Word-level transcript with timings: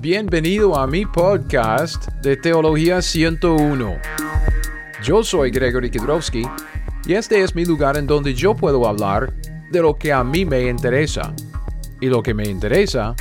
Bienvenido 0.00 0.76
a 0.76 0.86
mi 0.86 1.04
podcast 1.04 2.06
de 2.22 2.36
Teología 2.36 3.02
101. 3.02 3.98
Yo 5.02 5.24
soy 5.24 5.50
Gregory 5.50 5.90
Kidrowski 5.90 6.44
y 7.04 7.14
este 7.14 7.42
es 7.42 7.56
mi 7.56 7.64
lugar 7.64 7.96
en 7.96 8.06
donde 8.06 8.32
yo 8.32 8.54
puedo 8.54 8.86
hablar 8.86 9.34
de 9.72 9.82
lo 9.82 9.96
que 9.96 10.12
a 10.12 10.22
mí 10.22 10.44
me 10.44 10.68
interesa. 10.68 11.34
Y 12.00 12.06
lo 12.06 12.22
que 12.22 12.32
me 12.32 12.44
interesa 12.44 13.16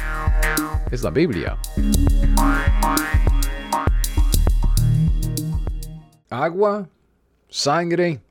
es 0.91 1.01
la 1.01 1.09
Biblia. 1.09 1.57
Agua, 6.29 6.87
sangre 7.49 8.21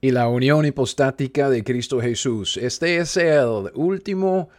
y 0.00 0.12
la 0.12 0.28
unión 0.28 0.66
hipostática 0.66 1.50
de 1.50 1.64
Cristo 1.64 2.00
Jesús. 2.00 2.56
Este 2.58 2.98
es 2.98 3.16
el 3.16 3.72
último 3.74 4.50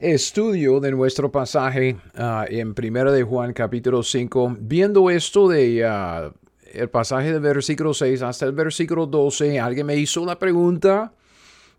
estudio 0.00 0.80
de 0.80 0.90
nuestro 0.90 1.30
pasaje 1.30 1.96
ah, 2.16 2.44
en 2.48 2.74
1 2.76 3.12
de 3.12 3.22
Juan 3.22 3.52
capítulo 3.52 4.02
5. 4.02 4.56
Viendo 4.60 5.08
esto 5.10 5.48
de 5.48 5.84
ah, 5.84 6.32
el 6.72 6.90
pasaje 6.90 7.32
del 7.32 7.40
versículo 7.40 7.94
6 7.94 8.22
hasta 8.22 8.46
el 8.46 8.52
versículo 8.52 9.06
12, 9.06 9.60
alguien 9.60 9.86
me 9.86 9.96
hizo 9.96 10.24
la 10.26 10.38
pregunta, 10.38 11.12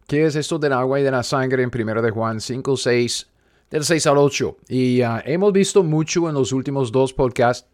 ¿qué 0.08 0.26
es 0.26 0.36
esto 0.36 0.58
del 0.58 0.74
agua 0.74 1.00
y 1.00 1.04
de 1.04 1.12
la 1.12 1.24
sangre 1.24 1.64
en 1.64 1.72
1 1.74 2.02
de 2.02 2.12
Juan 2.12 2.40
5, 2.40 2.78
6, 2.78 3.28
del 3.70 3.84
6 3.84 4.08
al 4.08 4.18
8? 4.18 4.58
Y 4.70 5.02
ah, 5.02 5.22
hemos 5.26 5.52
visto 5.52 5.84
mucho 5.84 6.30
en 6.30 6.36
los 6.36 6.52
últimos 6.52 6.92
dos 6.92 7.14
podcasts 7.14 7.68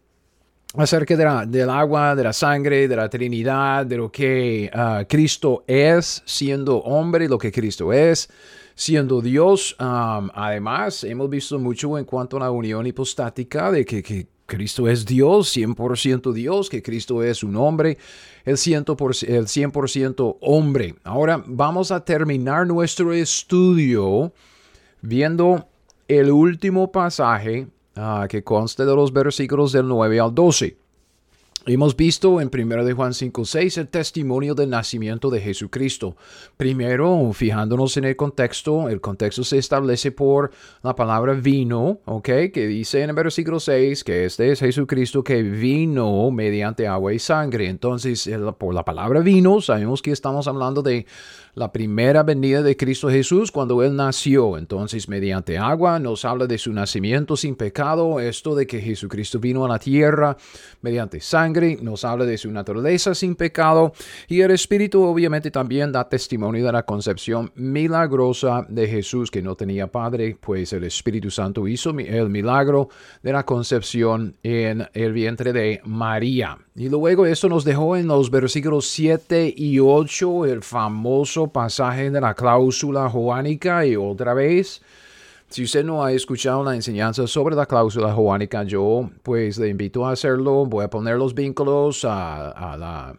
acerca 0.74 1.16
de 1.16 1.46
del 1.46 1.70
agua, 1.70 2.16
de 2.16 2.24
la 2.24 2.32
sangre, 2.32 2.88
de 2.88 2.96
la 2.96 3.08
Trinidad, 3.08 3.84
de 3.84 3.98
lo 3.98 4.10
que 4.10 4.70
Cristo 5.06 5.64
es 5.66 6.22
siendo 6.24 6.78
hombre, 6.78 7.28
lo 7.28 7.36
que 7.36 7.52
Cristo 7.52 7.92
es 7.92 8.30
siendo 8.74 9.20
Dios. 9.20 9.76
Además, 9.78 11.04
hemos 11.04 11.30
visto 11.30 11.58
mucho 11.58 11.98
en 11.98 12.04
cuanto 12.04 12.36
a 12.36 12.40
la 12.40 12.50
unión 12.50 12.86
hipostática 12.86 13.70
de 13.70 13.84
que, 13.84 14.02
que 14.02 14.26
Cristo 14.46 14.88
es 14.88 15.06
Dios, 15.06 15.56
100% 15.56 16.32
Dios, 16.32 16.68
que 16.68 16.82
Cristo 16.82 17.22
es 17.22 17.42
un 17.42 17.56
hombre, 17.56 17.98
el 18.44 18.56
100%, 18.56 19.28
el 19.28 19.48
100 19.48 19.72
hombre. 20.40 20.94
Ahora 21.04 21.42
vamos 21.46 21.90
a 21.90 22.04
terminar 22.04 22.66
nuestro 22.66 23.12
estudio 23.12 24.32
viendo 25.00 25.66
el 26.08 26.30
último 26.30 26.90
pasaje 26.92 27.68
Ah, 27.94 28.26
que 28.28 28.42
conste 28.42 28.86
de 28.86 28.96
los 28.96 29.12
versículos 29.12 29.72
del 29.72 29.86
9 29.86 30.18
al 30.18 30.34
12. 30.34 30.76
Hemos 31.64 31.96
visto 31.96 32.40
en 32.40 32.50
1 32.52 32.84
de 32.84 32.92
Juan 32.92 33.14
5, 33.14 33.44
6 33.44 33.78
el 33.78 33.86
testimonio 33.86 34.56
del 34.56 34.70
nacimiento 34.70 35.30
de 35.30 35.40
Jesucristo. 35.40 36.16
Primero, 36.56 37.30
fijándonos 37.32 37.96
en 37.96 38.04
el 38.04 38.16
contexto, 38.16 38.88
el 38.88 39.00
contexto 39.00 39.44
se 39.44 39.58
establece 39.58 40.10
por 40.10 40.50
la 40.82 40.96
palabra 40.96 41.34
vino, 41.34 42.00
¿ok? 42.04 42.28
Que 42.52 42.66
dice 42.66 43.02
en 43.02 43.10
el 43.10 43.14
versículo 43.14 43.60
6 43.60 44.02
que 44.02 44.24
este 44.24 44.50
es 44.50 44.58
Jesucristo 44.58 45.22
que 45.22 45.40
vino 45.44 46.32
mediante 46.32 46.88
agua 46.88 47.12
y 47.12 47.20
sangre. 47.20 47.68
Entonces, 47.68 48.28
por 48.58 48.74
la 48.74 48.84
palabra 48.84 49.20
vino, 49.20 49.60
sabemos 49.60 50.02
que 50.02 50.10
estamos 50.10 50.48
hablando 50.48 50.82
de 50.82 51.06
la 51.54 51.70
primera 51.70 52.22
venida 52.22 52.62
de 52.62 52.76
Cristo 52.76 53.10
Jesús 53.10 53.52
cuando 53.52 53.82
Él 53.82 53.94
nació. 53.94 54.56
Entonces, 54.56 55.08
mediante 55.08 55.58
agua 55.58 55.98
nos 55.98 56.24
habla 56.24 56.46
de 56.46 56.56
su 56.56 56.72
nacimiento 56.72 57.36
sin 57.36 57.56
pecado, 57.56 58.20
esto 58.20 58.54
de 58.54 58.66
que 58.66 58.80
Jesucristo 58.80 59.38
vino 59.38 59.64
a 59.64 59.68
la 59.68 59.78
tierra 59.78 60.36
mediante 60.80 61.20
sangre, 61.20 61.78
nos 61.82 62.04
habla 62.04 62.24
de 62.24 62.38
su 62.38 62.50
naturaleza 62.50 63.14
sin 63.14 63.36
pecado 63.36 63.92
y 64.28 64.40
el 64.40 64.50
Espíritu 64.50 65.02
obviamente 65.02 65.50
también 65.50 65.92
da 65.92 66.08
testimonio 66.08 66.64
de 66.64 66.72
la 66.72 66.84
concepción 66.84 67.52
milagrosa 67.54 68.66
de 68.68 68.88
Jesús 68.88 69.30
que 69.30 69.42
no 69.42 69.54
tenía 69.54 69.86
padre, 69.86 70.36
pues 70.40 70.72
el 70.72 70.84
Espíritu 70.84 71.30
Santo 71.30 71.68
hizo 71.68 71.90
el 71.90 72.30
milagro 72.30 72.88
de 73.22 73.32
la 73.32 73.44
concepción 73.44 74.36
en 74.42 74.88
el 74.94 75.12
vientre 75.12 75.52
de 75.52 75.80
María. 75.84 76.58
Y 76.74 76.88
luego 76.88 77.26
esto 77.26 77.50
nos 77.50 77.64
dejó 77.64 77.98
en 77.98 78.06
los 78.06 78.30
versículos 78.30 78.86
7 78.86 79.52
y 79.54 79.78
8 79.78 80.46
el 80.46 80.62
famoso 80.62 81.48
pasaje 81.48 82.10
de 82.10 82.18
la 82.18 82.32
cláusula 82.32 83.10
joánica 83.10 83.84
y 83.84 83.94
otra 83.94 84.32
vez. 84.32 84.80
Si 85.50 85.64
usted 85.64 85.84
no 85.84 86.02
ha 86.02 86.12
escuchado 86.12 86.64
la 86.64 86.74
enseñanza 86.74 87.26
sobre 87.26 87.54
la 87.54 87.66
cláusula 87.66 88.14
joánica, 88.14 88.62
yo 88.62 89.10
pues 89.22 89.58
le 89.58 89.68
invito 89.68 90.06
a 90.06 90.12
hacerlo. 90.12 90.64
Voy 90.64 90.82
a 90.82 90.88
poner 90.88 91.18
los 91.18 91.34
vínculos 91.34 92.06
a, 92.08 93.12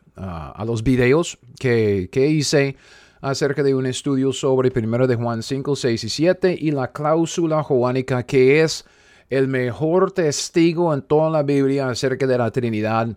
los 0.66 0.84
videos 0.84 1.38
que, 1.60 2.10
que, 2.12 2.26
hice 2.26 2.76
acerca 3.22 3.62
de 3.62 3.76
un 3.76 3.86
estudio 3.86 4.34
sobre 4.34 4.72
1 4.76 5.06
de 5.06 5.16
Juan 5.16 5.44
5, 5.44 5.76
6 5.76 6.04
y 6.04 6.10
7 6.10 6.58
y 6.60 6.72
la 6.72 6.92
cláusula 6.92 7.62
joánica 7.62 8.24
que 8.24 8.64
es 8.64 8.84
el 9.30 9.48
mejor 9.48 10.12
testigo 10.12 10.92
en 10.92 11.04
toda 11.04 11.30
la 11.30 11.44
Biblia 11.44 11.90
acerca 11.90 12.26
de 12.26 12.38
la 12.40 12.50
Trinidad 12.50 13.16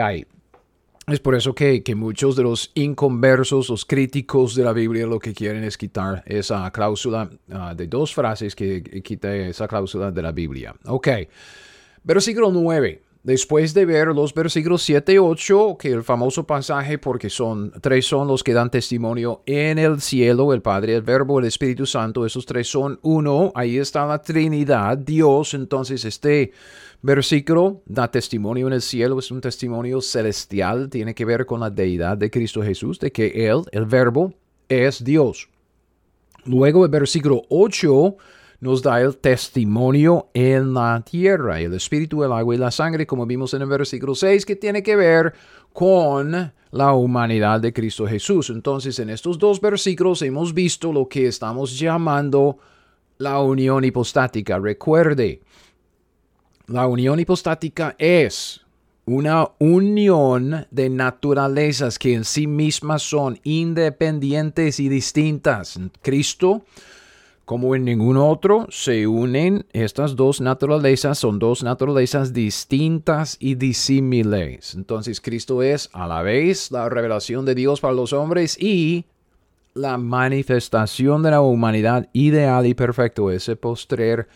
hay. 0.00 0.26
Es 1.08 1.18
por 1.18 1.34
eso 1.34 1.52
que, 1.52 1.82
muchos 1.96 2.36
de 2.36 2.44
los 2.44 2.70
inconversos, 2.74 3.68
los 3.68 3.84
críticos 3.84 4.54
de 4.54 4.62
la 4.62 4.72
Biblia, 4.72 5.04
lo 5.06 5.18
que 5.18 5.34
quieren 5.34 5.64
es 5.64 5.76
quitar 5.76 6.22
esa 6.26 6.70
cláusula 6.70 7.28
ah, 7.50 7.74
de 7.74 7.88
dos 7.88 8.14
frases 8.14 8.54
que 8.54 8.82
quita 9.02 9.34
esa 9.34 9.66
cláusula 9.66 10.12
de 10.12 10.22
la 10.22 10.30
Biblia. 10.30 10.74
Ok. 10.84 11.08
Versículo 12.04 12.52
9. 12.52 13.02
Después 13.24 13.72
de 13.72 13.84
ver 13.84 14.08
los 14.08 14.34
versículos 14.34 14.82
7 14.82 15.12
y 15.12 15.18
8, 15.18 15.76
que 15.78 15.92
el 15.92 16.02
famoso 16.02 16.44
pasaje, 16.44 16.98
porque 16.98 17.30
son 17.30 17.72
tres 17.80 18.04
son 18.04 18.26
los 18.26 18.42
que 18.42 18.52
dan 18.52 18.68
testimonio 18.68 19.42
en 19.46 19.78
el 19.78 20.00
cielo, 20.00 20.52
el 20.52 20.60
Padre, 20.60 20.96
el 20.96 21.02
Verbo, 21.02 21.38
el 21.38 21.44
Espíritu 21.44 21.86
Santo, 21.86 22.26
esos 22.26 22.46
tres 22.46 22.66
son 22.66 22.98
uno, 23.02 23.52
ahí 23.54 23.78
está 23.78 24.06
la 24.06 24.20
Trinidad, 24.20 24.98
Dios, 24.98 25.54
entonces 25.54 26.04
este 26.04 26.50
versículo 27.02 27.82
da 27.84 28.10
testimonio 28.10 28.68
en 28.68 28.74
el 28.74 28.82
cielo, 28.82 29.18
es 29.18 29.30
un 29.30 29.40
testimonio 29.40 30.00
celestial, 30.00 30.88
tiene 30.88 31.14
que 31.14 31.24
ver 31.24 31.44
con 31.44 31.60
la 31.60 31.70
deidad 31.70 32.16
de 32.16 32.30
Cristo 32.30 32.62
Jesús, 32.62 32.98
de 33.00 33.10
que 33.10 33.48
Él, 33.48 33.62
el 33.72 33.86
Verbo, 33.86 34.32
es 34.68 35.02
Dios. 35.04 35.48
Luego 36.44 36.84
el 36.84 36.90
versículo 36.90 37.42
8 37.48 38.16
nos 38.60 38.80
da 38.80 39.00
el 39.00 39.16
testimonio 39.16 40.28
en 40.34 40.72
la 40.72 41.02
tierra, 41.04 41.60
el 41.60 41.74
espíritu, 41.74 42.22
el 42.22 42.32
agua 42.32 42.54
y 42.54 42.58
la 42.58 42.70
sangre, 42.70 43.06
como 43.06 43.26
vimos 43.26 43.52
en 43.54 43.62
el 43.62 43.68
versículo 43.68 44.14
6, 44.14 44.46
que 44.46 44.56
tiene 44.56 44.82
que 44.82 44.94
ver 44.94 45.34
con 45.72 46.52
la 46.70 46.92
humanidad 46.92 47.60
de 47.60 47.72
Cristo 47.72 48.06
Jesús. 48.06 48.50
Entonces, 48.50 48.98
en 49.00 49.10
estos 49.10 49.38
dos 49.38 49.60
versículos 49.60 50.22
hemos 50.22 50.54
visto 50.54 50.92
lo 50.92 51.08
que 51.08 51.26
estamos 51.26 51.78
llamando 51.78 52.58
la 53.18 53.40
unión 53.40 53.84
hipostática. 53.84 54.58
Recuerde, 54.58 55.42
la 56.66 56.86
unión 56.86 57.20
hipostática 57.20 57.94
es 57.98 58.60
una 59.04 59.48
unión 59.58 60.66
de 60.70 60.88
naturalezas 60.88 61.98
que 61.98 62.14
en 62.14 62.24
sí 62.24 62.46
mismas 62.46 63.02
son 63.02 63.40
independientes 63.42 64.78
y 64.80 64.88
distintas. 64.88 65.78
Cristo 66.02 66.64
como 67.44 67.74
en 67.74 67.84
ningún 67.84 68.16
otro, 68.16 68.66
se 68.70 69.06
unen 69.06 69.66
estas 69.72 70.14
dos 70.14 70.40
naturalezas, 70.40 71.18
son 71.18 71.38
dos 71.38 71.62
naturalezas 71.62 72.32
distintas 72.32 73.36
y 73.40 73.56
disímiles. 73.56 74.74
Entonces 74.74 75.20
Cristo 75.20 75.62
es 75.62 75.90
a 75.92 76.06
la 76.06 76.22
vez 76.22 76.70
la 76.70 76.88
revelación 76.88 77.44
de 77.44 77.54
Dios 77.54 77.80
para 77.80 77.94
los 77.94 78.12
hombres 78.12 78.56
y 78.58 79.04
la 79.74 79.98
manifestación 79.98 81.22
de 81.22 81.32
la 81.32 81.40
humanidad 81.40 82.08
ideal 82.12 82.64
y 82.66 82.74
perfecto, 82.74 83.30
ese 83.30 83.56
postrer 83.56 84.28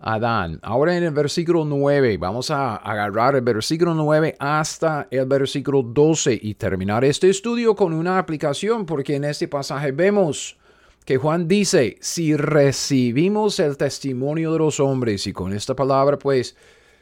Adán. 0.00 0.60
Ahora 0.62 0.96
en 0.96 1.02
el 1.02 1.10
versículo 1.10 1.64
9, 1.64 2.18
vamos 2.18 2.50
a 2.50 2.76
agarrar 2.76 3.34
el 3.34 3.42
versículo 3.42 3.94
9 3.94 4.36
hasta 4.38 5.08
el 5.10 5.26
versículo 5.26 5.82
12 5.82 6.38
y 6.40 6.54
terminar 6.54 7.04
este 7.04 7.28
estudio 7.28 7.74
con 7.74 7.92
una 7.92 8.18
aplicación, 8.18 8.86
porque 8.86 9.16
en 9.16 9.24
este 9.24 9.48
pasaje 9.48 9.92
vemos 9.92 10.56
que 11.04 11.16
Juan 11.16 11.48
dice, 11.48 11.96
si 12.00 12.36
recibimos 12.36 13.58
el 13.60 13.76
testimonio 13.76 14.52
de 14.52 14.58
los 14.58 14.78
hombres, 14.78 15.26
y 15.26 15.32
con 15.32 15.52
esta 15.52 15.74
palabra 15.74 16.18
pues 16.18 16.54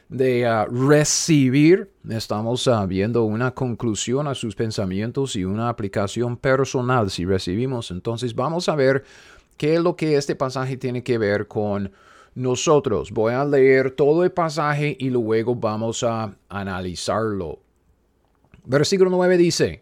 de 0.09 0.45
ah, 0.45 0.65
recibir, 0.71 1.89
estamos 2.09 2.65
uh, 2.67 2.87
viendo 2.87 3.23
una 3.23 3.51
conclusión 3.51 4.27
a 4.27 4.35
sus 4.35 4.55
pensamientos 4.55 5.35
y 5.35 5.43
una 5.43 5.69
aplicación 5.69 6.37
personal. 6.37 7.11
Si 7.11 7.25
recibimos, 7.25 7.91
entonces 7.91 8.33
vamos 8.33 8.69
a 8.69 8.75
ver 8.75 9.03
qué 9.57 9.75
es 9.75 9.81
lo 9.81 9.95
que 9.95 10.15
este 10.15 10.35
pasaje 10.35 10.77
tiene 10.77 11.03
que 11.03 11.17
ver 11.17 11.47
con 11.47 11.91
nosotros. 12.37 13.11
Voy 13.11 13.33
a 13.33 13.43
leer 13.43 13.91
todo 13.91 14.23
el 14.23 14.31
pasaje 14.31 14.95
y 14.99 15.09
luego 15.09 15.55
vamos 15.55 16.03
a 16.03 16.37
analizarlo. 16.49 17.59
Versículo 18.63 19.09
9 19.09 19.37
dice, 19.37 19.81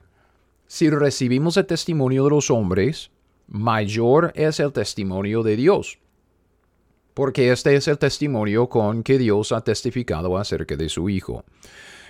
si 0.65 0.89
recibimos 0.89 1.57
el 1.57 1.65
testimonio 1.65 2.23
de 2.23 2.29
los 2.29 2.49
hombres, 2.49 3.11
mayor 3.47 4.31
es 4.35 4.59
el 4.61 4.71
testimonio 4.71 5.43
de 5.43 5.57
Dios. 5.57 5.99
Porque 7.13 7.51
este 7.51 7.75
es 7.75 7.87
el 7.89 7.97
testimonio 7.97 8.69
con 8.69 9.03
que 9.03 9.17
Dios 9.17 9.51
ha 9.51 9.61
testificado 9.61 10.37
acerca 10.37 10.77
de 10.77 10.87
su 10.87 11.09
Hijo. 11.09 11.43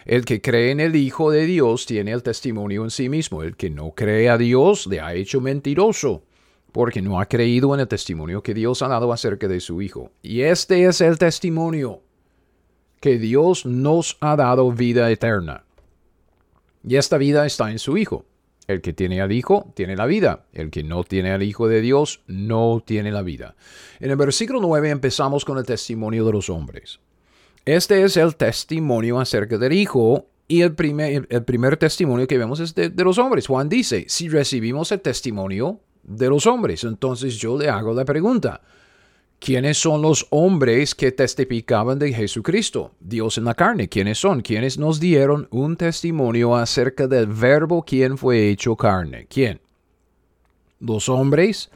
El 0.05 0.25
que 0.25 0.41
cree 0.41 0.69
en 0.69 0.79
el 0.79 0.95
Hijo 0.95 1.31
de 1.31 1.45
Dios 1.45 1.87
tiene 1.87 2.11
el 2.11 2.21
testimonio 2.21 2.83
en 2.83 2.91
sí 2.91 3.09
mismo. 3.09 3.41
El 3.41 3.55
que 3.55 3.71
no 3.71 3.91
cree 3.91 4.29
a 4.29 4.37
Dios 4.37 4.85
le 4.85 5.01
ha 5.01 5.15
hecho 5.15 5.41
mentiroso, 5.41 6.23
porque 6.75 7.01
no 7.01 7.21
ha 7.21 7.25
creído 7.25 7.73
en 7.73 7.79
el 7.79 7.87
testimonio 7.87 8.43
que 8.43 8.53
Dios 8.53 8.81
ha 8.81 8.89
dado 8.89 9.13
acerca 9.13 9.47
de 9.47 9.61
su 9.61 9.81
Hijo. 9.81 10.11
Y 10.21 10.41
este 10.41 10.83
es 10.83 10.99
el 10.99 11.17
testimonio 11.17 12.01
que 12.99 13.17
Dios 13.17 13.65
nos 13.65 14.17
ha 14.19 14.35
dado 14.35 14.69
vida 14.73 15.09
eterna. 15.09 15.63
Y 16.85 16.97
esta 16.97 17.17
vida 17.17 17.45
está 17.45 17.71
en 17.71 17.79
su 17.79 17.97
Hijo. 17.97 18.25
El 18.67 18.81
que 18.81 18.91
tiene 18.91 19.21
al 19.21 19.31
Hijo 19.31 19.71
tiene 19.73 19.95
la 19.95 20.05
vida. 20.05 20.47
El 20.51 20.69
que 20.69 20.83
no 20.83 21.05
tiene 21.05 21.31
al 21.31 21.43
Hijo 21.43 21.69
de 21.69 21.79
Dios 21.79 22.25
no 22.27 22.83
tiene 22.85 23.09
la 23.09 23.21
vida. 23.21 23.55
En 24.01 24.11
el 24.11 24.17
versículo 24.17 24.59
9 24.59 24.89
empezamos 24.89 25.45
con 25.45 25.57
el 25.57 25.65
testimonio 25.65 26.25
de 26.25 26.33
los 26.33 26.49
hombres. 26.49 26.99
Este 27.63 28.03
es 28.03 28.17
el 28.17 28.35
testimonio 28.35 29.21
acerca 29.21 29.57
del 29.57 29.71
Hijo 29.71 30.27
y 30.49 30.59
el 30.61 30.75
primer, 30.75 31.77
testimonio 31.77 32.27
que 32.27 32.37
vemos 32.37 32.59
es 32.59 32.75
de, 32.75 32.89
de, 32.89 33.03
los 33.05 33.17
hombres. 33.17 33.47
Juan 33.47 33.69
dice, 33.69 34.03
si 34.09 34.27
recibimos 34.27 34.91
el 34.91 34.99
testimonio 34.99 35.79
de 36.05 36.29
los 36.29 36.45
hombres, 36.45 36.83
entonces 36.83 37.35
yo 37.37 37.57
le 37.57 37.69
hago 37.69 37.93
la 37.93 38.05
pregunta, 38.05 38.61
¿quiénes 39.39 39.77
son 39.77 40.01
los 40.01 40.27
hombres 40.29 40.95
que 40.95 41.11
testificaban 41.11 41.99
de 41.99 42.13
Jesucristo, 42.13 42.91
Dios 42.99 43.37
en 43.37 43.45
la 43.45 43.53
carne? 43.53 43.89
¿Quiénes 43.89 44.19
son? 44.19 44.41
¿Quiénes 44.41 44.77
nos 44.77 44.99
dieron 44.99 45.47
un 45.51 45.75
testimonio 45.77 46.55
acerca 46.55 47.07
del 47.07 47.27
verbo 47.27 47.83
quien 47.83 48.17
fue 48.17 48.49
hecho 48.49 48.75
carne? 48.75 49.27
¿Quién? 49.29 49.59
Los 50.79 51.09
hombres 51.09 51.69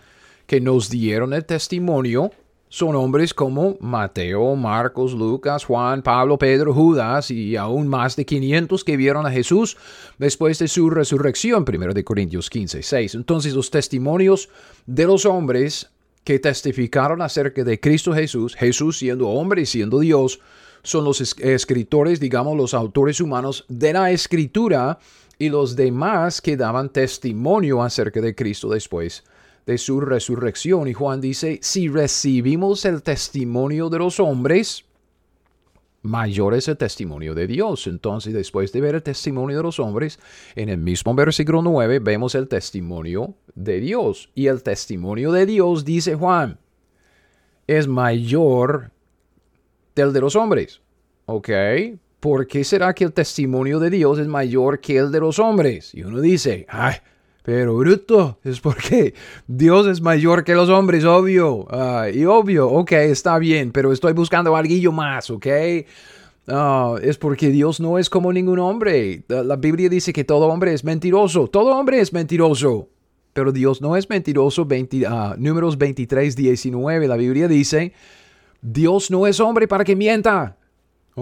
que 0.46 0.62
nos 0.62 0.90
dieron 0.90 1.34
el 1.34 1.46
testimonio 1.46 2.32
son 2.70 2.96
hombres 2.96 3.34
como 3.34 3.78
Mateo, 3.80 4.56
Marcos, 4.56 5.14
Lucas, 5.14 5.66
Juan, 5.66 6.04
Pablo, 6.04 6.38
Pedro, 6.38 6.72
Judas 6.72 7.32
y 7.32 7.56
aún 7.56 7.88
más 7.88 8.16
de 8.16 8.26
500 8.26 8.84
que 8.84 8.96
vieron 8.96 9.26
a 9.26 9.32
Jesús 9.32 9.76
después 10.20 10.60
de 10.60 10.68
su 10.68 10.92
resurrección, 10.92 11.66
1 11.68 11.94
de 11.94 12.04
Corintios 12.04 12.48
15, 12.48 12.84
6. 12.84 13.16
Entonces 13.16 13.56
los 13.56 13.72
testimonios 13.72 14.50
de 14.86 15.06
los 15.06 15.26
hombres 15.26 15.90
que 16.24 16.38
testificaron 16.38 17.24
acerca 17.24 17.64
de 17.64 17.80
Cristo 17.80 18.14
Jesús, 18.14 18.56
Jesús 18.56 19.00
siendo 19.00 19.30
hombre 19.30 19.64
y 19.64 19.66
siendo 19.66 20.00
Dios, 20.00 20.40
son 20.84 21.06
los 21.06 21.22
escritores, 21.22 22.20
digamos, 22.20 22.56
los 22.56 22.76
autores 22.76 23.20
humanos 23.20 23.66
de 23.68 23.94
la 23.94 24.12
escritura 24.12 25.00
y 25.40 25.50
los 25.50 25.76
demás 25.76 26.40
que 26.40 26.56
daban 26.56 26.90
testimonio 26.90 27.82
acerca 27.82 28.22
de 28.22 28.36
Cristo 28.36 28.70
después 28.70 29.24
de 29.66 29.78
su 29.78 30.02
resurrección. 30.02 30.88
Y 30.88 30.94
Juan 30.94 31.22
dice, 31.22 31.60
si 31.62 31.88
recibimos 31.88 32.86
el 32.86 33.04
testimonio 33.04 33.90
de 33.90 34.00
los 34.00 34.20
hombres, 34.20 34.86
mayor 36.02 36.54
es 36.54 36.68
el 36.68 36.78
testimonio 36.78 37.36
de 37.36 37.48
Dios. 37.48 37.88
Entonces, 37.88 38.34
después 38.34 38.72
de 38.72 38.82
ver 38.82 38.96
el 38.96 39.04
testimonio 39.04 39.58
de 39.58 39.64
los 39.64 39.80
hombres, 39.80 40.20
en 40.56 40.70
el 40.70 40.78
mismo 40.78 41.14
versículo 41.14 41.62
9 41.62 42.00
vemos 42.00 42.36
el 42.36 42.48
testimonio 42.48 43.36
de 43.56 43.80
Dios. 43.80 44.30
Y 44.36 44.48
el 44.48 44.64
testimonio 44.64 45.32
de 45.32 45.46
Dios, 45.46 45.86
dice 45.86 46.16
Juan, 46.16 46.60
es 47.68 47.88
mayor 47.88 48.92
del 49.96 50.14
de 50.14 50.22
los 50.22 50.36
hombres. 50.36 50.82
¿Ok? 51.26 51.50
¿Por 52.20 52.48
qué 52.48 52.64
será 52.64 52.94
que 52.94 53.06
el 53.06 53.14
testimonio 53.14 53.80
de 53.80 53.90
Dios 53.90 54.20
es 54.20 54.28
mayor 54.28 54.80
que 54.80 54.98
el 54.98 55.12
de 55.12 55.20
los 55.20 55.40
hombres? 55.40 55.94
Y 55.94 56.04
uno 56.04 56.20
dice, 56.20 56.66
ay, 56.68 56.96
pero 57.50 57.76
bruto, 57.76 58.38
es 58.44 58.60
porque 58.60 59.16
Dios 59.48 59.88
es 59.88 60.02
mayor 60.02 60.44
que 60.44 60.54
los 60.54 60.70
hombres, 60.70 61.04
obvio. 61.04 61.66
Ah, 61.72 62.06
y 62.14 62.24
obvio, 62.24 62.70
ok, 62.70 62.92
está 62.92 63.40
bien, 63.40 63.72
pero 63.72 63.92
estoy 63.92 64.14
buscando 64.14 64.56
algo 64.56 64.92
más, 64.92 65.32
ok. 65.32 65.48
Ah, 66.48 66.94
es 67.02 67.18
porque 67.18 67.50
Dios 67.50 67.80
no 67.80 67.98
es 67.98 68.08
como 68.08 68.32
ningún 68.32 68.60
hombre. 68.60 69.24
La, 69.28 69.56
Biblia 69.56 69.90
dice 69.90 70.14
que 70.14 70.24
todo 70.24 70.46
hombre 70.46 70.76
es 70.76 70.84
mentiroso. 70.84 71.48
Todo 71.48 71.76
hombre 71.76 72.00
es 72.00 72.14
mentiroso. 72.14 72.88
Pero 73.34 73.52
Dios 73.52 73.82
no 73.82 73.96
es 73.96 74.08
mentiroso. 74.08 74.66
20, 74.66 75.08
uh, 75.08 75.34
números 75.40 75.76
23, 75.76 76.36
19. 76.36 77.08
La 77.08 77.18
Biblia 77.18 77.48
dice, 77.48 77.94
Dios 78.62 79.10
no 79.10 79.26
es 79.26 79.40
hombre 79.40 79.68
para 79.68 79.84
que 79.84 79.96
mienta 79.96 80.59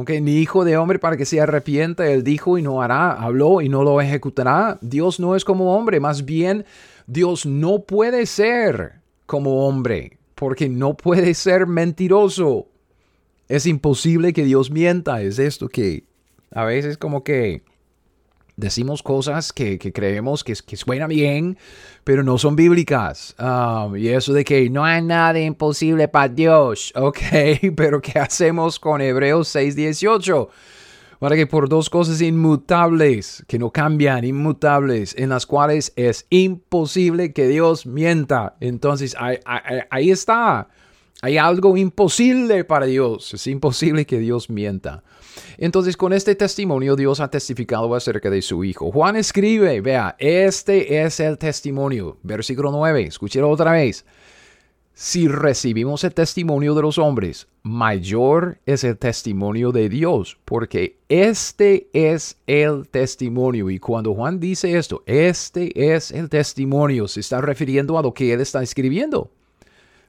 ni 0.05 0.37
hijo 0.37 0.63
de 0.63 0.77
hombre 0.77 0.99
para 0.99 1.17
que 1.17 1.25
se 1.25 1.41
arrepienta. 1.41 2.07
Él 2.07 2.23
dijo 2.23 2.57
y 2.57 2.61
no 2.61 2.81
hará, 2.81 3.11
habló 3.11 3.61
y 3.61 3.69
no 3.69 3.83
lo 3.83 4.01
ejecutará. 4.01 4.77
Dios 4.81 5.19
no 5.19 5.35
es 5.35 5.45
como 5.45 5.75
hombre, 5.75 5.99
más 5.99 6.25
bien 6.25 6.65
Dios 7.05 7.45
no 7.45 7.79
puede 7.79 8.25
ser 8.25 8.93
como 9.25 9.67
hombre, 9.67 10.17
porque 10.35 10.69
no 10.69 10.95
puede 10.95 11.33
ser 11.33 11.67
mentiroso. 11.67 12.67
Es 13.47 13.65
imposible 13.65 14.33
que 14.33 14.43
Dios 14.43 14.71
mienta. 14.71 15.21
Es 15.21 15.39
esto 15.39 15.69
que 15.69 16.03
a 16.51 16.65
veces 16.65 16.97
como 16.97 17.23
que 17.23 17.61
decimos 18.57 19.03
cosas 19.03 19.53
que, 19.53 19.77
creemos 19.77 20.43
que, 20.43 20.53
que 20.65 20.75
suena 20.75 21.07
bien, 21.07 21.57
pero 22.03 22.23
no 22.23 22.37
son 22.37 22.55
bíblicas. 22.55 23.35
Um, 23.39 23.95
y 23.95 24.09
eso 24.09 24.33
de 24.33 24.43
que 24.43 24.69
no 24.69 24.83
hay 24.83 25.01
nada 25.01 25.39
imposible 25.39 26.07
para 26.07 26.27
Dios, 26.27 26.91
ok, 26.95 27.19
pero 27.75 28.01
¿qué 28.01 28.19
hacemos 28.19 28.79
con 28.79 28.99
Hebreos 28.99 29.55
6:18? 29.55 30.49
Para 31.19 31.35
que 31.35 31.47
por 31.47 31.67
dos 31.67 31.89
cosas 31.89 32.21
inmutables, 32.21 33.43
que 33.47 33.57
no 33.57 33.71
cambian, 33.71 34.23
inmutables, 34.23 35.15
en 35.17 35.29
las 35.29 35.47
cuales 35.47 35.93
es 35.95 36.27
imposible 36.29 37.33
que 37.33 37.47
Dios 37.47 37.87
mienta. 37.87 38.55
Entonces 38.59 39.15
ahí, 39.17 39.39
ahí 39.89 40.11
está. 40.11 40.67
Hay 41.23 41.37
algo 41.37 41.75
imposible 41.75 42.63
para 42.63 42.85
Dios. 42.85 43.33
Es 43.33 43.47
imposible 43.47 44.05
que 44.05 44.19
Dios 44.19 44.51
mienta. 44.51 45.01
Entonces, 45.57 45.97
con 45.97 46.13
este 46.13 46.35
testimonio, 46.35 46.95
Dios 46.95 47.19
ha 47.19 47.29
testificado 47.29 47.93
acerca 47.95 48.29
de 48.29 48.41
su 48.41 48.63
Hijo. 48.63 48.91
Juan 48.91 49.15
escribe, 49.15 49.81
vea, 49.81 50.15
este 50.19 51.03
es 51.03 51.19
el 51.19 51.37
testimonio. 51.37 52.17
Versículo 52.23 52.71
9, 52.71 53.03
escúchelo 53.03 53.49
otra 53.49 53.71
vez. 53.71 54.05
Si 54.93 55.27
recibimos 55.27 56.03
el 56.03 56.13
testimonio 56.15 56.73
de 56.73 56.81
los 56.81 56.97
hombres, 56.97 57.47
mayor 57.61 58.59
es 58.65 58.83
el 58.83 58.97
testimonio 58.97 59.71
de 59.71 59.89
Dios, 59.89 60.39
porque 60.43 60.97
este 61.07 61.87
es 61.93 62.37
el 62.47 62.87
testimonio. 62.89 63.69
Y 63.69 63.77
cuando 63.77 64.15
Juan 64.15 64.39
dice 64.39 64.75
esto, 64.75 65.03
este 65.05 65.93
es 65.93 66.09
el 66.09 66.29
testimonio, 66.29 67.07
se 67.07 67.19
está 67.19 67.41
refiriendo 67.41 67.99
a 67.99 68.01
lo 68.01 68.15
que 68.15 68.33
él 68.33 68.41
está 68.41 68.63
escribiendo 68.63 69.29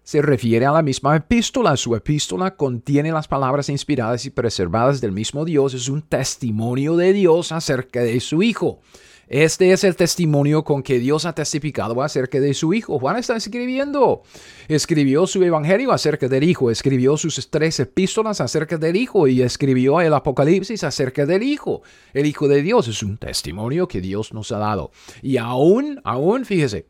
se 0.08 0.22
refiere 0.22 0.64
a 0.64 0.72
la 0.72 0.81
misma 0.81 1.16
epístola. 1.16 1.76
Su 1.76 1.94
epístola 1.94 2.56
contiene 2.56 3.12
las 3.12 3.28
palabras 3.28 3.69
inspiradas 3.69 4.25
y 4.25 4.31
preservadas 4.31 5.02
del 5.02 5.12
mismo 5.12 5.44
Dios. 5.44 5.75
Es 5.75 5.90
un 5.90 6.00
testimonio 6.00 6.96
de 6.96 7.12
Dios 7.12 7.52
acerca 7.52 8.00
de 8.00 8.19
su 8.20 8.43
Hijo. 8.43 8.81
Este 9.28 9.70
es 9.70 9.84
el 9.84 9.96
testimonio 9.96 10.64
con 10.64 10.82
que 10.82 10.99
Dios 10.99 11.26
ha 11.26 11.34
testificado 11.34 12.02
acerca 12.02 12.40
de 12.40 12.55
su 12.55 12.72
Hijo. 12.72 12.99
Juan 12.99 13.19
está 13.19 13.37
escribiendo. 13.37 14.22
Escribió 14.66 15.26
su 15.26 15.43
Evangelio 15.43 15.93
acerca 15.93 16.26
del 16.26 16.44
Hijo, 16.44 16.70
escribió 16.70 17.19
sus 17.19 17.50
tres 17.50 17.78
epístolas 17.78 18.40
acerca 18.40 18.78
del 18.78 18.96
Hijo 18.96 19.28
y 19.28 19.42
escribió 19.42 20.00
el 20.00 20.14
Apocalipsis 20.14 20.85
acerca 20.85 21.26
del 21.26 21.42
Hijo. 21.42 21.82
El 22.14 22.25
Hijo 22.25 22.49
de 22.49 22.62
Dios 22.62 22.88
es 22.88 23.02
un 23.02 23.18
testimonio 23.18 23.87
que 23.87 24.00
Dios 24.00 24.32
nos 24.32 24.52
ha 24.52 24.59
dado. 24.59 24.90
Y 25.21 25.37
aún, 25.37 26.00
aún, 26.02 26.47
fíjese, 26.47 26.87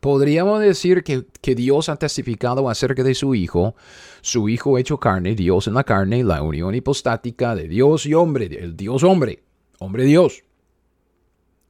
Podríamos 0.00 0.60
decir 0.60 1.04
que, 1.04 1.54
Dios 1.54 1.90
ha 1.90 1.96
testificado 1.96 2.70
acerca 2.70 3.02
de 3.02 3.14
su 3.14 3.34
Hijo, 3.34 3.74
su 4.22 4.48
Hijo 4.48 4.78
hecho 4.78 4.98
carne, 4.98 5.34
Dios 5.34 5.66
en 5.66 5.74
la 5.74 5.84
carne, 5.84 6.24
la 6.24 6.42
unión 6.42 6.74
hipostática 6.74 7.54
de 7.54 7.68
Dios 7.68 8.06
y 8.06 8.14
hombre, 8.14 8.46
el 8.46 8.76
Dios 8.76 9.04
hombre, 9.04 9.42
hombre 9.78 10.04
Dios, 10.04 10.42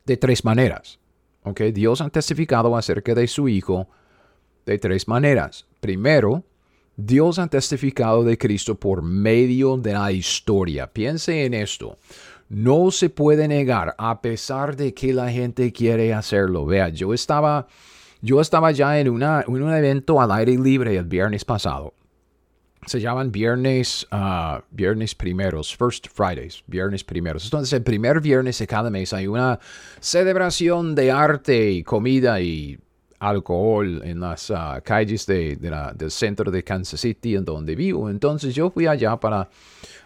de 0.06 0.16
tres 0.16 0.44
maneras. 0.44 1.00
¿Ok? 1.42 1.60
Dios 1.74 2.00
ha 2.00 2.10
testificado 2.10 2.76
acerca 2.76 3.14
de 3.14 3.26
su 3.26 3.48
Hijo 3.48 3.88
de 4.64 4.78
tres 4.78 5.08
maneras. 5.08 5.66
Primero, 5.80 6.44
Dios 6.96 7.38
ha 7.40 7.48
testificado 7.48 8.22
de 8.22 8.38
Cristo 8.38 8.78
por 8.78 9.02
medio 9.02 9.76
de 9.76 9.94
la 9.94 10.12
historia. 10.12 10.92
Piense 10.92 11.44
en 11.46 11.54
esto. 11.54 11.98
No 12.48 12.90
se 12.90 13.10
puede 13.10 13.48
negar 13.48 13.94
a 13.98 14.20
pesar 14.20 14.76
de 14.76 14.92
que 14.92 15.12
la 15.14 15.30
gente 15.30 15.72
quiere 15.72 16.12
hacerlo. 16.12 16.66
Vea, 16.66 16.90
yo 16.90 17.14
estaba 17.14 17.66
yo 18.22 18.40
estaba 18.40 18.70
ya 18.70 18.98
en, 18.98 19.08
una, 19.08 19.44
en 19.46 19.62
un 19.62 19.72
evento 19.72 20.20
al 20.20 20.30
aire 20.32 20.56
libre 20.56 20.96
el 20.96 21.04
viernes 21.04 21.44
pasado. 21.44 21.94
Se 22.86 22.98
llaman 22.98 23.30
viernes, 23.30 24.06
uh, 24.10 24.60
viernes 24.70 25.14
primeros, 25.14 25.76
First 25.76 26.08
Fridays, 26.12 26.64
viernes 26.66 27.04
primeros. 27.04 27.44
Entonces, 27.44 27.72
el 27.74 27.82
primer 27.82 28.20
viernes 28.20 28.58
de 28.58 28.66
cada 28.66 28.88
mes 28.88 29.12
hay 29.12 29.26
una 29.26 29.60
celebración 30.00 30.94
de 30.94 31.10
arte 31.10 31.70
y 31.70 31.82
comida 31.82 32.40
y 32.40 32.78
alcohol 33.18 34.00
en 34.02 34.20
las 34.20 34.48
uh, 34.48 34.80
calles 34.82 35.26
de, 35.26 35.56
del 35.56 36.10
centro 36.10 36.50
de 36.50 36.64
Kansas 36.64 37.00
City, 37.00 37.36
en 37.36 37.44
donde 37.44 37.76
vivo. 37.76 38.08
Entonces 38.08 38.54
yo 38.54 38.70
fui 38.70 38.86
allá 38.86 39.14
para 39.18 39.50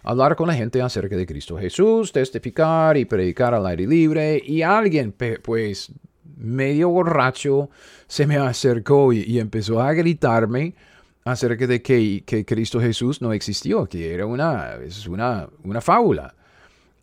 hablar 0.03 0.35
con 0.35 0.47
la 0.47 0.53
gente 0.53 0.81
acerca 0.81 1.15
de 1.15 1.25
Cristo 1.25 1.57
Jesús, 1.57 2.11
testificar 2.11 2.97
y 2.97 3.05
predicar 3.05 3.53
al 3.53 3.65
aire 3.67 3.87
libre. 3.87 4.41
Y 4.45 4.61
alguien, 4.61 5.15
pues, 5.41 5.93
medio 6.37 6.89
borracho, 6.89 7.69
se 8.07 8.27
me 8.27 8.37
acercó 8.37 9.13
y, 9.13 9.39
empezó 9.39 9.81
a 9.81 9.93
gritarme 9.93 10.75
acerca 11.23 11.65
de 11.67 11.81
que, 11.81 12.23
que, 12.25 12.45
Cristo 12.45 12.79
Jesús 12.79 13.21
no 13.21 13.33
existió, 13.33 13.85
que 13.85 14.13
era 14.13 14.25
una, 14.25 14.77
una, 15.09 15.49
una 15.63 15.81
fábula. 15.81 16.35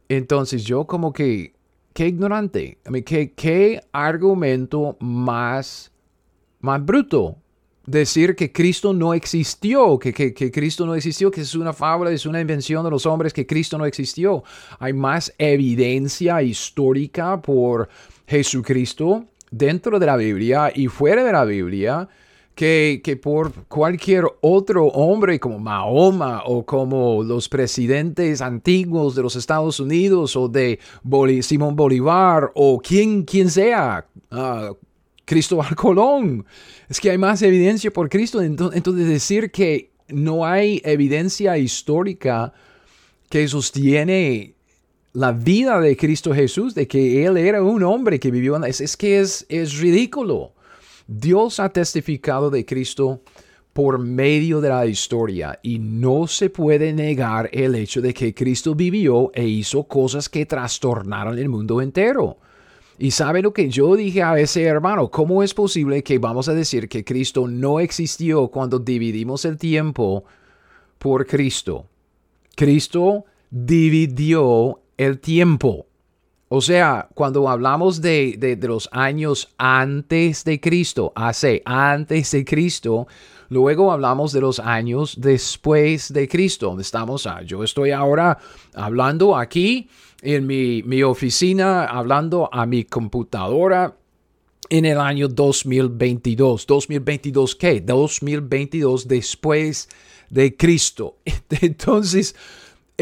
Entonces 0.08 0.64
yo 0.64 0.84
como 0.86 1.12
que, 1.12 1.54
qué 1.92 2.08
ignorante, 2.08 2.78
I 2.88 3.02
¿qué, 3.02 3.32
qué 3.32 3.80
argumento 3.92 4.96
más 5.00 5.92
más 6.62 6.84
bruto 6.84 7.36
decir 7.84 8.36
que 8.36 8.52
Cristo 8.52 8.92
no 8.94 9.12
existió, 9.12 9.98
que, 9.98 10.14
que, 10.14 10.32
que, 10.32 10.50
Cristo 10.50 10.86
no 10.86 10.94
existió, 10.94 11.30
que 11.30 11.40
es 11.40 11.54
una 11.56 11.72
fábula, 11.72 12.10
es 12.12 12.24
una 12.24 12.40
invención 12.40 12.84
de 12.84 12.90
los 12.90 13.04
hombres, 13.04 13.32
que 13.32 13.44
Cristo 13.44 13.76
no 13.76 13.84
existió. 13.84 14.44
Hay 14.78 14.92
más 14.92 15.34
evidencia 15.36 16.40
histórica 16.40 17.42
por 17.42 17.88
Jesucristo 18.26 19.24
dentro 19.50 19.98
de 19.98 20.06
la 20.06 20.16
Biblia 20.16 20.72
y 20.74 20.88
fuera 20.88 21.24
de 21.24 21.32
la 21.32 21.44
Biblia 21.44 22.08
que, 22.54 23.00
que, 23.02 23.16
por 23.16 23.52
cualquier 23.64 24.24
otro 24.40 24.86
hombre 24.86 25.40
como 25.40 25.58
Mahoma 25.58 26.42
o 26.44 26.64
como 26.64 27.22
los 27.22 27.48
presidentes 27.48 28.40
antiguos 28.42 29.14
de 29.14 29.22
los 29.22 29.36
Estados 29.36 29.80
Unidos 29.80 30.36
o 30.36 30.48
de 30.48 30.78
Simón 31.40 31.76
Bolívar 31.76 32.50
o 32.54 32.78
quien, 32.78 33.22
quien 33.24 33.50
sea, 33.50 34.06
uh, 34.30 34.74
Cristóbal 35.24 35.74
Colón. 35.76 36.44
Es 36.88 37.00
que 37.00 37.10
hay 37.10 37.18
más 37.18 37.40
evidencia 37.42 37.90
por 37.90 38.08
Cristo. 38.08 38.42
Entonces 38.42 39.08
decir 39.08 39.50
que 39.50 39.90
no 40.08 40.44
hay 40.44 40.80
evidencia 40.84 41.56
histórica 41.56 42.52
que 43.30 43.48
sostiene 43.48 44.54
la 45.12 45.32
vida 45.32 45.80
de 45.80 45.96
Cristo 45.96 46.34
Jesús, 46.34 46.74
de 46.74 46.88
que 46.88 47.24
Él 47.24 47.36
era 47.36 47.62
un 47.62 47.82
hombre 47.82 48.18
que 48.18 48.30
vivió, 48.30 48.62
es, 48.64 48.80
es 48.80 48.96
que 48.96 49.20
es, 49.20 49.44
es 49.48 49.78
ridículo. 49.78 50.52
Dios 51.06 51.60
ha 51.60 51.68
testificado 51.68 52.50
de 52.50 52.64
Cristo 52.64 53.20
por 53.72 53.98
medio 53.98 54.60
de 54.60 54.68
la 54.68 54.86
historia 54.86 55.58
y 55.62 55.78
no 55.78 56.26
se 56.26 56.50
puede 56.50 56.92
negar 56.92 57.48
el 57.52 57.74
hecho 57.74 58.00
de 58.00 58.12
que 58.12 58.34
Cristo 58.34 58.74
vivió 58.74 59.30
e 59.34 59.46
hizo 59.46 59.84
cosas 59.84 60.28
que 60.28 60.46
trastornaron 60.46 61.38
el 61.38 61.48
mundo 61.48 61.80
entero. 61.80 62.38
Y 62.98 63.10
sabe 63.10 63.42
lo 63.42 63.52
que 63.52 63.68
yo 63.68 63.96
dije 63.96 64.22
a 64.22 64.38
ese 64.38 64.62
hermano, 64.62 65.10
¿cómo 65.10 65.42
es 65.42 65.54
posible 65.54 66.02
que 66.02 66.18
vamos 66.18 66.48
a 66.48 66.54
decir 66.54 66.88
que 66.88 67.04
Cristo 67.04 67.48
no 67.48 67.80
existió 67.80 68.48
cuando 68.48 68.78
dividimos 68.78 69.44
el 69.44 69.56
tiempo 69.56 70.24
por 70.98 71.26
Cristo? 71.26 71.86
Cristo 72.54 73.24
dividió 73.50 74.80
el 75.02 75.20
tiempo. 75.20 75.86
O 76.48 76.60
sea, 76.60 77.08
cuando 77.14 77.48
hablamos 77.48 78.02
de, 78.02 78.36
de, 78.38 78.56
los 78.68 78.88
años 78.92 79.48
antes 79.56 80.44
de 80.44 80.60
Cristo, 80.60 81.10
hace 81.14 81.62
antes 81.64 82.30
de 82.32 82.44
Cristo, 82.44 83.06
luego 83.48 83.90
hablamos 83.90 84.32
de 84.32 84.42
los 84.42 84.60
años 84.60 85.14
después 85.18 86.12
de 86.12 86.28
Cristo. 86.28 86.78
Estamos, 86.78 87.26
ah, 87.26 87.40
yo 87.42 87.64
estoy 87.64 87.92
ahora 87.92 88.38
hablando 88.74 89.34
aquí 89.34 89.88
en 90.20 90.46
mi, 90.46 90.82
mi 90.82 91.02
oficina, 91.02 91.86
hablando 91.86 92.50
a 92.52 92.66
mi 92.66 92.84
computadora 92.84 93.96
en 94.68 94.84
el 94.84 94.98
año 94.98 95.28
2022. 95.28 96.66
¿2022 96.66 97.56
qué? 97.56 97.80
2022 97.80 99.08
después 99.08 99.88
de 100.28 100.56
Cristo. 100.56 101.16
Entonces, 101.62 102.34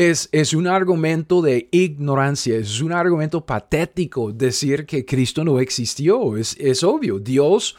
es, 0.09 0.55
un 0.55 0.67
argumento 0.67 1.43
de 1.43 1.69
ignorancia, 1.71 2.57
es 2.57 2.81
un 2.81 2.93
argumento 2.93 3.45
patético 3.45 4.33
decir 4.33 4.87
que 4.87 5.05
Cristo 5.05 5.45
no 5.45 5.61
existió. 5.61 6.39
Es, 6.39 6.57
es 6.59 6.83
obvio, 6.83 7.19
Dios 7.19 7.77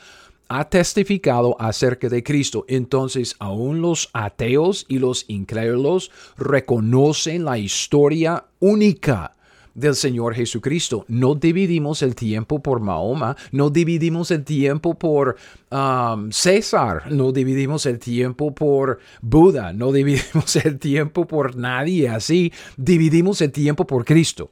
ha 0.47 0.69
testificado 0.69 1.55
acerca 1.59 2.09
de 2.09 2.21
Cristo. 2.21 2.63
Entonces, 2.67 3.35
aún 3.39 3.81
los 3.81 4.09
ateos 4.13 4.85
y 4.87 4.99
los 4.99 5.25
incrédulos 5.29 6.11
reconocen 6.37 7.43
la 7.43 7.57
historia 7.57 8.45
única 8.59 9.33
del 9.73 9.95
Señor 9.95 10.33
Jesucristo. 10.33 11.05
No 11.07 11.35
dividimos 11.35 12.01
el 12.01 12.15
tiempo 12.15 12.61
por 12.61 12.79
Mahoma, 12.79 13.35
no 13.51 13.69
dividimos 13.69 14.31
el 14.31 14.43
tiempo 14.43 14.95
por 14.95 15.37
um, 15.71 16.31
César, 16.31 17.11
no 17.11 17.31
dividimos 17.31 17.85
el 17.85 17.99
tiempo 17.99 18.53
por 18.53 18.99
Buda, 19.21 19.73
no 19.73 19.91
dividimos 19.93 20.55
el 20.55 20.79
tiempo 20.79 21.25
por 21.27 21.55
nadie 21.55 22.09
así, 22.09 22.51
dividimos 22.77 23.41
el 23.41 23.51
tiempo 23.51 23.85
por 23.85 24.05
Cristo. 24.05 24.51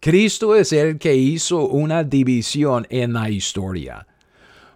Cristo 0.00 0.56
es 0.56 0.72
el 0.72 0.98
que 0.98 1.14
hizo 1.14 1.66
una 1.66 2.04
división 2.04 2.86
en 2.88 3.12
la 3.12 3.28
historia. 3.28 4.06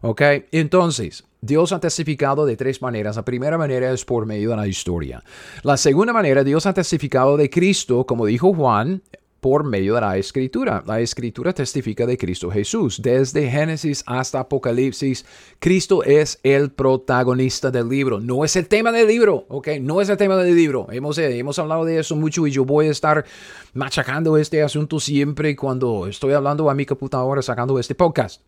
¿Ok? 0.03 0.21
Entonces, 0.53 1.25
Dios 1.41 1.73
ha 1.73 1.81
testificado 1.81 2.45
de 2.45 2.57
tres 2.57 2.83
maneras. 2.83 3.17
La 3.17 3.25
primera 3.25 3.57
manera 3.57 3.91
es 3.91 4.05
por 4.05 4.26
medio 4.26 4.50
de 4.50 4.57
la 4.57 4.67
historia. 4.67 5.23
La 5.62 5.79
segunda 5.79 6.12
manera, 6.12 6.45
Dios 6.45 6.67
ha 6.67 6.75
testificado 6.75 7.38
de 7.38 7.49
Cristo, 7.49 8.05
como 8.05 8.26
dijo 8.26 8.53
Juan, 8.53 9.03
por 9.45 9.63
medio 9.63 9.97
de 9.97 10.01
la 10.01 10.17
escritura. 10.17 10.83
La 10.87 11.01
escritura 11.01 11.53
testifica 11.53 12.07
de 12.07 12.17
Cristo 12.17 12.51
Jesús. 12.51 13.03
Desde 13.03 13.51
Génesis 13.51 14.03
hasta 14.07 14.41
Apocalipsis, 14.41 15.27
Cristo 15.59 16.03
es 16.03 16.41
el 16.43 16.71
protagonista 16.71 17.71
del 17.71 17.91
libro. 17.91 18.21
No 18.21 18.43
es 18.47 18.57
el 18.57 18.67
tema 18.69 18.91
del 18.91 19.07
libro, 19.07 19.45
¿ok? 19.51 19.69
No 19.83 20.01
es 20.01 20.09
el 20.09 20.17
tema 20.17 20.35
del 20.39 20.57
libro. 20.57 20.87
Hemos, 20.91 21.19
eh, 21.19 21.37
hemos 21.37 21.59
hablado 21.59 21.85
de 21.85 21.99
eso 21.99 22.17
mucho 22.17 22.47
y 22.47 22.53
yo 22.53 22.65
voy 22.65 22.87
a 22.87 22.91
estar 22.91 23.27
machacando 23.75 24.39
este 24.39 24.63
asunto 24.63 24.99
siempre 24.99 25.55
cuando 25.55 26.07
estoy 26.07 26.33
hablando 26.33 26.71
a 26.71 26.75
mi 26.75 26.87
computadora 26.87 27.43
sacando 27.43 27.79
este 27.79 27.95
podcast. 27.95 28.41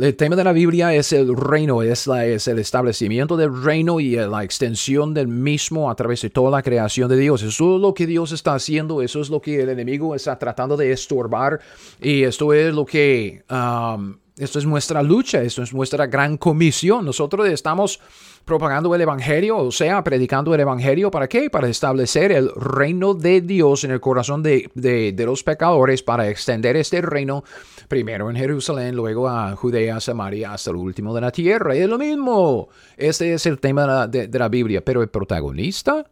El 0.00 0.16
tema 0.16 0.34
de 0.34 0.44
la 0.44 0.52
Biblia 0.52 0.94
es 0.94 1.12
el 1.12 1.36
reino, 1.36 1.82
es, 1.82 2.06
la, 2.06 2.24
es 2.24 2.48
el 2.48 2.58
establecimiento 2.58 3.36
del 3.36 3.62
reino 3.62 4.00
y 4.00 4.16
la 4.16 4.42
extensión 4.42 5.12
del 5.12 5.28
mismo 5.28 5.90
a 5.90 5.94
través 5.94 6.22
de 6.22 6.30
toda 6.30 6.50
la 6.50 6.62
creación 6.62 7.06
de 7.10 7.18
Dios. 7.18 7.42
Eso 7.42 7.76
es 7.76 7.82
lo 7.82 7.92
que 7.92 8.06
Dios 8.06 8.32
está 8.32 8.54
haciendo, 8.54 9.02
eso 9.02 9.20
es 9.20 9.28
lo 9.28 9.42
que 9.42 9.60
el 9.60 9.68
enemigo 9.68 10.14
está 10.14 10.38
tratando 10.38 10.78
de 10.78 10.92
estorbar 10.92 11.60
y 12.00 12.22
esto 12.22 12.54
es 12.54 12.72
lo 12.72 12.86
que... 12.86 13.42
Um, 13.50 14.16
esto 14.38 14.58
es 14.58 14.64
nuestra 14.64 15.02
lucha, 15.02 15.42
esto 15.42 15.62
es 15.62 15.74
nuestra 15.74 16.06
gran 16.06 16.38
comisión. 16.38 17.04
Nosotros 17.04 17.46
estamos 17.48 18.00
propagando 18.44 18.94
el 18.94 19.00
Evangelio, 19.00 19.58
o 19.58 19.72
sea, 19.72 20.02
predicando 20.02 20.54
el 20.54 20.60
Evangelio, 20.60 21.10
¿para 21.10 21.28
qué? 21.28 21.50
Para 21.50 21.68
establecer 21.68 22.32
el 22.32 22.50
reino 22.54 23.14
de 23.14 23.40
Dios 23.40 23.84
en 23.84 23.92
el 23.92 24.00
corazón 24.00 24.42
de, 24.42 24.70
de, 24.74 25.24
los 25.24 25.42
pecadores, 25.42 26.02
para 26.02 26.28
extender 26.28 26.76
este 26.76 27.00
reino 27.00 27.44
primero 27.88 28.30
en 28.30 28.36
Jerusalén, 28.36 28.96
luego 28.96 29.28
a 29.28 29.54
Judea, 29.56 30.00
Samaria, 30.00 30.52
hasta 30.52 30.70
el 30.70 30.76
último 30.76 31.14
de 31.14 31.20
la 31.20 31.30
tierra. 31.30 31.76
Y 31.76 31.80
es 31.80 31.88
lo 31.88 31.98
mismo. 31.98 32.68
Este 32.96 33.34
es 33.34 33.46
el 33.46 33.58
tema 33.58 34.06
de 34.06 34.28
de 34.28 34.38
la 34.38 34.48
Biblia, 34.48 34.84
pero 34.84 35.02
el 35.02 35.08
protagonista 35.08 36.04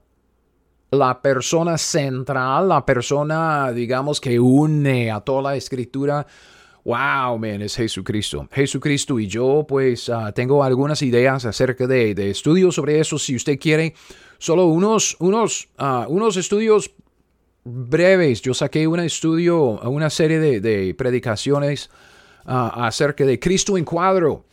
la 0.91 1.21
persona 1.21 1.77
central, 1.77 2.69
la 2.69 2.85
persona, 2.85 3.73
digamos, 3.73 4.21
que 4.21 4.41
une 4.41 5.11
a 5.11 5.21
toda 5.21 5.43
la 5.43 5.57
escritura, 5.57 6.27
Wow, 6.85 7.39
man, 7.39 7.63
es 7.63 7.77
Jesucristo. 7.77 8.49
Jesucristo 8.51 9.19
y 9.19 9.27
yo, 9.27 9.67
pues, 9.69 10.09
ah, 10.09 10.33
tengo 10.33 10.63
algunas 10.63 11.03
ideas 11.03 11.45
acerca 11.45 11.87
de, 11.87 12.31
estudios 12.31 12.75
sobre 12.75 13.01
eso. 13.01 13.19
Si 13.19 13.37
usted 13.37 13.59
quiere, 13.59 13.95
solo 14.39 14.67
unos, 14.67 15.17
unos, 15.19 15.69
uh, 15.79 16.05
unos 16.09 16.37
estudios 16.37 16.91
breves. 17.65 18.41
Yo 18.43 18.55
saqué 18.55 18.87
un 18.87 19.01
estudio, 19.01 19.81
una 19.81 20.11
serie 20.11 20.39
de, 20.39 20.95
predicaciones 20.95 21.91
ah, 22.47 22.87
acerca 22.87 23.25
de 23.25 23.39
Cristo 23.39 23.77
en 23.77 23.85
cuadro. 23.85 24.45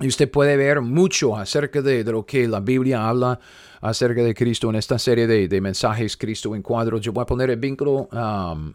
Y 0.00 0.08
usted 0.08 0.28
puede 0.30 0.56
ver 0.56 0.80
mucho 0.80 1.36
acerca 1.36 1.80
de, 1.80 2.02
lo 2.04 2.26
que 2.26 2.48
la 2.48 2.60
Biblia 2.60 3.08
habla 3.08 3.38
acerca 3.80 4.22
de 4.22 4.34
Cristo 4.34 4.68
en 4.70 4.76
esta 4.76 4.98
serie 4.98 5.26
de, 5.26 5.60
mensajes 5.60 6.16
Cristo 6.16 6.54
en 6.54 6.62
cuadro. 6.62 6.98
Yo 6.98 7.12
voy 7.12 7.22
a 7.22 7.26
poner 7.26 7.50
el 7.50 7.58
vínculo 7.58 8.08
um, 8.10 8.72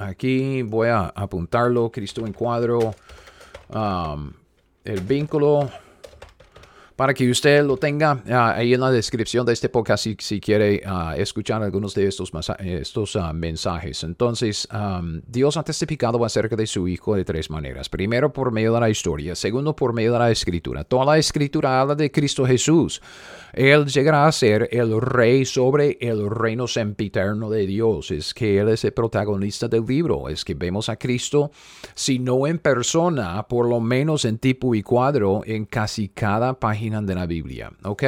Aquí 0.00 0.62
voy 0.62 0.88
a 0.88 1.12
apuntarlo, 1.14 1.90
Cristo 1.90 2.24
en 2.24 2.32
cuadro, 2.32 2.94
um, 3.68 4.32
el 4.82 5.00
vínculo 5.02 5.68
para 7.00 7.14
que 7.14 7.30
usted 7.30 7.64
lo 7.64 7.78
tenga 7.78 8.22
ah, 8.28 8.56
ahí 8.56 8.74
en 8.74 8.80
la 8.80 8.90
descripción 8.90 9.46
de 9.46 9.54
este 9.54 9.70
podcast 9.70 10.06
si, 10.18 10.38
quiere 10.38 10.82
ah, 10.84 11.14
escuchar 11.16 11.62
algunos 11.62 11.94
de 11.94 12.06
estos, 12.06 12.30
estos 12.58 13.16
ah, 13.16 13.32
mensajes. 13.32 14.04
Entonces, 14.04 14.68
Dios 15.26 15.56
ha 15.56 15.62
testificado 15.62 16.22
acerca 16.22 16.56
de 16.56 16.66
su 16.66 16.86
Hijo 16.86 17.14
de 17.14 17.24
tres 17.24 17.48
maneras. 17.48 17.88
Primero, 17.88 18.30
por 18.34 18.52
medio 18.52 18.74
de 18.74 18.80
la 18.80 18.90
historia. 18.90 19.34
Segundo, 19.34 19.74
por 19.74 19.94
medio 19.94 20.12
de 20.12 20.18
la 20.18 20.30
escritura. 20.30 20.84
Toda 20.84 21.06
la 21.06 21.16
escritura 21.16 21.80
habla 21.80 21.94
de 21.94 22.10
Cristo 22.10 22.44
Jesús. 22.44 23.00
Él 23.54 23.86
llegará 23.86 24.26
a 24.26 24.32
ser 24.32 24.68
el 24.70 25.00
rey 25.00 25.44
sobre 25.44 25.96
el 26.00 26.30
reino 26.30 26.68
sempiterno 26.68 27.48
de 27.48 27.66
Dios. 27.66 28.10
Es 28.10 28.34
que 28.34 28.58
Él 28.58 28.68
es 28.68 28.84
el 28.84 28.92
protagonista 28.92 29.68
del 29.68 29.86
libro. 29.86 30.28
Es 30.28 30.44
que 30.44 30.54
vemos 30.54 30.88
a 30.90 30.96
Cristo, 30.96 31.50
si 31.94 32.18
no 32.18 32.46
en 32.46 32.58
persona, 32.58 33.42
por 33.48 33.68
lo 33.68 33.80
menos 33.80 34.24
en 34.24 34.38
tipo 34.38 34.74
y 34.74 34.82
cuadro, 34.82 35.42
en 35.46 35.64
casi 35.64 36.08
cada 36.08 36.60
página 36.60 36.89
de 36.90 37.14
la 37.14 37.26
Biblia. 37.26 37.72
¿Ok? 37.84 38.02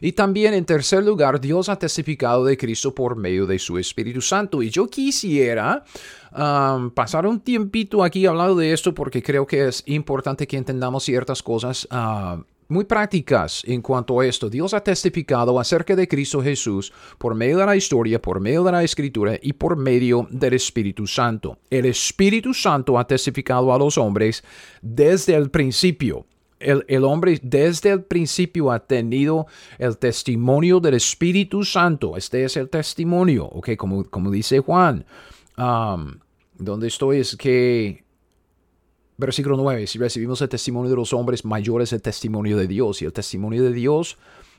Y 0.00 0.12
también 0.12 0.54
en 0.54 0.64
tercer 0.64 1.04
lugar, 1.04 1.40
Dios 1.40 1.68
ha 1.68 1.78
testificado 1.78 2.44
de 2.44 2.56
Cristo 2.56 2.94
por 2.94 3.16
medio 3.16 3.46
de 3.46 3.58
su 3.58 3.78
Espíritu 3.78 4.20
Santo. 4.20 4.62
Y 4.62 4.70
yo 4.70 4.88
quisiera 4.88 5.84
um, 6.32 6.90
pasar 6.90 7.26
un 7.26 7.40
tiempito 7.40 8.02
aquí 8.02 8.26
hablando 8.26 8.56
de 8.56 8.72
esto 8.72 8.92
porque 8.92 9.22
creo 9.22 9.46
que 9.46 9.68
es 9.68 9.82
importante 9.86 10.46
que 10.46 10.56
entendamos 10.56 11.04
ciertas 11.04 11.42
cosas. 11.42 11.86
Uh, 11.90 12.42
muy 12.68 12.84
prácticas 12.84 13.62
en 13.66 13.82
cuanto 13.82 14.20
a 14.20 14.26
esto. 14.26 14.48
Dios 14.48 14.74
ha 14.74 14.82
testificado 14.82 15.58
acerca 15.58 15.94
de 15.96 16.08
Cristo 16.08 16.42
Jesús 16.42 16.92
por 17.18 17.34
medio 17.34 17.58
de 17.58 17.66
la 17.66 17.76
historia, 17.76 18.20
por 18.20 18.40
medio 18.40 18.64
de 18.64 18.72
la 18.72 18.82
escritura 18.82 19.38
y 19.40 19.52
por 19.52 19.76
medio 19.76 20.26
del 20.30 20.54
Espíritu 20.54 21.06
Santo. 21.06 21.58
El 21.70 21.86
Espíritu 21.86 22.54
Santo 22.54 22.98
ha 22.98 23.06
testificado 23.06 23.72
a 23.72 23.78
los 23.78 23.98
hombres 23.98 24.42
desde 24.82 25.34
el 25.34 25.50
principio 25.50 26.26
el, 26.60 27.04
hombre 27.04 27.38
desde 27.42 27.90
el 27.90 28.02
principio 28.02 28.70
ha 28.70 28.80
tenido 28.80 29.46
el 29.78 29.98
testimonio 29.98 30.80
del 30.80 30.94
Espíritu 30.94 31.64
Santo. 31.64 32.16
Este 32.16 32.44
es 32.44 32.56
el 32.56 32.68
testimonio, 32.68 33.46
¿ok? 33.46 33.76
Como, 33.76 34.04
como 34.04 34.30
dice 34.30 34.60
Juan. 34.60 35.04
Um, 35.56 36.18
donde 36.58 36.88
estoy 36.88 37.20
es 37.20 37.36
que, 37.36 38.04
versículo 39.16 39.56
9, 39.56 39.86
si 39.86 39.98
recibimos 39.98 40.40
el 40.42 40.48
testimonio 40.48 40.90
de 40.90 40.96
los 40.96 41.12
hombres, 41.12 41.44
mayor 41.44 41.82
es 41.82 41.92
el 41.92 42.02
testimonio 42.02 42.56
de 42.56 42.66
Dios. 42.66 43.02
Y 43.02 43.04
el 43.04 43.12
testimonio 43.12 43.62
de 43.62 43.72
Dios 43.72 44.16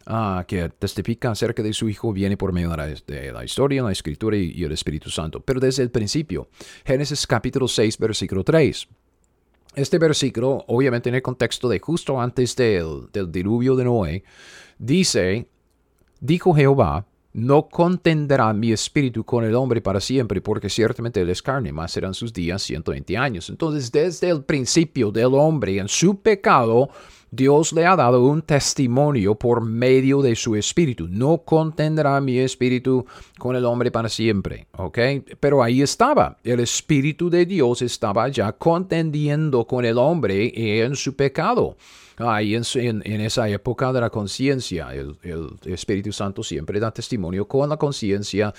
uh, 0.07 0.43
que 0.45 0.69
testifica 0.69 1.31
acerca 1.31 1.63
de 1.63 1.73
su 1.73 1.89
Hijo 1.89 2.13
viene 2.13 2.37
por 2.37 2.53
medio 2.53 2.69
de 2.69 2.77
la, 2.77 2.85
de 2.87 3.31
la 3.31 3.43
historia, 3.43 3.83
la 3.83 3.91
escritura 3.91 4.37
y, 4.37 4.51
y 4.55 4.63
el 4.63 4.71
Espíritu 4.71 5.09
Santo. 5.09 5.39
Pero 5.39 5.59
desde 5.59 5.83
el 5.83 5.91
principio, 5.91 6.49
Génesis 6.85 7.25
capítulo 7.25 7.67
6, 7.67 7.97
versículo 7.97 8.43
3. 8.43 8.87
Este 9.75 9.97
versículo, 9.97 10.63
obviamente 10.67 11.09
en 11.09 11.15
el 11.15 11.21
contexto 11.21 11.67
de 11.67 11.79
justo 11.79 12.21
antes 12.21 12.55
del, 12.55 13.09
diluvio 13.29 13.75
de 13.75 13.83
Noé, 13.83 14.23
dice, 14.77 15.49
dijo 16.21 16.53
Jehová, 16.53 17.05
no 17.35 17.67
contendrá 17.67 18.53
mi 18.53 18.71
espíritu 18.71 19.25
con 19.25 19.43
el 19.43 19.55
hombre 19.55 19.81
para 19.81 19.99
siempre, 19.99 20.39
porque 20.39 20.69
ciertamente 20.69 21.19
él 21.19 21.29
es 21.29 21.41
carne, 21.41 21.73
más 21.73 21.91
serán 21.91 22.13
sus 22.13 22.31
días 22.31 22.61
120 22.63 23.17
años. 23.17 23.49
Entonces, 23.49 23.91
desde 23.91 24.29
el 24.29 24.45
principio 24.45 25.11
del 25.11 25.33
hombre 25.33 25.77
en 25.77 25.89
su 25.89 26.21
pecado, 26.21 26.89
Dios 27.29 27.73
le 27.73 27.85
ha 27.85 27.97
dado 27.97 28.23
un 28.23 28.41
testimonio 28.41 29.35
por 29.35 29.59
medio 29.59 30.21
de 30.21 30.33
su 30.37 30.55
espíritu. 30.55 31.09
No 31.09 31.39
contendrá 31.39 32.21
mi 32.21 32.37
espíritu 32.37 33.05
con 33.37 33.57
el 33.57 33.65
hombre 33.65 33.91
para 33.91 34.07
siempre. 34.07 34.67
¿Ok? 34.77 34.97
Pero 35.41 35.61
ahí 35.61 35.81
estaba. 35.81 36.37
El 36.41 36.61
espíritu 36.61 37.29
de 37.29 37.45
Dios 37.45 37.81
estaba 37.81 38.29
ya 38.29 38.53
contendiendo 38.53 39.67
con 39.67 39.83
el 39.83 39.97
hombre 39.97 40.53
en 40.85 40.95
su 40.95 41.17
pecado. 41.17 41.75
Ahí 42.17 42.55
en, 42.55 43.21
esa 43.21 43.49
época 43.49 43.91
de 43.91 44.01
la 44.01 44.09
conciencia, 44.09 44.93
el 44.93 45.17
Espíritu 45.65 46.11
Santo 46.11 46.43
siempre 46.43 46.79
da 46.79 46.91
testimonio 46.91 47.47
con 47.47 47.69
la 47.69 47.77
conciencia 47.77 48.53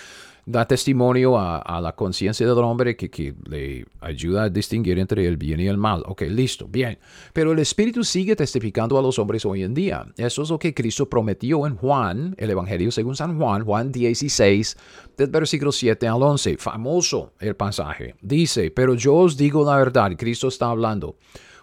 da 0.46 0.64
testimonio 0.64 1.36
a, 1.36 1.80
la 1.80 1.92
conciencia 1.96 2.46
del 2.46 2.58
hombre 2.58 2.96
que, 2.96 3.34
le 3.48 3.84
ayuda 4.00 4.44
a 4.44 4.48
distinguir 4.48 4.98
entre 5.00 5.26
el 5.26 5.36
bien 5.36 5.58
y 5.58 5.66
el 5.66 5.76
mal. 5.76 6.04
Ok, 6.06 6.22
listo, 6.22 6.68
bien. 6.68 6.98
Pero 7.32 7.50
el 7.50 7.58
Espíritu 7.58 8.04
sigue 8.04 8.36
testificando 8.36 8.96
a 8.96 9.02
los 9.02 9.18
hombres 9.18 9.44
hoy 9.44 9.64
en 9.64 9.74
día. 9.74 10.06
Eso 10.16 10.42
es 10.42 10.50
lo 10.50 10.58
que 10.58 10.72
Cristo 10.72 11.08
prometió 11.08 11.66
en 11.66 11.74
Juan, 11.74 12.36
el 12.38 12.50
Evangelio 12.50 12.92
según 12.92 13.16
San 13.16 13.36
Juan, 13.36 13.64
Juan 13.64 13.90
16, 13.90 14.76
del 15.16 15.30
versículo 15.30 15.72
7 15.72 16.06
al 16.06 16.22
11. 16.22 16.58
Famoso 16.58 17.32
el 17.40 17.56
pasaje. 17.56 18.14
Dice, 18.22 18.70
pero 18.70 18.94
yo 18.94 19.14
os 19.14 19.36
digo 19.36 19.64
la 19.64 19.76
verdad, 19.76 20.12
Cristo 20.16 20.46
está 20.46 20.70
hablando. 20.70 21.16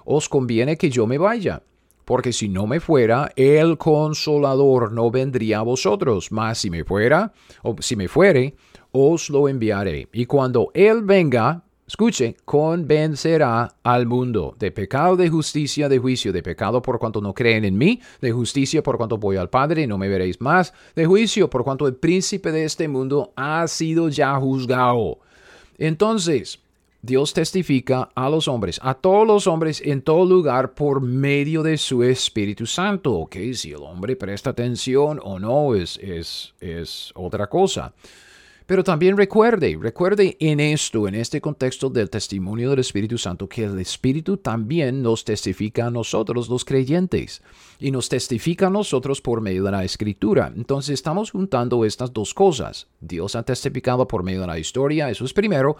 Os 0.03 0.27
conviene 0.27 0.75
que 0.75 0.89
yo 0.89 1.07
me 1.07 1.17
vaya 1.17 1.63
porque 2.05 2.33
si 2.33 2.50
no 2.50 2.67
me 2.67 2.79
fuera, 2.79 3.31
el 3.36 3.77
consolador 3.77 4.91
no 4.91 5.12
vendría 5.12 5.60
a 5.60 5.63
vosotros, 5.63 6.31
mas 6.31 6.57
si 6.57 6.69
me 6.69 6.83
fuera, 6.83 7.33
o 7.62 7.75
si 7.79 7.95
me 7.95 8.07
fuere, 8.07 8.55
os 8.91 9.29
lo 9.29 9.50
enviaré. 9.50 10.07
Y 10.13 10.25
cuando 10.25 10.69
Él 10.74 11.01
venga, 11.03 11.63
escuche, 11.88 12.38
convencerá 12.45 13.75
al 13.83 14.05
mundo 14.05 14.55
de 14.60 14.72
pecado, 14.72 15.15
de 15.15 15.29
justicia, 15.29 15.89
de 15.89 16.00
juicio, 16.00 16.31
de 16.31 16.43
pecado 16.43 16.81
por 16.81 17.00
cuanto 17.00 17.22
no 17.22 17.33
creen 17.33 17.65
en 17.65 17.77
mí, 17.77 18.00
de 18.22 18.31
justicia 18.31 18.83
por 18.83 18.98
cuanto 18.98 19.17
voy 19.17 19.38
al 19.38 19.50
Padre 19.50 19.83
y 19.83 19.88
no 19.88 19.98
me 19.98 20.10
veréis 20.10 20.39
más, 20.41 20.74
de 20.95 21.05
juicio 21.05 21.50
por 21.50 21.63
cuanto 21.63 21.88
el 21.88 21.95
príncipe 21.95 22.51
de 22.51 22.65
este 22.65 22.88
mundo 22.88 23.33
ha 23.36 23.67
sido 23.67 24.10
ya 24.10 24.36
juzgado. 24.36 25.19
Entonces, 25.77 26.60
Dios 27.05 27.33
testifica 27.33 28.10
a 28.15 28.29
los 28.29 28.48
hombres, 28.48 28.79
a 28.81 28.93
todos 28.93 29.27
los 29.27 29.45
hombres 29.45 29.81
en 29.83 30.01
todo 30.01 30.24
lugar 30.25 30.74
por 30.74 31.01
medio 31.01 31.62
de 31.62 31.77
su 31.77 32.01
Espíritu 32.01 32.65
Santo. 32.65 33.15
Ok, 33.15 33.36
si 33.55 33.72
el 33.72 33.83
hombre 33.83 34.15
presta 34.15 34.51
atención 34.51 35.19
o 35.22 35.38
no 35.38 35.75
es, 35.75 36.00
es, 36.01 36.53
es 36.62 37.12
otra 37.13 37.48
cosa. 37.48 37.93
Pero 38.65 38.86
también 38.86 39.17
recuerde, 39.17 39.77
recuerde 39.77 40.37
en 40.39 40.61
esto, 40.61 41.05
en 41.09 41.16
este 41.16 41.42
contexto 41.42 41.89
del 41.89 42.09
testimonio 42.09 42.70
del 42.70 42.79
Espíritu 42.79 43.18
Santo, 43.18 43.50
que 43.50 43.66
el 43.66 43.77
Espíritu 43.79 44.37
también 44.37 45.01
nos 45.01 45.25
testifica 45.25 45.87
a 45.87 45.92
nosotros, 45.92 46.48
los 46.48 46.63
creyentes, 46.63 47.42
y 47.79 47.92
nos 47.92 48.07
testifica 48.07 48.68
a 48.68 48.70
nosotros 48.70 49.20
por 49.20 49.42
medio 49.42 49.66
de 49.66 49.72
la 49.72 49.83
Escritura. 49.83 50.53
Entonces 50.55 50.94
estamos 50.94 51.31
juntando 51.31 51.83
estas 51.83 52.13
dos 52.13 52.33
cosas. 52.33 52.87
Dios 53.01 53.35
ha 53.35 53.44
testificado 53.44 54.07
por 54.07 54.24
medio 54.24 54.39
de 54.39 54.48
la 54.48 54.59
historia, 54.59 55.09
eso 55.09 55.25
es 55.25 55.33
primero, 55.33 55.75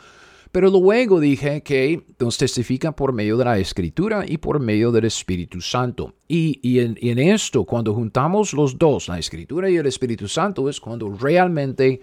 pero 0.54 0.70
luego 0.70 1.20
dije 1.20 1.64
que 1.64 2.04
nos 2.20 2.38
testifica 2.38 2.92
por 2.92 3.12
medio 3.12 3.38
de 3.38 3.46
la 3.46 3.58
Escritura 3.58 4.24
y 4.28 4.38
por 4.38 4.60
medio 4.60 4.92
del 4.92 5.06
Espíritu 5.06 5.60
Santo. 5.62 6.14
Y, 6.28 6.80
en, 6.80 6.96
en 7.02 7.18
esto, 7.18 7.66
cuando 7.66 7.96
juntamos 7.96 8.54
los 8.54 8.78
dos, 8.78 9.08
la 9.08 9.18
Escritura 9.18 9.68
y 9.68 9.78
el 9.78 9.88
Espíritu 9.88 10.28
Santo, 10.28 10.70
es 10.70 10.80
cuando 10.80 11.10
realmente 11.10 12.02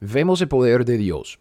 vemos 0.00 0.40
el 0.40 0.48
poder 0.48 0.86
de 0.86 0.96
Dios. 0.96 1.38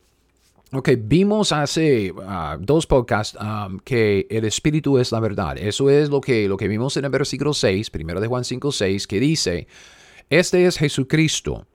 Ok, 0.74 0.90
vimos 1.04 1.54
hace 1.54 2.14
ah, 2.28 2.58
dos 2.60 2.86
podcasts 2.86 3.38
um, 3.40 3.80
que 3.80 4.28
el 4.30 4.44
Espíritu 4.44 4.98
es 4.98 5.14
la 5.14 5.22
verdad. 5.22 5.58
Eso 5.58 5.90
es 5.90 6.10
lo 6.10 6.20
que, 6.20 6.50
lo 6.50 6.58
que 6.58 6.68
vimos 6.68 6.98
en 6.98 7.06
el 7.06 7.12
versículo 7.12 7.54
6, 7.54 7.90
primero 7.92 8.20
de 8.20 8.28
Juan 8.28 8.44
5, 8.44 8.74
6, 8.74 9.08
que 9.08 9.22
dice, 9.22 9.68
este 10.30 10.66
es 10.66 10.80
Jesucristo, 10.80 11.66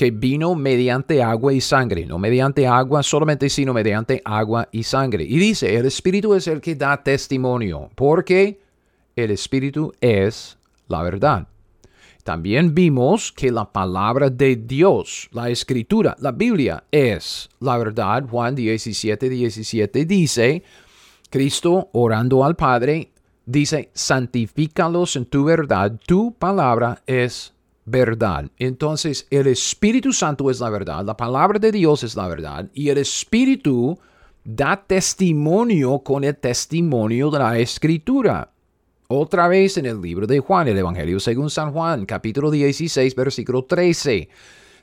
que 0.00 0.10
vino 0.10 0.54
mediante 0.54 1.22
agua 1.22 1.52
y 1.52 1.60
sangre, 1.60 2.06
no 2.06 2.18
mediante 2.18 2.66
agua 2.66 3.02
solamente, 3.02 3.50
sino 3.50 3.74
mediante 3.74 4.22
agua 4.24 4.66
y 4.72 4.82
sangre. 4.82 5.24
Y 5.24 5.38
dice, 5.38 5.76
el 5.76 5.84
Espíritu 5.84 6.32
es 6.32 6.46
el 6.46 6.62
que 6.62 6.74
da 6.74 7.02
testimonio, 7.02 7.90
porque 7.96 8.62
el 9.14 9.30
Espíritu 9.30 9.92
es 10.00 10.56
la 10.88 11.02
verdad. 11.02 11.46
También 12.24 12.74
vimos 12.74 13.30
que 13.30 13.52
la 13.52 13.70
palabra 13.70 14.30
de 14.30 14.56
Dios, 14.56 15.28
la 15.32 15.50
escritura, 15.50 16.16
la 16.18 16.32
Biblia 16.32 16.82
es 16.90 17.50
la 17.60 17.76
verdad. 17.76 18.24
Juan 18.26 18.54
17, 18.54 19.28
17 19.28 20.06
dice, 20.06 20.62
Cristo 21.28 21.90
orando 21.92 22.42
al 22.42 22.56
Padre, 22.56 23.10
dice, 23.44 23.90
santifícalos 23.92 25.16
en 25.16 25.26
tu 25.26 25.44
verdad, 25.44 26.00
tu 26.06 26.32
palabra 26.32 27.02
es 27.06 27.52
verdad. 27.90 28.50
Entonces, 28.58 29.26
el 29.30 29.46
Espíritu 29.46 30.12
Santo 30.12 30.50
es 30.50 30.60
la 30.60 30.70
verdad, 30.70 31.04
la 31.04 31.16
palabra 31.16 31.58
de 31.58 31.72
Dios 31.72 32.02
es 32.04 32.16
la 32.16 32.28
verdad, 32.28 32.68
y 32.72 32.88
el 32.88 32.98
Espíritu 32.98 33.98
da 34.44 34.82
testimonio 34.86 35.98
con 35.98 36.24
el 36.24 36.36
testimonio 36.36 37.30
de 37.30 37.38
la 37.38 37.58
escritura. 37.58 38.50
Otra 39.08 39.48
vez 39.48 39.76
en 39.76 39.86
el 39.86 40.00
libro 40.00 40.26
de 40.26 40.38
Juan, 40.38 40.68
el 40.68 40.78
Evangelio 40.78 41.18
según 41.18 41.50
San 41.50 41.72
Juan, 41.72 42.06
capítulo 42.06 42.50
16, 42.50 43.14
versículo 43.16 43.64
13. 43.64 44.28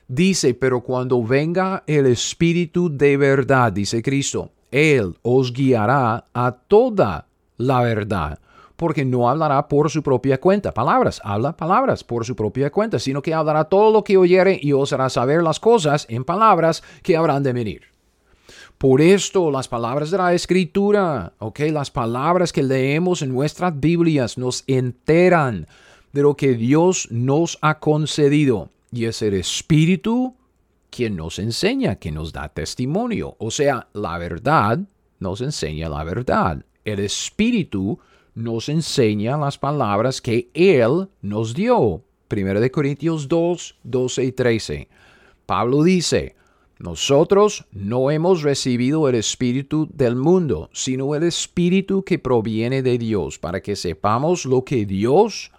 Dice, 0.06 0.54
pero 0.54 0.82
cuando 0.82 1.22
venga 1.22 1.82
el 1.86 2.06
Espíritu 2.06 2.94
de 2.94 3.16
verdad, 3.16 3.72
dice 3.72 4.02
Cristo, 4.02 4.52
Él 4.70 5.16
os 5.22 5.52
guiará 5.52 6.26
a 6.34 6.52
toda 6.52 7.26
la 7.56 7.80
verdad, 7.80 8.38
porque 8.78 9.04
no 9.04 9.28
hablará 9.28 9.66
por 9.66 9.90
su 9.90 10.04
propia 10.04 10.38
cuenta. 10.38 10.72
Palabras, 10.72 11.20
habla 11.24 11.56
palabras 11.56 12.04
por 12.04 12.24
su 12.24 12.36
propia 12.36 12.70
cuenta, 12.70 13.00
sino 13.00 13.20
que 13.20 13.34
hablará 13.34 13.64
todo 13.64 13.92
lo 13.92 14.04
que 14.04 14.16
oyere 14.16 14.56
y 14.62 14.72
os 14.72 14.92
hará 14.92 15.10
saber 15.10 15.42
las 15.42 15.58
cosas 15.58 16.06
en 16.08 16.22
palabras 16.24 16.84
que 17.02 17.16
habrán 17.16 17.42
de 17.42 17.52
venir. 17.52 17.82
Por 18.78 19.00
esto 19.00 19.50
las 19.50 19.66
palabras 19.66 20.12
de 20.12 20.18
la 20.18 20.32
escritura, 20.32 21.32
ok, 21.40 21.58
las 21.72 21.90
palabras 21.90 22.52
que 22.52 22.62
leemos 22.62 23.20
en 23.20 23.32
nuestras 23.32 23.78
Biblias 23.80 24.38
nos 24.38 24.62
enteran 24.68 25.66
de 26.12 26.22
lo 26.22 26.36
que 26.36 26.54
Dios 26.54 27.08
nos 27.10 27.58
ha 27.60 27.80
concedido. 27.80 28.70
Y 28.92 29.06
es 29.06 29.22
el 29.22 29.34
Espíritu 29.34 30.36
quien 30.88 31.16
nos 31.16 31.40
enseña, 31.40 31.96
que 31.96 32.12
nos 32.12 32.32
da 32.32 32.48
testimonio. 32.48 33.34
O 33.40 33.50
sea, 33.50 33.88
la 33.92 34.18
verdad 34.18 34.78
nos 35.18 35.40
enseña 35.40 35.88
la 35.88 36.04
verdad. 36.04 36.64
El 36.84 37.00
Espíritu 37.00 37.98
nos 38.34 38.68
enseña 38.68 39.36
las 39.36 39.58
palabras 39.58 40.20
que 40.20 40.50
Él 40.54 41.08
nos 41.22 41.54
dio. 41.54 42.02
Primero 42.28 42.60
de 42.60 42.70
Corintios 42.70 43.28
2, 43.28 43.78
12 43.82 44.24
y 44.24 44.32
13. 44.32 44.88
Pablo 45.46 45.82
dice, 45.82 46.36
nosotros 46.78 47.64
no 47.72 48.10
hemos 48.12 48.42
recibido 48.42 49.08
el 49.08 49.16
Espíritu 49.16 49.88
del 49.92 50.14
mundo, 50.14 50.70
sino 50.72 51.16
el 51.16 51.24
Espíritu 51.24 52.04
que 52.04 52.20
proviene 52.20 52.82
de 52.82 52.98
Dios, 52.98 53.38
para 53.38 53.60
que 53.60 53.74
sepamos 53.74 54.44
lo 54.44 54.64
que 54.64 54.86
Dios 54.86 55.50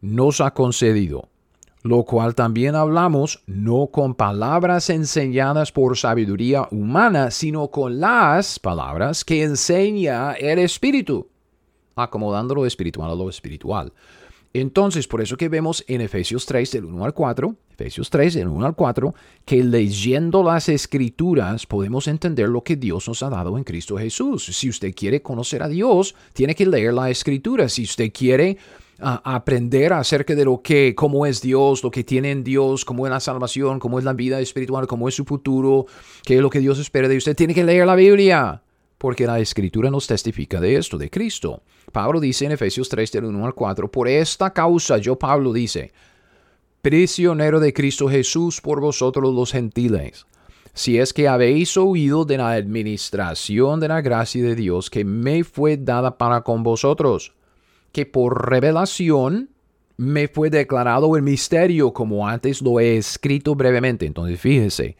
nos 0.00 0.40
ha 0.40 0.54
concedido, 0.54 1.28
lo 1.82 2.04
cual 2.04 2.34
también 2.34 2.76
hablamos 2.76 3.42
no 3.46 3.88
con 3.88 4.14
palabras 4.14 4.88
enseñadas 4.88 5.70
por 5.70 5.98
sabiduría 5.98 6.66
humana, 6.70 7.30
sino 7.30 7.68
con 7.68 8.00
las 8.00 8.58
palabras 8.58 9.22
que 9.22 9.42
enseña 9.42 10.32
el 10.32 10.58
Espíritu, 10.60 11.28
acomodando 11.96 12.54
lo 12.54 12.66
espiritual 12.66 13.10
a 13.10 13.14
lo 13.14 13.28
espiritual. 13.28 13.92
Entonces, 14.56 15.08
por 15.08 15.20
eso 15.20 15.36
que 15.36 15.48
vemos 15.48 15.84
en 15.88 16.00
Efesios 16.00 16.46
3, 16.46 16.70
del 16.70 16.84
1 16.84 17.04
al 17.04 17.12
4, 17.12 17.56
Efesios 17.72 18.08
3, 18.08 18.36
en 18.36 18.48
1 18.48 18.66
al 18.66 18.76
4, 18.76 19.12
que 19.44 19.64
leyendo 19.64 20.44
las 20.44 20.68
escrituras 20.68 21.66
podemos 21.66 22.06
entender 22.06 22.48
lo 22.48 22.62
que 22.62 22.76
Dios 22.76 23.08
nos 23.08 23.24
ha 23.24 23.30
dado 23.30 23.58
en 23.58 23.64
Cristo 23.64 23.98
Jesús. 23.98 24.44
Si 24.44 24.68
usted 24.68 24.94
quiere 24.94 25.22
conocer 25.22 25.60
a 25.64 25.68
Dios, 25.68 26.14
tiene 26.32 26.54
que 26.54 26.66
leer 26.66 26.94
la 26.94 27.10
escritura. 27.10 27.68
Si 27.68 27.82
usted 27.82 28.12
quiere 28.12 28.56
uh, 29.00 29.18
aprender 29.24 29.92
acerca 29.92 30.36
de 30.36 30.44
lo 30.44 30.62
que, 30.62 30.94
cómo 30.94 31.26
es 31.26 31.42
Dios, 31.42 31.82
lo 31.82 31.90
que 31.90 32.04
tiene 32.04 32.30
en 32.30 32.44
Dios, 32.44 32.84
cómo 32.84 33.08
es 33.08 33.10
la 33.10 33.18
salvación, 33.18 33.80
cómo 33.80 33.98
es 33.98 34.04
la 34.04 34.12
vida 34.12 34.38
espiritual, 34.38 34.86
cómo 34.86 35.08
es 35.08 35.16
su 35.16 35.24
futuro, 35.24 35.86
qué 36.24 36.36
es 36.36 36.40
lo 36.40 36.48
que 36.48 36.60
Dios 36.60 36.78
espera 36.78 37.08
de 37.08 37.16
usted, 37.16 37.34
tiene 37.34 37.54
que 37.54 37.64
leer 37.64 37.88
la 37.88 37.96
Biblia. 37.96 38.62
Porque 38.98 39.26
la 39.26 39.40
escritura 39.40 39.90
nos 39.90 40.06
testifica 40.06 40.60
de 40.60 40.76
esto, 40.76 40.96
de 40.96 41.10
Cristo. 41.10 41.62
Pablo 41.94 42.18
dice 42.18 42.44
en 42.44 42.50
Efesios 42.50 42.88
3, 42.88 43.12
del 43.12 43.26
1 43.26 43.46
al 43.46 43.54
4, 43.54 43.88
por 43.88 44.08
esta 44.08 44.52
causa 44.52 44.98
yo, 44.98 45.16
Pablo, 45.16 45.52
dice, 45.52 45.92
prisionero 46.82 47.60
de 47.60 47.72
Cristo 47.72 48.08
Jesús 48.08 48.60
por 48.60 48.80
vosotros 48.80 49.32
los 49.32 49.52
gentiles, 49.52 50.26
si 50.72 50.98
es 50.98 51.12
que 51.12 51.28
habéis 51.28 51.76
oído 51.76 52.24
de 52.24 52.38
la 52.38 52.50
administración 52.50 53.78
de 53.78 53.86
la 53.86 54.00
gracia 54.00 54.42
de 54.42 54.56
Dios 54.56 54.90
que 54.90 55.04
me 55.04 55.44
fue 55.44 55.76
dada 55.76 56.18
para 56.18 56.40
con 56.40 56.64
vosotros, 56.64 57.32
que 57.92 58.06
por 58.06 58.50
revelación 58.50 59.50
me 59.96 60.26
fue 60.26 60.50
declarado 60.50 61.14
el 61.14 61.22
misterio 61.22 61.92
como 61.92 62.26
antes 62.26 62.60
lo 62.60 62.80
he 62.80 62.96
escrito 62.96 63.54
brevemente. 63.54 64.04
Entonces 64.04 64.40
fíjese, 64.40 64.96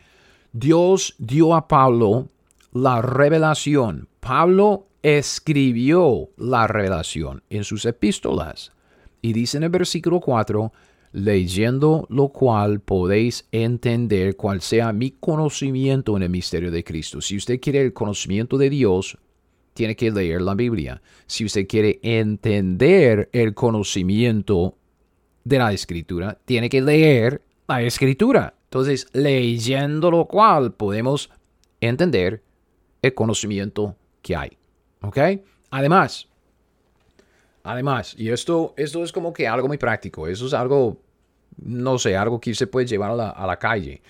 Dios 0.52 1.16
dio 1.18 1.56
a 1.56 1.66
Pablo 1.66 2.28
la 2.72 3.02
revelación. 3.02 4.06
Pablo 4.20 4.86
escribió 5.04 6.30
la 6.38 6.66
revelación 6.66 7.42
en 7.50 7.62
sus 7.62 7.84
epístolas. 7.84 8.72
Y 9.20 9.34
dice 9.34 9.58
en 9.58 9.64
el 9.64 9.68
versículo 9.68 10.18
4, 10.18 10.72
leyendo 11.12 12.06
lo 12.08 12.30
cual 12.30 12.80
podéis 12.80 13.46
entender 13.52 14.34
cuál 14.34 14.62
sea 14.62 14.94
mi 14.94 15.10
conocimiento 15.10 16.16
en 16.16 16.22
el 16.22 16.30
misterio 16.30 16.70
de 16.70 16.82
Cristo. 16.82 17.20
Si 17.20 17.36
usted 17.36 17.60
quiere 17.60 17.82
el 17.82 17.92
conocimiento 17.92 18.56
de 18.56 18.70
Dios, 18.70 19.18
tiene 19.74 19.94
que 19.94 20.10
leer 20.10 20.40
la 20.40 20.54
Biblia. 20.54 21.02
Si 21.26 21.44
usted 21.44 21.66
quiere 21.68 22.00
entender 22.02 23.28
el 23.32 23.52
conocimiento 23.52 24.78
de 25.44 25.58
la 25.58 25.74
escritura, 25.74 26.38
tiene 26.46 26.70
que 26.70 26.80
leer 26.80 27.42
la 27.68 27.82
escritura. 27.82 28.54
Entonces, 28.64 29.06
leyendo 29.12 30.10
lo 30.10 30.24
cual 30.24 30.72
podemos 30.72 31.28
entender 31.82 32.42
el 33.02 33.12
conocimiento 33.12 33.96
que 34.22 34.34
hay. 34.34 34.56
¿Ok? 35.06 35.18
Además, 35.70 36.28
además, 37.62 38.14
y 38.16 38.30
esto, 38.30 38.74
esto 38.76 39.02
es 39.02 39.12
como 39.12 39.32
que 39.32 39.48
algo 39.48 39.68
muy 39.68 39.78
práctico, 39.78 40.26
eso 40.28 40.46
es 40.46 40.54
algo 40.54 40.98
no 41.62 41.98
sé, 41.98 42.16
algo 42.16 42.40
que 42.40 42.54
se 42.54 42.66
puede 42.66 42.86
llevar 42.86 43.12
a 43.12 43.46
la, 43.46 43.58
calle. 43.58 44.02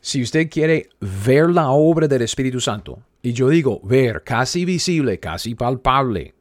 Si 0.00 0.22
usted 0.22 0.48
quiere 0.50 0.88
ver 1.00 1.50
la 1.50 1.70
obra 1.70 2.08
del 2.08 2.22
Espíritu 2.22 2.60
Santo, 2.60 3.02
y 3.22 3.32
yo 3.32 3.48
digo 3.48 3.80
ver, 3.82 4.22
casi 4.22 4.64
visible, 4.64 5.18
casi 5.18 5.54
palpable, 5.54 6.34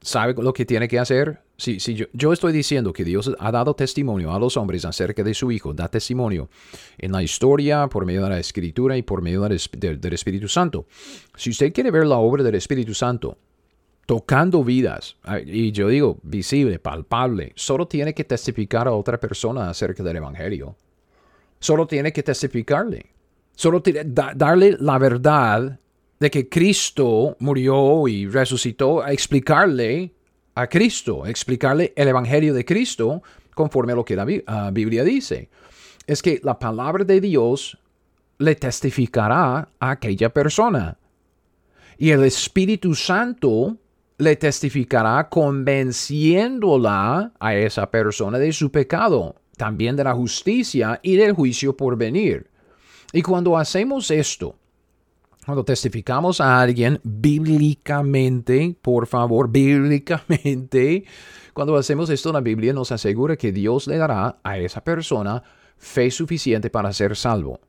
¿sabe 0.00 0.34
lo 0.34 0.52
que 0.52 0.64
tiene 0.64 0.88
que 0.88 0.98
hacer? 0.98 1.40
Si, 1.56 1.78
si 1.78 1.94
yo, 2.12 2.32
estoy 2.32 2.52
diciendo 2.52 2.92
que 2.92 3.04
Dios 3.04 3.30
ha 3.38 3.52
dado 3.52 3.74
testimonio 3.74 4.32
a 4.32 4.38
los 4.40 4.56
hombres 4.56 4.84
acerca 4.84 5.22
de 5.22 5.34
su 5.34 5.52
Hijo, 5.52 5.72
da 5.72 5.88
testimonio 5.88 6.48
en 6.98 7.12
la 7.12 7.22
historia, 7.22 7.86
por 7.86 8.04
medio 8.04 8.24
de 8.24 8.30
la 8.30 8.38
Escritura 8.38 8.96
y 8.96 9.02
por 9.02 9.22
medio 9.22 9.42
del 9.42 10.12
Espíritu 10.12 10.48
Santo. 10.48 10.86
Si 11.36 11.50
usted 11.50 11.72
quiere 11.72 11.92
ver 11.92 12.06
la 12.06 12.18
obra 12.18 12.42
del 12.42 12.56
Espíritu 12.56 12.92
Santo, 12.92 13.38
tocando 14.06 14.64
vidas, 14.64 15.16
y 15.46 15.70
yo 15.70 15.88
digo 15.88 16.18
visible, 16.22 16.80
palpable, 16.80 17.52
solo 17.54 17.86
tiene 17.86 18.14
que 18.14 18.24
testificar 18.24 18.88
a 18.88 18.92
otra 18.92 19.20
persona 19.20 19.70
acerca 19.70 20.02
del 20.02 20.16
Evangelio. 20.16 20.76
Solo 21.60 21.86
tiene 21.86 22.12
que 22.12 22.22
testificarle. 22.22 23.06
Solo 23.54 23.80
tiene, 23.80 24.02
darle 24.04 24.76
la 24.80 24.98
verdad 24.98 25.78
de 26.18 26.30
que 26.30 26.48
Cristo 26.48 27.36
murió 27.38 28.08
y 28.08 28.26
resucitó, 28.26 29.06
explicarle 29.06 30.13
a 30.54 30.66
Cristo, 30.68 31.26
explicarle 31.26 31.92
el 31.96 32.08
Evangelio 32.08 32.54
de 32.54 32.64
Cristo 32.64 33.22
conforme 33.54 33.92
a 33.92 33.96
lo 33.96 34.04
que 34.04 34.16
la 34.16 34.26
ah, 34.46 34.70
Biblia 34.72 35.04
dice. 35.04 35.48
Es 36.06 36.22
que 36.22 36.40
la 36.42 36.58
palabra 36.58 37.04
de 37.04 37.20
Dios 37.20 37.78
le 38.38 38.54
testificará 38.54 39.68
a 39.78 39.90
aquella 39.90 40.28
persona. 40.28 40.96
Y 41.96 42.10
el 42.10 42.24
Espíritu 42.24 42.94
Santo 42.94 43.76
le 44.18 44.36
testificará 44.36 45.28
convenciéndola 45.28 47.32
a 47.38 47.54
esa 47.54 47.90
persona 47.90 48.38
de 48.38 48.52
su 48.52 48.70
pecado, 48.70 49.36
también 49.56 49.96
de 49.96 50.04
la 50.04 50.14
justicia 50.14 51.00
y 51.02 51.16
del 51.16 51.32
juicio 51.32 51.76
por 51.76 51.96
venir. 51.96 52.48
Y 53.12 53.22
cuando 53.22 53.56
hacemos 53.56 54.10
esto, 54.10 54.56
cuando 55.44 55.64
testificamos 55.64 56.40
a 56.40 56.60
alguien 56.60 57.00
bíblicamente, 57.02 58.76
por 58.80 59.06
favor, 59.06 59.50
bíblicamente, 59.50 61.04
cuando 61.52 61.76
hacemos 61.76 62.08
esto, 62.10 62.32
la 62.32 62.40
Biblia 62.40 62.72
nos 62.72 62.92
asegura 62.92 63.36
que 63.36 63.52
Dios 63.52 63.86
le 63.86 63.98
dará 63.98 64.38
a 64.42 64.58
esa 64.58 64.82
persona 64.82 65.42
fe 65.76 66.10
suficiente 66.10 66.70
para 66.70 66.92
ser 66.92 67.14
salvo. 67.14 67.60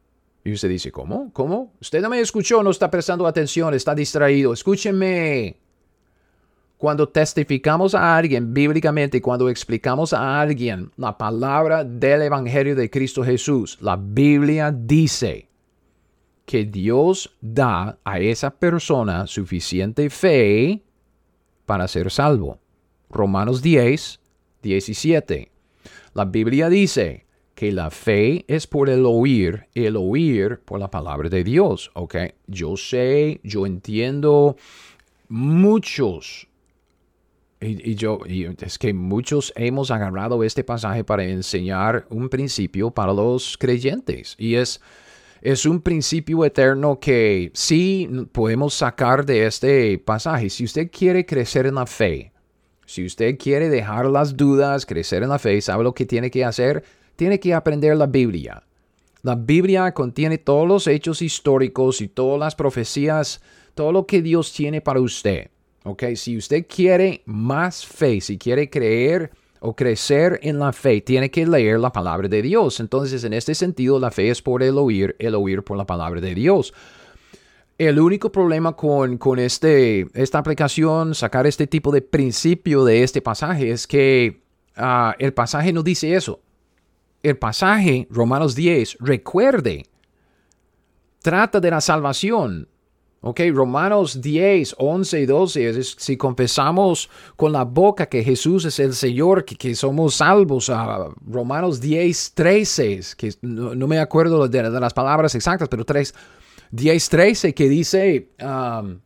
Y 0.43 0.53
usted 0.53 0.69
dice, 0.69 0.91
¿cómo? 0.91 1.31
¿Cómo? 1.33 1.73
Usted 1.81 2.01
no 2.01 2.09
me 2.09 2.19
escuchó, 2.19 2.63
no 2.63 2.69
está 2.69 2.89
prestando 2.89 3.27
atención, 3.27 3.73
está 3.73 3.93
distraído. 3.93 4.53
Escúcheme. 4.53 5.57
Cuando 6.77 7.09
testificamos 7.09 7.95
a 7.95 8.15
alguien 8.15 8.53
bíblicamente, 8.53 9.21
cuando 9.21 9.49
explicamos 9.49 10.13
a 10.13 10.39
alguien 10.39 10.91
la 10.97 11.17
palabra 11.17 11.83
del 11.83 12.21
Evangelio 12.21 12.75
de 12.75 12.89
Cristo 12.89 13.23
Jesús, 13.23 13.77
la 13.81 13.95
Biblia 13.95 14.71
dice 14.71 15.49
que 16.45 16.65
Dios 16.65 17.35
da 17.41 17.97
a 18.03 18.19
esa 18.19 18.51
persona 18.51 19.27
suficiente 19.27 20.09
fe 20.09 20.81
para 21.65 21.87
ser 21.87 22.11
salvo. 22.11 22.59
Romanos 23.09 23.61
10, 23.61 24.19
17. 24.61 25.51
La 26.13 26.25
Biblia 26.25 26.69
dice 26.69 27.25
que 27.55 27.71
la 27.71 27.89
fe 27.89 28.45
es 28.47 28.67
por 28.67 28.89
el 28.89 29.05
oír 29.05 29.67
el 29.73 29.95
oír 29.95 30.59
por 30.65 30.79
la 30.79 30.91
palabra 30.91 31.29
de 31.29 31.43
Dios. 31.43 31.89
¿Ok? 31.93 32.15
Yo 32.47 32.77
sé, 32.77 33.39
yo 33.43 33.65
entiendo 33.65 34.57
muchos 35.29 36.47
y, 37.61 37.95
yo, 37.95 38.19
es 38.27 38.77
que 38.77 38.93
muchos 38.93 39.53
hemos 39.55 39.89
agarrado 39.89 40.43
este 40.43 40.63
pasaje 40.63 41.03
para 41.03 41.23
enseñar 41.23 42.05
un 42.09 42.29
principio 42.29 42.91
para 42.91 43.13
los 43.13 43.57
creyentes. 43.57 44.35
Y 44.37 44.55
es, 44.55 44.81
es 45.45 45.67
un 45.67 45.79
principio 45.79 46.43
eterno 46.43 46.99
que 46.99 47.51
sí 47.53 48.09
podemos 48.31 48.73
sacar 48.73 49.27
de 49.27 49.45
este 49.45 49.99
pasaje. 49.99 50.49
Si 50.49 50.63
usted 50.63 50.89
quiere 50.89 51.23
crecer 51.23 51.67
en 51.67 51.75
la 51.75 51.85
fe, 51.85 52.31
si 52.87 53.05
usted 53.05 53.37
quiere 53.37 53.69
dejar 53.69 54.07
las 54.07 54.35
dudas, 54.35 54.87
crecer 54.87 55.21
en 55.21 55.29
la 55.29 55.37
fe, 55.37 55.61
¿sabe 55.61 55.83
lo 55.83 55.93
que 55.93 56.07
tiene 56.07 56.31
que 56.31 56.43
hacer? 56.43 56.83
Tiene 57.15 57.39
que 57.39 57.53
aprender 57.53 57.95
la 57.95 58.07
Biblia. 58.07 58.63
La 59.21 59.35
Biblia 59.35 59.93
contiene 59.93 60.39
todos 60.39 60.67
los 60.67 60.87
hechos 60.87 61.21
históricos 61.21 62.01
y 62.01 62.07
todas 62.07 62.39
las 62.39 62.55
profecías, 62.55 63.39
todo 63.75 63.91
lo 63.91 64.07
que 64.07 64.23
Dios 64.23 64.51
tiene 64.51 64.81
para 64.81 64.99
usted. 64.99 65.51
¿ok? 65.83 66.05
Si 66.15 66.37
usted 66.37 66.65
quiere 66.67 67.21
más 67.25 67.85
fe, 67.85 68.19
si 68.19 68.39
quiere 68.39 68.67
creer 68.71 69.29
o 69.65 69.75
crecer 69.75 70.39
en 70.43 70.59
la 70.59 70.71
fe, 70.71 71.01
tiene 71.01 71.31
que 71.31 71.45
leer 71.47 71.79
la 71.79 71.91
palabra 71.91 72.27
de 72.27 72.41
Dios. 72.41 72.79
Entonces, 72.79 73.23
en 73.23 73.33
este 73.33 73.55
sentido, 73.55 73.99
la 73.99 74.11
fe 74.11 74.29
es 74.29 74.41
por 74.41 74.61
el 74.61 74.77
oír, 74.77 75.15
el 75.17 75.33
oír 75.33 75.63
por 75.63 75.75
la 75.75 75.85
palabra 75.85 76.21
de 76.21 76.35
Dios. 76.35 76.73
El 77.77 77.99
único 77.99 78.31
problema 78.31 78.73
con, 78.73 79.17
con 79.17 79.39
este, 79.39 80.07
esta 80.13 80.37
aplicación, 80.37 81.15
sacar 81.15 81.47
este 81.47 81.65
tipo 81.65 81.91
de 81.91 82.01
principio 82.01 82.85
de 82.85 83.03
este 83.03 83.21
pasaje, 83.21 83.71
es 83.71 83.87
que 83.87 84.43
ah, 84.77 85.15
el 85.17 85.33
pasaje 85.33 85.73
no 85.73 85.81
dice 85.81 86.15
eso. 86.15 86.41
El 87.23 87.37
pasaje, 87.37 88.07
Romanos 88.11 88.53
10, 88.53 88.97
recuerde, 88.99 89.87
trata 91.23 91.59
de 91.59 91.71
la 91.71 91.81
salvación, 91.81 92.69
Ok, 93.27 93.41
Romanos 93.51 94.21
10, 94.21 94.75
11 94.77 95.21
y 95.21 95.25
12, 95.25 95.83
si 95.83 96.15
confesamos 96.15 97.09
con 97.35 97.51
la 97.51 97.63
boca 97.63 98.05
que 98.05 98.23
Jesús 98.23 98.65
es 98.65 98.77
el 98.77 98.93
Señor, 98.93 99.45
que, 99.45 99.73
somos 99.73 100.13
salvos. 100.13 100.69
Uh, 100.69 101.11
Romanos 101.25 101.81
10, 101.81 102.33
13, 102.35 102.99
que 103.17 103.33
no, 103.41 103.87
me 103.87 103.97
acuerdo 103.97 104.47
de, 104.47 104.69
las 104.69 104.93
palabras 104.93 105.33
exactas, 105.33 105.67
pero 105.69 105.83
3, 105.83 106.13
10, 106.69 107.09
13, 107.09 107.55
que 107.55 107.67
dice 107.67 108.29
um, 108.43 108.99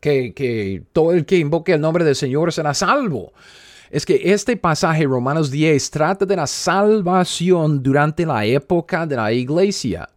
que, 0.00 0.34
que 0.34 0.82
todo 0.92 1.12
el 1.12 1.24
que 1.24 1.38
invoque 1.38 1.74
el 1.74 1.80
nombre 1.80 2.04
del 2.04 2.16
Señor 2.16 2.52
será 2.52 2.74
salvo. 2.74 3.32
Es 3.92 4.04
que 4.04 4.20
este 4.32 4.56
pasaje, 4.56 5.04
Romanos 5.04 5.48
10, 5.52 5.90
trata 5.92 6.26
de 6.26 6.34
la 6.34 6.48
salvación 6.48 7.84
durante 7.84 8.26
la 8.26 8.44
época 8.44 9.06
de 9.06 9.14
la 9.14 9.32
iglesia. 9.32 10.08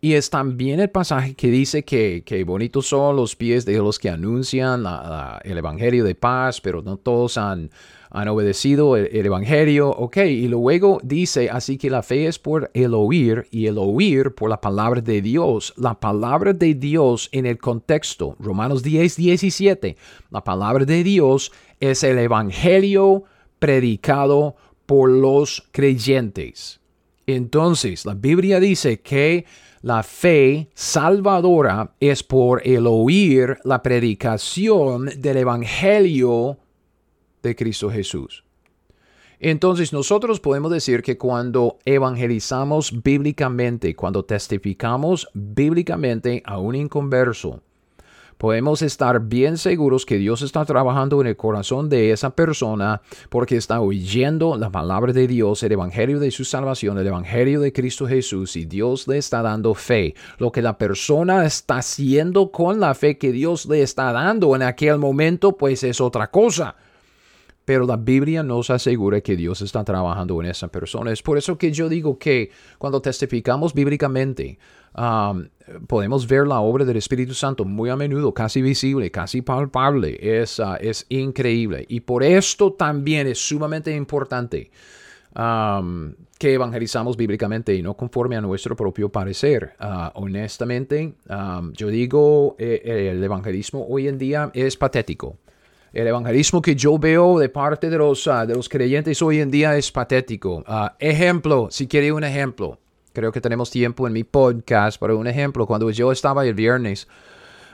Y 0.00 0.14
es 0.14 0.30
también 0.30 0.78
el 0.78 0.90
pasaje 0.90 1.34
que 1.34 1.50
dice 1.50 1.84
que, 1.84 2.22
que 2.24 2.44
bonitos 2.44 2.86
son 2.86 3.16
los 3.16 3.34
pies 3.34 3.64
de 3.64 3.78
los 3.78 3.98
que 3.98 4.08
anuncian 4.08 4.84
el 5.42 5.58
Evangelio 5.58 6.04
de 6.04 6.14
paz, 6.14 6.60
pero 6.60 6.82
no 6.82 6.98
todos 6.98 7.36
han, 7.36 7.70
han 8.10 8.28
obedecido 8.28 8.96
el, 8.96 9.26
Evangelio, 9.26 9.90
ok, 9.90 10.18
y 10.18 10.48
luego 10.48 11.00
dice, 11.02 11.50
así 11.50 11.76
que 11.76 11.90
la 11.90 12.02
fe 12.02 12.26
es 12.26 12.38
por 12.38 12.70
el 12.74 12.94
oír 12.94 13.46
y 13.50 13.66
el 13.66 13.76
oír 13.76 14.34
por 14.34 14.48
la 14.48 14.60
palabra 14.60 15.00
de 15.00 15.20
Dios. 15.20 15.74
La 15.76 15.98
palabra 15.98 16.52
de 16.52 16.74
Dios 16.74 17.28
en 17.32 17.44
el 17.46 17.58
contexto, 17.58 18.36
Romanos 18.38 18.82
10, 18.82 19.16
17, 19.16 19.96
la 20.30 20.42
palabra 20.42 20.84
de 20.84 21.02
Dios 21.02 21.52
es 21.80 22.02
el 22.02 22.18
Evangelio 22.18 23.24
predicado 23.58 24.56
por 24.86 25.10
los 25.10 25.68
creyentes. 25.72 26.80
Entonces, 27.26 28.06
la 28.06 28.14
Biblia 28.14 28.58
dice 28.58 29.00
que 29.00 29.44
la 29.82 30.02
fe 30.02 30.68
salvadora 30.74 31.94
es 32.00 32.22
por 32.22 32.66
el 32.66 32.86
oír 32.86 33.58
la 33.64 33.82
predicación 33.82 35.06
del 35.18 35.38
Evangelio 35.38 36.58
de 37.42 37.54
Cristo 37.54 37.90
Jesús. 37.90 38.44
Entonces 39.40 39.92
nosotros 39.92 40.40
podemos 40.40 40.72
decir 40.72 41.02
que 41.02 41.16
cuando 41.16 41.78
evangelizamos 41.84 43.02
bíblicamente, 43.04 43.94
cuando 43.94 44.24
testificamos 44.24 45.28
bíblicamente 45.32 46.42
a 46.44 46.58
un 46.58 46.74
inconverso, 46.74 47.62
podemos 48.38 48.82
estar 48.82 49.20
bien 49.20 49.58
seguros 49.58 50.06
que 50.06 50.16
Dios 50.16 50.42
está 50.42 50.64
trabajando 50.64 51.20
en 51.20 51.26
el 51.26 51.36
corazón 51.36 51.88
de 51.88 52.12
esa 52.12 52.30
persona 52.30 53.02
porque 53.28 53.56
está 53.56 53.80
oyendo 53.80 54.56
la 54.56 54.70
palabra 54.70 55.12
de 55.12 55.26
Dios, 55.26 55.62
el 55.62 55.72
evangelio 55.72 56.18
de 56.20 56.30
su 56.30 56.44
salvación, 56.44 56.98
el 56.98 57.06
evangelio 57.06 57.60
de 57.60 57.72
Cristo 57.72 58.06
Jesús 58.06 58.56
y 58.56 58.64
Dios 58.64 59.06
le 59.08 59.18
está 59.18 59.42
dando 59.42 59.74
fe. 59.74 60.14
Lo 60.38 60.52
que 60.52 60.62
la 60.62 60.78
persona 60.78 61.44
está 61.44 61.78
haciendo 61.78 62.50
con 62.50 62.80
la 62.80 62.94
fe 62.94 63.18
que 63.18 63.32
Dios 63.32 63.66
le 63.66 63.82
está 63.82 64.12
dando 64.12 64.54
en 64.56 64.62
aquel 64.62 64.98
momento, 64.98 65.56
pues 65.56 65.82
es 65.82 66.00
otra 66.00 66.30
cosa 66.30 66.76
pero 67.68 67.84
la 67.84 67.98
Biblia 67.98 68.42
nos 68.42 68.70
asegura 68.70 69.20
que 69.20 69.36
Dios 69.36 69.60
está 69.60 69.84
trabajando 69.84 70.40
en 70.40 70.48
esa 70.48 70.68
persona. 70.68 71.12
Es 71.12 71.20
por 71.20 71.36
eso 71.36 71.58
que 71.58 71.70
yo 71.70 71.90
digo 71.90 72.18
que 72.18 72.50
cuando 72.78 73.02
testificamos 73.02 73.74
bíblicamente, 73.74 74.58
um, 74.98 75.48
podemos 75.86 76.26
ver 76.26 76.46
la 76.46 76.60
obra 76.60 76.84
del 76.84 76.96
Espíritu 76.96 77.34
Santo 77.34 77.64
muy 77.64 77.90
a 77.90 77.96
menudo, 77.96 78.32
casi 78.32 78.62
visible, 78.62 79.10
casi 79.10 79.42
palpable. 79.42 80.18
Es, 80.20 80.58
uh, 80.58 80.76
es 80.80 81.06
increíble. 81.08 81.84
Y 81.88 82.00
por 82.00 82.22
esto 82.22 82.72
también 82.72 83.26
es 83.26 83.38
sumamente 83.38 83.94
importante 83.94 84.70
um, 85.36 86.12
que 86.38 86.54
evangelizamos 86.54 87.16
bíblicamente 87.16 87.74
y 87.74 87.82
no 87.82 87.94
conforme 87.94 88.36
a 88.36 88.40
nuestro 88.40 88.76
propio 88.76 89.10
parecer. 89.10 89.74
Uh, 89.80 90.10
honestamente, 90.14 91.14
um, 91.28 91.72
yo 91.72 91.88
digo, 91.88 92.56
eh, 92.58 93.10
el 93.12 93.22
evangelismo 93.22 93.86
hoy 93.88 94.08
en 94.08 94.18
día 94.18 94.50
es 94.54 94.76
patético. 94.76 95.36
El 95.92 96.06
evangelismo 96.06 96.60
que 96.60 96.76
yo 96.76 96.98
veo 96.98 97.38
de 97.38 97.48
parte 97.48 97.88
de 97.88 97.96
los, 97.96 98.26
ah, 98.28 98.44
de 98.44 98.54
los 98.54 98.68
creyentes 98.68 99.22
hoy 99.22 99.40
en 99.40 99.50
día 99.50 99.74
es 99.76 99.90
patético. 99.90 100.62
Ejemplo, 100.98 101.68
si 101.70 101.88
quiere 101.88 102.12
un 102.12 102.24
ejemplo, 102.24 102.78
creo 103.18 103.32
que 103.32 103.40
tenemos 103.40 103.68
tiempo 103.68 104.06
en 104.06 104.12
mi 104.12 104.22
podcast 104.22 104.96
para 104.96 105.16
un 105.16 105.26
ejemplo. 105.26 105.66
Cuando 105.66 105.90
yo 105.90 106.12
estaba 106.12 106.46
el 106.46 106.54
viernes 106.54 107.08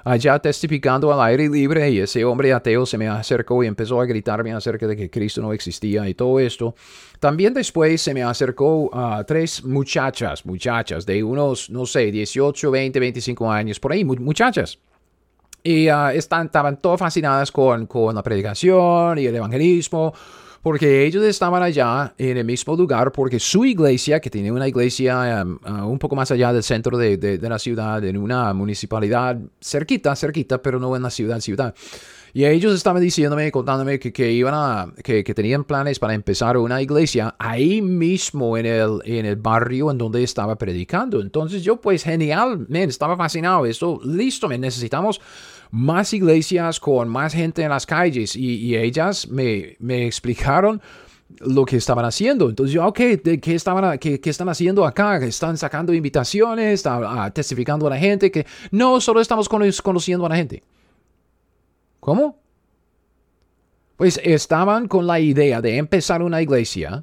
allá 0.03 0.39
testificando 0.39 1.13
al 1.13 1.21
aire 1.21 1.51
libre 1.51 1.91
y 1.91 1.99
ese 1.99 2.25
hombre 2.25 2.55
ateo 2.55 2.87
se 2.87 2.97
me 2.97 3.09
acercó 3.09 3.63
y 3.63 3.67
empezó 3.67 4.01
a 4.01 4.07
gritarme 4.07 4.55
acerca 4.55 4.87
de 4.87 4.97
que 4.97 5.11
Cristo 5.11 5.43
no 5.43 5.53
existía 5.53 6.09
y 6.09 6.15
todo 6.15 6.41
esto. 6.41 6.75
También 7.21 7.53
después 7.53 8.01
se 8.01 8.15
me 8.15 8.23
acercó 8.23 8.89
a 8.95 9.23
tres 9.25 9.63
muchachas, 9.63 10.47
muchachas 10.47 11.05
de 11.05 11.23
unos, 11.23 11.69
no 11.69 11.85
sé, 11.85 12.11
18, 12.11 12.71
20, 12.71 12.99
25 12.99 13.53
años, 13.53 13.79
por 13.79 13.93
ahí, 13.93 14.03
muchachas 14.03 14.79
y 15.63 15.89
ah, 15.89 16.13
están, 16.13 16.47
estaban 16.47 16.77
todas 16.77 17.01
fascinadas 17.01 17.51
con, 17.51 17.87
con 17.87 18.15
la 18.15 18.23
predicación 18.23 19.19
y 19.19 19.27
el 19.27 19.35
evangelismo, 19.35 20.13
porque 20.65 21.05
ellos 21.05 21.23
estaban 21.25 21.63
allá 21.63 22.15
en 22.17 22.39
el 22.39 22.45
mismo 22.47 22.75
lugar, 22.75 23.13
porque 23.13 23.39
su 23.39 23.67
iglesia, 23.67 24.19
que 24.19 24.31
tiene 24.31 24.51
una 24.51 24.67
iglesia 24.67 25.45
um, 25.45 25.59
uh, 25.63 25.87
un 25.87 25.99
poco 25.99 26.17
más 26.17 26.31
allá 26.31 26.55
del 26.55 26.63
centro 26.63 26.97
de, 26.97 27.19
de, 27.19 27.37
de, 27.37 27.49
la 27.51 27.59
ciudad, 27.59 28.03
en 28.03 28.17
una 28.17 28.55
municipalidad 28.55 29.39
cerquita, 29.61 30.17
cerquita, 30.17 30.63
pero 30.63 30.81
no 30.81 30.97
en 30.97 31.03
la 31.03 31.11
ciudad, 31.11 31.39
ciudad. 31.41 31.75
Y 32.33 32.47
ellos 32.47 32.75
estaban 32.75 33.03
diciéndome, 33.03 33.53
contándome 33.53 33.99
que, 33.99 34.11
que 34.11 34.33
iban 34.33 34.55
a, 34.55 34.91
que, 35.05 35.23
que, 35.23 35.35
tenían 35.35 35.65
planes 35.65 35.99
para 35.99 36.15
empezar 36.15 36.57
una 36.57 36.81
iglesia 36.81 37.35
ahí 37.39 37.83
mismo 37.83 38.57
en 38.57 38.65
el, 38.65 39.01
en 39.05 39.27
el 39.27 39.37
barrio 39.37 39.91
en 39.91 39.99
donde 39.99 40.23
estaba 40.23 40.57
predicando. 40.57 41.21
Entonces 41.21 41.63
yo 41.63 41.79
pues 41.79 42.05
genial, 42.05 42.67
man, 42.71 42.89
estaba 42.89 43.19
fascinado. 43.19 43.67
Esto, 43.67 44.01
listo, 44.03 44.49
me 44.49 44.57
necesitamos 44.57 45.21
más 45.75 46.13
iglesias 46.15 46.79
con 46.79 47.09
más 47.09 47.35
gente 47.35 47.63
en 47.63 47.71
las 47.71 47.85
calles 47.85 48.37
y, 48.37 48.77
ellas 48.77 49.27
me, 49.27 49.77
me, 49.81 50.07
explicaron 50.07 50.81
lo 51.41 51.65
que 51.65 51.77
estaban 51.77 52.05
haciendo. 52.05 52.49
Entonces 52.49 52.73
yo, 52.73 52.87
ok, 52.87 52.97
¿qué, 53.43 53.55
están 53.55 54.49
haciendo 54.49 54.87
acá? 54.87 55.17
¿Están 55.17 55.59
sacando 55.59 55.93
invitaciones? 55.93 56.75
¿Están 56.75 57.33
testificando 57.33 57.89
a 57.89 57.91
la 57.91 57.99
gente? 57.99 58.31
que 58.31 58.47
No, 58.71 59.01
solo 59.01 59.21
estamos 59.21 59.49
conociendo 59.49 60.25
a 60.27 60.29
la 60.29 60.37
gente. 60.37 60.63
¿Cómo? 61.99 62.39
Pues 63.97 64.21
estaban 64.23 64.87
con 64.87 65.09
la 65.09 65.19
idea 65.19 65.61
de 65.61 65.77
empezar 65.77 66.23
una 66.23 66.41
iglesia. 66.41 67.03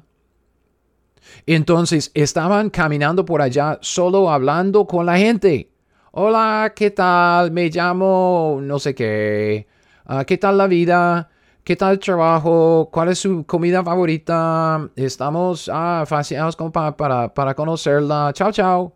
Entonces 1.44 2.10
estaban 2.14 2.70
caminando 2.70 3.26
por 3.26 3.42
allá 3.42 3.78
solo 3.82 4.30
hablando 4.30 4.86
con 4.86 5.04
la 5.04 5.18
gente. 5.18 5.71
Hola, 6.14 6.74
¿qué 6.76 6.90
tal? 6.90 7.50
Me 7.52 7.70
llamo 7.70 8.58
no 8.60 8.78
sé 8.78 8.94
qué. 8.94 9.66
Ah, 10.04 10.26
¿Qué 10.26 10.36
tal 10.36 10.58
la 10.58 10.66
vida? 10.66 11.30
¿Qué 11.64 11.74
tal 11.74 11.92
el 11.92 11.98
trabajo? 12.00 12.90
¿Cuál 12.92 13.08
es 13.08 13.20
su 13.20 13.46
comida 13.46 13.82
favorita? 13.82 14.90
Estamos 14.94 15.70
ah, 15.72 16.04
fascinados 16.06 16.54
para, 16.54 16.94
para, 16.94 17.32
para, 17.32 17.54
conocerla. 17.54 18.30
Chao, 18.34 18.52
chao. 18.52 18.94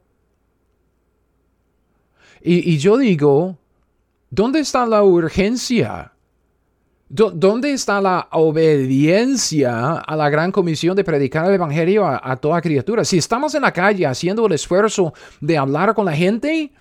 Y, 2.43 2.75
y, 2.75 2.77
yo 2.77 2.99
digo, 2.99 3.57
¿dónde 4.29 4.61
está 4.61 4.85
la 4.85 5.03
urgencia? 5.03 6.13
¿Dónde 7.09 7.73
está 7.73 7.99
la 8.03 8.29
obediencia 8.33 9.95
a 10.01 10.17
la 10.17 10.29
gran 10.29 10.53
comisión 10.53 10.95
de 10.95 11.05
predicar 11.05 11.47
el 11.47 11.55
Evangelio 11.55 12.05
a, 12.05 12.21
a 12.23 12.37
toda 12.37 12.61
criatura? 12.61 13.07
Si 13.07 13.17
estamos 13.17 13.55
en 13.55 13.63
la 13.63 13.73
calle 13.73 14.05
haciendo 14.05 14.45
el 14.45 14.53
esfuerzo 14.53 15.15
de 15.41 15.57
hablar 15.57 15.95
con 15.95 16.05
la 16.05 16.13
gente, 16.13 16.73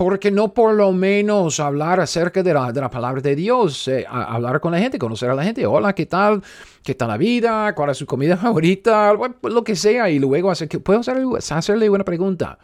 porque 0.00 0.30
no 0.30 0.54
por 0.54 0.72
lo 0.72 0.92
menos 0.92 1.60
hablar 1.60 2.00
acerca 2.00 2.42
de 2.42 2.54
la, 2.54 2.72
de 2.72 2.80
la 2.80 2.90
palabra 2.90 3.20
de 3.20 3.36
Dios, 3.36 3.86
eh, 3.86 4.06
hablar 4.08 4.58
con 4.58 4.72
la 4.72 4.78
gente, 4.78 4.98
conocer 4.98 5.28
a 5.28 5.34
la 5.34 5.44
gente, 5.44 5.66
hola, 5.66 5.94
¿qué 5.94 6.06
tal? 6.06 6.42
¿Qué 6.82 6.94
tal 6.94 7.08
la 7.08 7.18
vida? 7.18 7.74
¿Cuál 7.74 7.90
es 7.90 7.98
su 7.98 8.06
comida 8.06 8.34
favorita? 8.38 9.12
lo 9.42 9.62
que 9.62 9.76
sea, 9.76 10.08
y 10.08 10.18
luego 10.18 10.50
hacer, 10.50 10.70
puedo 10.82 11.00
hacerle 11.00 11.90
una 11.90 12.02
pregunta. 12.02 12.58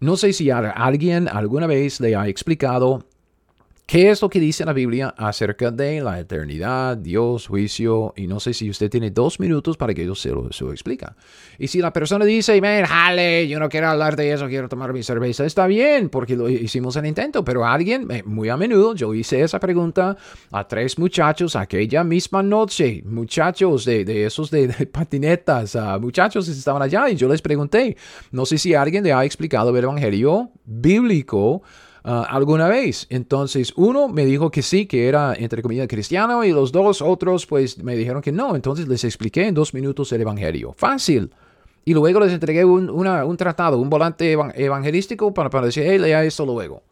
No 0.00 0.18
sé 0.18 0.34
si 0.34 0.50
alguien 0.50 1.28
alguna 1.28 1.66
vez 1.66 1.98
le 2.00 2.14
ha 2.14 2.28
explicado 2.28 3.06
¿Qué 3.86 4.08
es 4.08 4.22
lo 4.22 4.30
que 4.30 4.40
dice 4.40 4.64
la 4.64 4.72
Biblia 4.72 5.14
acerca 5.18 5.70
de 5.70 6.00
la 6.00 6.18
eternidad, 6.18 6.96
Dios, 6.96 7.48
juicio? 7.48 8.14
Y 8.16 8.26
no 8.26 8.40
sé 8.40 8.54
si 8.54 8.70
usted 8.70 8.88
tiene 8.88 9.10
dos 9.10 9.38
minutos 9.38 9.76
para 9.76 9.92
que 9.92 10.06
yo 10.06 10.14
se 10.14 10.30
lo, 10.30 10.50
se. 10.50 10.64
Y 11.58 11.68
si 11.68 11.80
la 11.80 11.92
persona 11.92 12.24
dice, 12.24 12.58
man, 12.62 12.86
jale, 12.86 13.46
yo 13.46 13.60
no 13.60 13.68
quiero 13.68 13.88
hablar 13.88 14.16
de 14.16 14.32
eso, 14.32 14.48
quiero 14.48 14.70
tomar 14.70 14.94
mi 14.94 15.02
cerveza, 15.02 15.44
está 15.44 15.66
bien, 15.66 16.08
porque 16.08 16.34
lo 16.34 16.48
hicimos 16.48 16.96
el 16.96 17.04
intento. 17.04 17.44
Pero 17.44 17.66
alguien, 17.66 18.10
eh, 18.10 18.22
muy 18.24 18.48
a 18.48 18.56
menudo, 18.56 18.94
yo 18.94 19.12
hice 19.12 19.42
esa 19.42 19.60
pregunta 19.60 20.16
a 20.50 20.66
tres 20.66 20.98
muchachos 20.98 21.54
aquella 21.54 22.04
misma 22.04 22.42
noche, 22.42 23.02
muchachos 23.04 23.84
de, 23.84 24.06
de 24.06 24.24
esos 24.24 24.50
de, 24.50 24.68
patinetas, 24.90 25.74
uh, 25.74 26.00
muchachos 26.00 26.46
que 26.46 26.52
estaban 26.52 26.80
allá, 26.80 27.10
y 27.10 27.16
yo 27.16 27.28
les 27.28 27.42
pregunté, 27.42 27.98
no 28.32 28.46
sé 28.46 28.56
si 28.56 28.72
alguien 28.72 29.04
le 29.04 29.12
ha 29.12 29.26
explicado 29.26 29.76
el 29.76 29.84
Evangelio 29.84 30.50
bíblico 30.64 31.62
Ah, 32.06 32.26
alguna 32.28 32.68
vez. 32.68 33.06
Entonces, 33.08 33.72
uno 33.76 34.08
me 34.08 34.26
dijo 34.26 34.50
que 34.50 34.60
sí, 34.60 34.84
que 34.84 35.08
era 35.08 35.34
entre 35.34 35.62
comillas 35.62 35.88
cristiano, 35.88 36.44
y 36.44 36.52
los 36.52 36.70
dos 36.70 37.00
otros 37.00 37.46
pues 37.46 37.82
me 37.82 37.96
dijeron 37.96 38.20
que 38.20 38.30
no. 38.30 38.54
Entonces 38.54 38.86
les 38.86 39.04
expliqué 39.04 39.46
en 39.48 39.54
dos 39.54 39.72
minutos 39.72 40.12
el 40.12 40.20
Evangelio. 40.20 40.74
Fácil. 40.76 41.30
Y 41.86 41.94
luego 41.94 42.20
les 42.20 42.32
entregué 42.32 42.64
un, 42.64 42.90
un 42.90 43.36
tratado, 43.36 43.78
un 43.78 43.88
volante 43.88 44.32
evangelístico 44.32 45.32
para, 45.32 45.48
para 45.48 45.66
decir, 45.66 45.84
hey, 45.86 45.98
lea 45.98 46.24
esto 46.24 46.44
luego. 46.44 46.82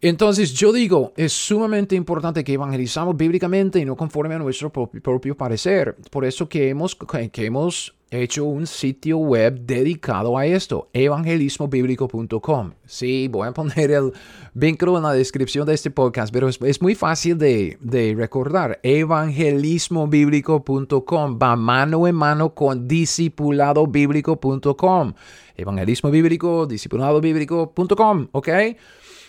Entonces 0.00 0.52
yo 0.52 0.72
digo, 0.72 1.12
es 1.16 1.32
sumamente 1.32 1.96
importante 1.96 2.44
que 2.44 2.52
evangelizamos 2.52 3.16
bíblicamente 3.16 3.78
y 3.78 3.84
no 3.84 3.96
conforme 3.96 4.34
a 4.34 4.38
nuestro 4.38 4.70
propio, 4.70 5.36
parecer. 5.36 5.96
Por 6.10 6.24
eso 6.24 6.48
que 6.48 6.68
hemos, 6.68 6.96
que 7.32 7.46
hemos 7.46 7.94
hecho 8.14 8.44
un 8.44 8.66
sitio 8.66 9.18
web 9.18 9.60
dedicado 9.60 10.38
a 10.38 10.46
esto, 10.46 10.88
evangelismobiblico.com. 10.92 12.72
Sí, 12.86 13.28
voy 13.28 13.48
a 13.48 13.52
poner 13.52 13.90
el 13.90 14.12
vínculo 14.54 14.96
en 14.96 15.02
la 15.04 15.12
descripción 15.12 15.66
de 15.66 15.74
este 15.74 15.90
podcast, 15.90 16.32
pero 16.32 16.48
es, 16.48 16.82
muy 16.82 16.94
fácil 16.94 17.36
de, 17.38 18.14
recordar. 18.16 18.80
evangelismobiblico.com 18.82 21.38
va 21.42 21.56
mano 21.56 22.06
en 22.06 22.14
mano 22.14 22.54
con 22.54 22.88
discipuladobiblico.com. 22.88 25.12
Evangelismo 25.56 26.10
bíblico, 26.10 26.66
discipuladobiblico.com, 26.66 28.28
¿ok? 28.32 28.48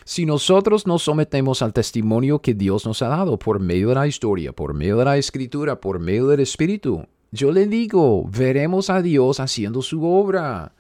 Si 0.04 0.26
nosotros 0.28 0.86
nos 0.86 1.02
sometemos 1.02 1.64
al 1.64 1.74
testimonio 1.74 2.40
que 2.40 2.54
Dios 2.54 2.86
nos 2.86 3.02
ha 3.02 3.08
dado 3.08 3.40
por 3.40 3.60
medio 3.60 3.90
de 3.90 3.96
la 3.96 4.06
historia, 4.06 4.54
por 4.54 4.76
medio 4.76 4.98
de 4.98 5.06
la 5.06 5.18
escritura, 5.18 5.82
por 5.82 6.00
medio 6.00 6.28
del 6.28 6.42
Espíritu, 6.42 7.08
yo 7.32 7.52
le 7.52 7.68
digo, 7.68 8.28
veremos 8.30 8.90
a 8.90 9.02
Dios 9.02 9.40
haciendo 9.40 9.82
su 9.82 10.06
obra. 10.06 10.74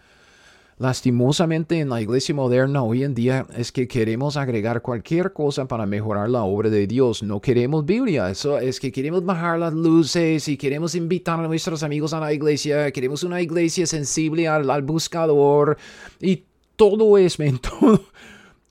Lastimosamente 0.77 1.79
en 1.79 1.88
la 1.88 2.01
iglesia 2.01 2.36
moderna 2.36 2.84
hoy 2.84 3.05
en 3.05 3.15
día 3.15 3.45
es 3.55 3.71
que 3.71 3.88
queremos 3.88 4.36
agregar 4.36 4.81
cualquier 4.81 5.31
cosa 5.31 5.69
para 5.69 5.86
mejorar 5.86 6.29
la 6.29 6.43
obra 6.43 6.69
de 6.69 6.86
Dios. 6.86 7.23
No 7.23 7.39
queremos 7.39 7.86
Biblia, 7.86 8.29
eso 8.29 8.60
es 8.60 8.81
que 8.81 8.91
queremos 8.91 9.23
bajar 9.23 9.58
las 9.58 9.73
luces 9.73 10.49
y 10.49 10.58
queremos 10.58 10.93
invitar 10.93 11.39
a 11.39 11.47
nuestros 11.47 11.81
amigos 11.81 12.13
a 12.13 12.19
la 12.19 12.34
iglesia, 12.34 12.91
queremos 12.91 13.23
una 13.23 13.41
iglesia 13.41 13.88
sensible 13.88 14.49
al, 14.49 14.81
buscador 14.81 15.77
y 16.19 16.43
todo 16.75 17.17
es, 17.17 17.38
todo, 17.62 18.01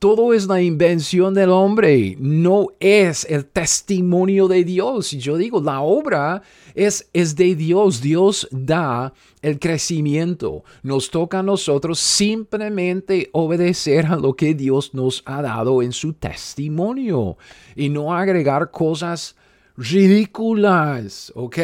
todo 0.04 0.34
es 0.34 0.46
la 0.46 0.60
invención 0.60 1.32
del 1.32 1.48
hombre, 1.48 2.14
no 2.20 2.68
es 2.78 3.24
el 3.24 3.46
testimonio 3.46 4.48
de 4.48 4.62
Dios. 4.62 5.12
Yo 5.12 5.38
digo, 5.38 5.62
la 5.62 5.80
obra 5.80 6.42
es, 6.74 7.08
es 7.14 7.36
de 7.36 7.54
Dios, 7.54 8.02
Dios 8.02 8.46
da 8.50 9.14
el 9.40 9.58
crecimiento. 9.58 10.62
Nos 10.82 11.08
toca 11.08 11.38
a 11.38 11.42
nosotros 11.42 12.00
simplemente 12.00 13.30
obedecer 13.32 14.04
a 14.04 14.16
lo 14.16 14.34
que 14.34 14.52
Dios 14.52 14.92
nos 14.92 15.22
ha 15.24 15.40
dado 15.40 15.80
en 15.80 15.92
su 15.92 16.12
testimonio 16.12 17.38
y 17.74 17.88
no 17.88 18.14
agregar 18.14 18.70
cosas 18.70 19.36
ridículas, 19.76 21.32
¿ok? 21.34 21.56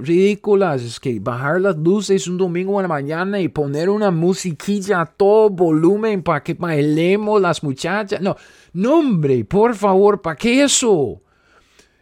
Ridículas. 0.00 0.82
Es 0.82 1.00
que 1.00 1.20
bajar 1.20 1.60
las 1.60 1.76
luces 1.76 2.26
un 2.26 2.38
domingo 2.38 2.78
en 2.78 2.82
la 2.82 2.88
mañana 2.88 3.40
y 3.40 3.48
poner 3.48 3.90
una 3.90 4.10
musiquilla 4.10 5.02
a 5.02 5.06
todo 5.06 5.50
volumen 5.50 6.22
para 6.22 6.42
que 6.42 6.54
bailemos 6.54 7.40
las 7.40 7.62
muchachas. 7.62 8.20
No, 8.20 8.36
no 8.72 8.98
hombre, 8.98 9.44
por 9.44 9.74
favor, 9.74 10.20
¿para 10.20 10.36
qué 10.36 10.62
eso? 10.62 11.22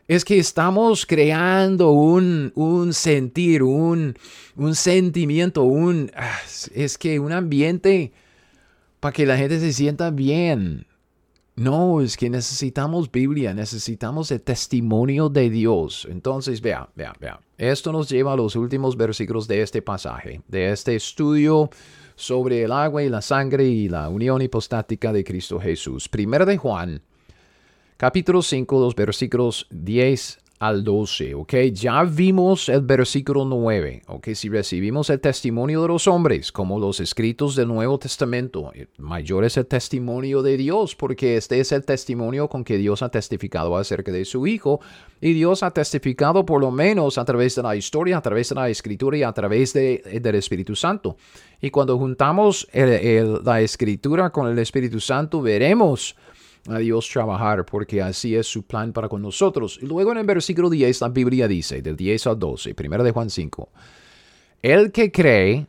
Es 0.08 0.24
que 0.24 0.38
estamos 0.38 1.04
creando 1.04 1.90
un, 1.90 2.52
un 2.54 2.92
sentir, 2.92 3.64
un, 3.64 4.16
un 4.54 4.74
sentimiento, 4.76 5.64
un... 5.64 6.12
Ah, 6.14 6.38
es 6.74 6.96
que 6.96 7.18
un 7.18 7.32
ambiente 7.32 8.12
para 9.00 9.12
que 9.12 9.26
la 9.26 9.36
gente 9.36 9.58
se 9.58 9.72
sienta 9.72 10.10
bien. 10.10 10.86
No, 11.56 12.02
es 12.02 12.18
que 12.18 12.28
necesitamos 12.28 13.10
Biblia, 13.10 13.54
necesitamos 13.54 14.30
el 14.30 14.42
testimonio 14.42 15.30
de 15.30 15.48
Dios. 15.48 16.06
Entonces, 16.10 16.60
vea, 16.60 16.86
vea, 16.94 17.14
vea. 17.18 17.40
Esto 17.56 17.92
nos 17.92 18.10
lleva 18.10 18.34
a 18.34 18.36
los 18.36 18.56
últimos 18.56 18.94
versículos 18.94 19.48
de 19.48 19.62
este 19.62 19.80
pasaje, 19.80 20.42
de 20.48 20.70
este 20.70 20.94
estudio 20.94 21.70
sobre 22.14 22.62
el 22.62 22.72
agua 22.72 23.02
y 23.02 23.08
la 23.08 23.22
sangre 23.22 23.64
y 23.64 23.88
la 23.88 24.10
unión 24.10 24.42
hipostática 24.42 25.14
de 25.14 25.24
Cristo 25.24 25.58
Jesús. 25.58 26.10
Primero 26.10 26.44
de 26.44 26.58
Juan, 26.58 27.00
capítulo 27.96 28.42
5, 28.42 28.78
los 28.78 28.94
versículos 28.94 29.66
10 29.70 30.40
al 30.58 30.84
12, 30.84 31.34
¿ok? 31.34 31.54
Ya 31.72 32.02
vimos 32.04 32.68
el 32.68 32.80
versículo 32.80 33.44
9, 33.44 34.02
¿ok? 34.06 34.28
Si 34.34 34.48
recibimos 34.48 35.10
el 35.10 35.20
testimonio 35.20 35.82
de 35.82 35.88
los 35.88 36.08
hombres, 36.08 36.50
como 36.50 36.78
los 36.78 37.00
escritos 37.00 37.56
del 37.56 37.68
Nuevo 37.68 37.98
Testamento, 37.98 38.72
eh, 38.74 38.86
mayor 38.96 39.44
es 39.44 39.56
el 39.58 39.66
testimonio 39.66 40.42
de 40.42 40.56
Dios, 40.56 40.94
porque 40.94 41.36
este 41.36 41.60
es 41.60 41.72
el 41.72 41.84
testimonio 41.84 42.48
con 42.48 42.64
que 42.64 42.78
Dios 42.78 43.02
ha 43.02 43.10
testificado 43.10 43.76
acerca 43.76 44.10
de 44.10 44.24
su 44.24 44.46
Hijo, 44.46 44.80
y 45.20 45.34
Dios 45.34 45.62
ha 45.62 45.70
testificado 45.70 46.46
por 46.46 46.60
lo 46.60 46.70
menos 46.70 47.18
a 47.18 47.24
través 47.24 47.54
de 47.56 47.62
la 47.62 47.76
historia, 47.76 48.16
a 48.16 48.22
través 48.22 48.48
de 48.48 48.54
la 48.54 48.70
escritura 48.70 49.16
y 49.18 49.22
a 49.22 49.32
través 49.32 49.74
de, 49.74 50.02
eh, 50.06 50.20
del 50.20 50.36
Espíritu 50.36 50.74
Santo. 50.74 51.16
Y 51.60 51.70
cuando 51.70 51.96
juntamos 51.98 52.68
la 52.72 53.60
escritura 53.62 54.28
con 54.28 54.46
el 54.46 54.58
Espíritu 54.58 55.00
Santo, 55.00 55.40
veremos 55.40 56.14
a 56.68 56.78
Dios 56.78 57.08
trabajar, 57.08 57.64
porque 57.64 58.02
así 58.02 58.34
es 58.34 58.46
su 58.46 58.62
plan 58.62 58.92
para 58.92 59.08
con 59.08 59.22
nosotros. 59.22 59.78
Y 59.82 59.86
luego 59.86 60.12
en 60.12 60.18
el 60.18 60.26
versículo 60.26 60.70
10 60.70 61.00
la 61.00 61.08
Biblia 61.08 61.48
dice, 61.48 61.82
del 61.82 61.96
10 61.96 62.26
al 62.26 62.38
12, 62.38 62.74
primero 62.74 63.04
de 63.04 63.12
Juan 63.12 63.30
5, 63.30 63.68
el 64.62 64.92
que 64.92 65.10
cree 65.10 65.66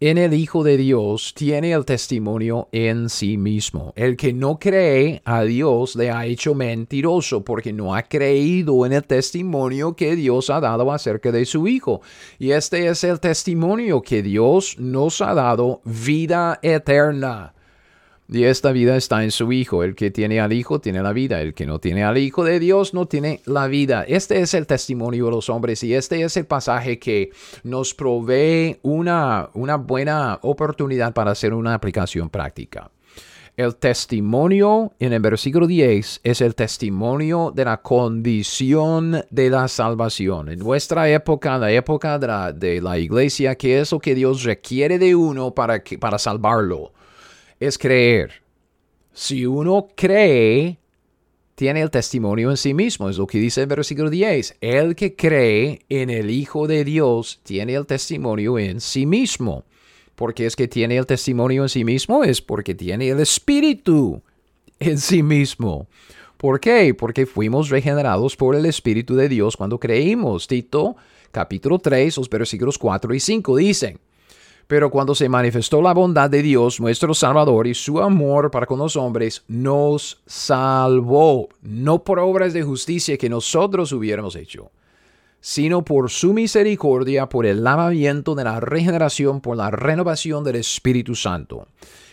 en 0.00 0.18
el 0.18 0.34
Hijo 0.34 0.64
de 0.64 0.76
Dios 0.76 1.32
tiene 1.34 1.72
el 1.72 1.84
testimonio 1.84 2.68
en 2.72 3.08
sí 3.08 3.38
mismo. 3.38 3.92
El 3.96 4.16
que 4.16 4.32
no 4.32 4.58
cree 4.58 5.22
a 5.24 5.44
Dios 5.44 5.96
le 5.96 6.10
ha 6.10 6.26
hecho 6.26 6.54
mentiroso 6.54 7.42
porque 7.42 7.72
no 7.72 7.94
ha 7.94 8.02
creído 8.02 8.84
en 8.84 8.92
el 8.92 9.04
testimonio 9.04 9.94
que 9.94 10.14
Dios 10.14 10.50
ha 10.50 10.60
dado 10.60 10.92
acerca 10.92 11.32
de 11.32 11.46
su 11.46 11.66
Hijo. 11.68 12.02
Y 12.38 12.50
este 12.50 12.88
es 12.88 13.02
el 13.04 13.18
testimonio 13.20 14.02
que 14.02 14.22
Dios 14.22 14.76
nos 14.78 15.22
ha 15.22 15.32
dado 15.32 15.80
vida 15.84 16.58
eterna. 16.60 17.53
Y 18.28 18.44
esta 18.44 18.72
vida 18.72 18.96
está 18.96 19.22
en 19.22 19.30
su 19.30 19.52
Hijo. 19.52 19.84
El 19.84 19.94
que 19.94 20.10
tiene 20.10 20.40
al 20.40 20.52
Hijo 20.52 20.80
tiene 20.80 21.02
la 21.02 21.12
vida. 21.12 21.40
El 21.42 21.54
que 21.54 21.66
no 21.66 21.78
tiene 21.78 22.04
al 22.04 22.16
Hijo 22.16 22.42
de 22.44 22.58
Dios 22.58 22.94
no 22.94 23.06
tiene 23.06 23.40
la 23.44 23.66
vida. 23.66 24.04
Este 24.08 24.40
es 24.40 24.54
el 24.54 24.66
testimonio 24.66 25.26
de 25.26 25.30
los 25.32 25.50
hombres 25.50 25.82
y 25.84 25.94
este 25.94 26.22
es 26.22 26.36
el 26.36 26.46
pasaje 26.46 26.98
que 26.98 27.30
nos 27.62 27.94
provee 27.94 28.78
una, 28.82 29.50
una 29.52 29.76
buena 29.76 30.38
oportunidad 30.42 31.12
para 31.12 31.32
hacer 31.32 31.52
una 31.52 31.74
aplicación 31.74 32.30
práctica. 32.30 32.90
El 33.56 33.76
testimonio 33.76 34.94
en 34.98 35.12
el 35.12 35.20
versículo 35.20 35.68
10 35.68 36.22
es 36.24 36.40
el 36.40 36.56
testimonio 36.56 37.52
de 37.54 37.64
la 37.64 37.82
condición 37.82 39.24
de 39.30 39.48
la 39.48 39.68
salvación. 39.68 40.48
En 40.48 40.58
nuestra 40.58 41.08
época, 41.08 41.56
la 41.58 41.70
época 41.70 42.18
de 42.18 42.80
la, 42.80 42.98
iglesia, 42.98 43.54
¿qué 43.54 43.78
es 43.78 43.92
lo 43.92 44.00
que 44.00 44.16
Dios 44.16 44.42
requiere 44.42 44.98
de 44.98 45.14
uno 45.14 45.54
para, 45.54 45.84
que, 45.84 45.98
para 45.98 46.18
salvarlo? 46.18 46.92
Es 47.64 47.78
creer. 47.78 48.42
Si 49.12 49.46
uno 49.46 49.88
cree, 49.94 50.78
tiene 51.54 51.82
el 51.82 51.90
testimonio 51.90 52.50
en 52.50 52.56
sí 52.56 52.74
mismo. 52.74 53.08
Es 53.08 53.18
lo 53.18 53.26
que 53.26 53.38
dice 53.38 53.62
el 53.62 53.66
versículo 53.66 54.10
10. 54.10 54.56
El 54.60 54.96
que 54.96 55.14
cree 55.14 55.80
en 55.88 56.10
el 56.10 56.30
Hijo 56.30 56.66
de 56.66 56.84
Dios 56.84 57.40
tiene 57.42 57.74
el 57.74 57.86
testimonio 57.86 58.58
en 58.58 58.80
sí 58.80 59.06
mismo. 59.06 59.64
Porque 60.14 60.46
es 60.46 60.56
que 60.56 60.68
tiene 60.68 60.96
el 60.96 61.06
testimonio 61.06 61.62
en 61.62 61.68
sí 61.68 61.84
mismo, 61.84 62.22
es 62.22 62.40
porque 62.40 62.74
tiene 62.74 63.08
el 63.08 63.20
Espíritu 63.20 64.22
en 64.78 64.98
sí 64.98 65.22
mismo. 65.22 65.88
¿Por 66.36 66.60
qué? 66.60 66.94
Porque 66.94 67.26
fuimos 67.26 67.68
regenerados 67.68 68.36
por 68.36 68.54
el 68.54 68.66
Espíritu 68.66 69.16
de 69.16 69.28
Dios 69.28 69.56
cuando 69.56 69.78
creímos. 69.80 70.46
Tito 70.46 70.96
capítulo 71.32 71.78
3, 71.78 72.16
los 72.16 72.30
versículos 72.30 72.78
4 72.78 73.14
y 73.14 73.20
5 73.20 73.56
dicen. 73.56 73.98
Pero 74.66 74.90
cuando 74.90 75.14
se 75.14 75.28
manifestó 75.28 75.82
la 75.82 75.92
bondad 75.92 76.30
de 76.30 76.42
Dios, 76.42 76.80
nuestro 76.80 77.12
Salvador, 77.14 77.66
y 77.66 77.74
su 77.74 78.00
amor 78.00 78.50
para 78.50 78.66
con 78.66 78.78
los 78.78 78.96
hombres, 78.96 79.44
nos 79.46 80.22
salvó, 80.26 81.48
no 81.62 82.02
por 82.02 82.18
obras 82.18 82.52
de 82.52 82.62
justicia 82.62 83.18
que 83.18 83.28
nosotros 83.28 83.92
hubiéramos 83.92 84.36
hecho, 84.36 84.70
sino 85.40 85.84
por 85.84 86.10
su 86.10 86.32
misericordia, 86.32 87.28
por 87.28 87.44
el 87.44 87.62
lavamiento 87.62 88.34
de 88.34 88.44
la 88.44 88.60
regeneración, 88.60 89.40
por 89.40 89.56
la 89.56 89.70
renovación 89.70 90.44
del 90.44 90.56
Espíritu 90.56 91.14
Santo. 91.14 91.68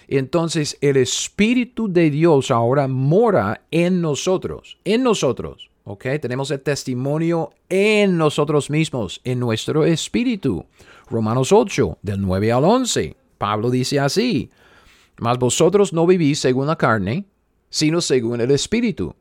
Entonces 0.09 0.77
el 0.81 0.97
Espíritu 0.97 1.87
de 1.87 2.09
Dios 2.09 2.51
ahora 2.51 2.89
mora 2.89 3.61
en 3.71 4.01
nosotros, 4.01 4.77
en 4.83 5.03
nosotros. 5.03 5.69
¿Ok? 5.83 6.05
Tenemos 6.21 6.51
el 6.51 6.61
testimonio 6.61 7.51
en 7.67 8.17
nosotros 8.17 8.69
mismos, 8.69 9.19
en 9.23 9.39
nuestro 9.39 9.83
espíritu. 9.83 10.65
Romanos 11.11 11.51
8, 11.51 11.99
del 12.01 12.21
9 12.21 12.51
al 12.51 12.63
11. 12.63 13.15
Pablo 13.37 13.69
dice 13.69 13.99
así, 13.99 14.49
mas 15.17 15.37
vosotros 15.37 15.93
no 15.93 16.07
vivís 16.07 16.39
según 16.39 16.67
la 16.67 16.77
carne, 16.77 17.25
sino 17.69 18.01
según 18.01 18.41
el 18.41 18.51
Espíritu, 18.51 19.13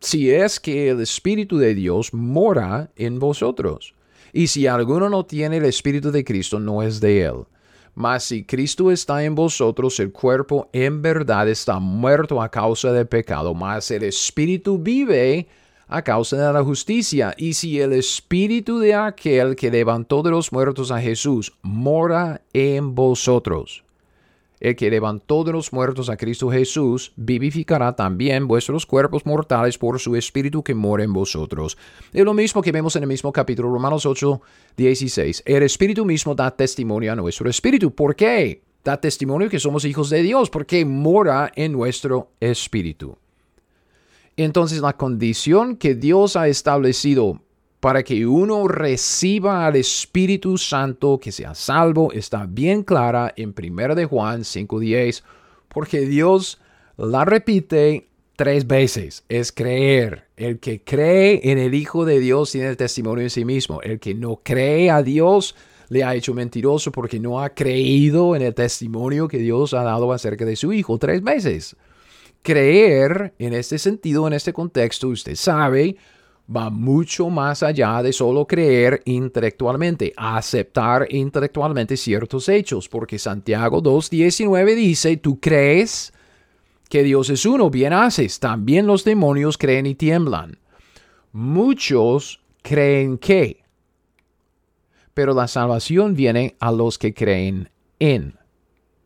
si 0.00 0.30
es 0.30 0.60
que 0.60 0.90
el 0.90 1.00
Espíritu 1.00 1.56
de 1.58 1.74
Dios 1.74 2.12
mora 2.12 2.90
en 2.96 3.18
vosotros. 3.18 3.94
Y 4.32 4.48
si 4.48 4.66
alguno 4.66 5.08
no 5.08 5.24
tiene 5.24 5.58
el 5.58 5.64
Espíritu 5.64 6.10
de 6.10 6.24
Cristo, 6.24 6.58
no 6.58 6.82
es 6.82 7.00
de 7.00 7.22
él. 7.22 7.44
Mas 7.94 8.24
si 8.24 8.44
Cristo 8.44 8.90
está 8.90 9.24
en 9.24 9.34
vosotros, 9.34 9.98
el 10.00 10.12
cuerpo 10.12 10.68
en 10.72 11.00
verdad 11.00 11.48
está 11.48 11.78
muerto 11.78 12.42
a 12.42 12.50
causa 12.50 12.92
del 12.92 13.06
pecado, 13.06 13.54
mas 13.54 13.90
el 13.90 14.02
Espíritu 14.02 14.78
vive 14.78 15.48
a 15.88 16.02
causa 16.02 16.36
de 16.36 16.52
la 16.52 16.64
justicia. 16.64 17.34
Y 17.36 17.54
si 17.54 17.80
el 17.80 17.92
espíritu 17.92 18.78
de 18.78 18.94
aquel 18.94 19.56
que 19.56 19.70
levantó 19.70 20.22
de 20.22 20.30
los 20.30 20.52
muertos 20.52 20.90
a 20.90 21.00
Jesús 21.00 21.52
mora 21.62 22.42
en 22.52 22.94
vosotros, 22.94 23.84
el 24.60 24.74
que 24.74 24.90
levantó 24.90 25.44
de 25.44 25.52
los 25.52 25.72
muertos 25.72 26.08
a 26.08 26.16
Cristo 26.16 26.50
Jesús, 26.50 27.12
vivificará 27.16 27.94
también 27.94 28.48
vuestros 28.48 28.86
cuerpos 28.86 29.26
mortales 29.26 29.76
por 29.76 30.00
su 30.00 30.16
Espíritu 30.16 30.62
que 30.62 30.74
mora 30.74 31.04
en 31.04 31.12
vosotros. 31.12 31.76
Es 32.12 32.24
lo 32.24 32.32
mismo 32.32 32.62
que 32.62 32.72
vemos 32.72 32.96
en 32.96 33.02
el 33.02 33.08
mismo 33.08 33.32
capítulo, 33.32 33.70
Romanos 33.70 34.06
8, 34.06 34.40
16. 34.76 35.42
El 35.44 35.62
Espíritu 35.62 36.04
mismo 36.04 36.34
da 36.34 36.50
testimonio 36.50 37.12
a 37.12 37.16
nuestro 37.16 37.50
Espíritu. 37.50 37.94
¿Por 37.94 38.16
qué? 38.16 38.62
Da 38.82 38.98
testimonio 39.00 39.50
que 39.50 39.60
somos 39.60 39.84
hijos 39.84 40.10
de 40.10 40.22
Dios, 40.22 40.48
porque 40.48 40.84
mora 40.84 41.52
en 41.54 41.72
nuestro 41.72 42.30
Espíritu. 42.40 43.18
Entonces 44.36 44.80
la 44.80 44.96
condición 44.96 45.76
que 45.76 45.94
Dios 45.94 46.36
ha 46.36 46.48
establecido 46.48 47.40
para 47.80 48.02
que 48.02 48.26
uno 48.26 48.68
reciba 48.68 49.66
al 49.66 49.76
Espíritu 49.76 50.58
Santo, 50.58 51.18
que 51.18 51.32
sea 51.32 51.54
salvo, 51.54 52.12
está 52.12 52.46
bien 52.46 52.82
clara 52.82 53.32
en 53.36 53.54
1 53.56 53.94
de 53.94 54.04
Juan 54.04 54.40
5.10, 54.40 55.22
porque 55.68 56.00
Dios 56.00 56.60
la 56.96 57.24
repite 57.24 58.08
tres 58.36 58.66
veces. 58.66 59.24
Es 59.28 59.52
creer. 59.52 60.26
El 60.36 60.58
que 60.58 60.82
cree 60.82 61.40
en 61.50 61.58
el 61.58 61.74
Hijo 61.74 62.04
de 62.04 62.20
Dios 62.20 62.52
tiene 62.52 62.68
el 62.68 62.76
testimonio 62.76 63.24
en 63.24 63.30
sí 63.30 63.44
mismo. 63.44 63.80
El 63.82 63.98
que 63.98 64.14
no 64.14 64.40
cree 64.42 64.90
a 64.90 65.02
Dios 65.02 65.54
le 65.88 66.04
ha 66.04 66.14
hecho 66.14 66.34
mentiroso 66.34 66.92
porque 66.92 67.20
no 67.20 67.40
ha 67.40 67.50
creído 67.50 68.36
en 68.36 68.42
el 68.42 68.54
testimonio 68.54 69.28
que 69.28 69.38
Dios 69.38 69.72
ha 69.74 69.82
dado 69.82 70.12
acerca 70.12 70.44
de 70.44 70.56
su 70.56 70.72
Hijo 70.72 70.98
tres 70.98 71.22
veces. 71.22 71.76
Creer 72.46 73.34
en 73.40 73.54
este 73.54 73.76
sentido, 73.76 74.24
en 74.28 74.32
este 74.32 74.52
contexto, 74.52 75.08
usted 75.08 75.34
sabe, 75.34 75.96
va 76.48 76.70
mucho 76.70 77.28
más 77.28 77.64
allá 77.64 78.00
de 78.04 78.12
solo 78.12 78.46
creer 78.46 79.02
intelectualmente, 79.04 80.12
aceptar 80.16 81.12
intelectualmente 81.12 81.96
ciertos 81.96 82.48
hechos, 82.48 82.88
porque 82.88 83.18
Santiago 83.18 83.82
2.19 83.82 84.76
dice, 84.76 85.16
tú 85.16 85.40
crees 85.40 86.12
que 86.88 87.02
Dios 87.02 87.30
es 87.30 87.44
uno, 87.46 87.68
bien 87.68 87.92
haces, 87.92 88.38
también 88.38 88.86
los 88.86 89.02
demonios 89.02 89.58
creen 89.58 89.86
y 89.86 89.96
tiemblan. 89.96 90.56
Muchos 91.32 92.44
creen 92.62 93.18
que, 93.18 93.64
pero 95.14 95.34
la 95.34 95.48
salvación 95.48 96.14
viene 96.14 96.54
a 96.60 96.70
los 96.70 96.96
que 96.96 97.12
creen 97.12 97.70
en. 97.98 98.38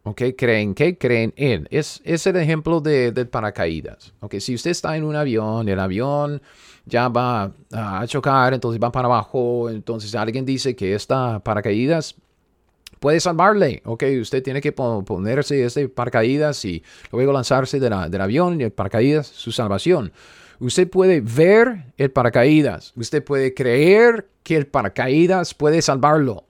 ¿Ok? 0.03 0.23
Creen 0.37 0.75
que 0.75 0.97
creen 0.97 1.33
en. 1.37 1.69
Es, 1.71 2.01
es 2.05 2.27
el 2.27 2.37
ejemplo 2.37 2.81
de, 2.81 3.13
del 3.13 3.29
paracaídas. 3.29 4.15
¿Ok? 4.21 4.37
Si 4.39 4.55
usted 4.55 4.71
está 4.71 4.97
en 4.97 5.05
un 5.05 5.15
avión, 5.15 5.69
el 5.69 5.79
avión 5.79 6.41
ya 6.87 7.09
va 7.09 7.53
a 7.73 8.07
chocar, 8.07 8.55
entonces 8.55 8.81
va 8.83 8.91
para 8.91 9.07
abajo, 9.07 9.69
entonces 9.69 10.15
alguien 10.15 10.45
dice 10.45 10.75
que 10.75 10.95
esta 10.95 11.41
paracaídas 11.41 12.17
puede 13.01 13.19
salvarle, 13.19 13.83
ok, 13.85 14.05
usted 14.21 14.43
tiene 14.43 14.61
que 14.61 14.73
ponerse 14.73 15.65
este 15.65 15.89
paracaídas 15.89 16.65
y 16.65 16.83
luego 17.11 17.33
lanzarse 17.33 17.81
del 17.81 18.21
avión 18.21 18.61
y 18.61 18.65
el 18.65 18.73
paracaídas, 18.73 19.27
su 19.27 19.51
salvación. 19.53 20.13
Usted 20.61 20.89
puede 20.89 21.23
ver 21.23 21.87
el 21.97 22.11
paracaídas, 22.11 22.93
usted 22.95 23.25
puede 23.25 23.55
creer 23.55 24.29
que 24.43 24.57
el 24.57 24.67
paracaídas 24.67 25.55
puede 25.55 25.81
salvarlo, 25.81 26.45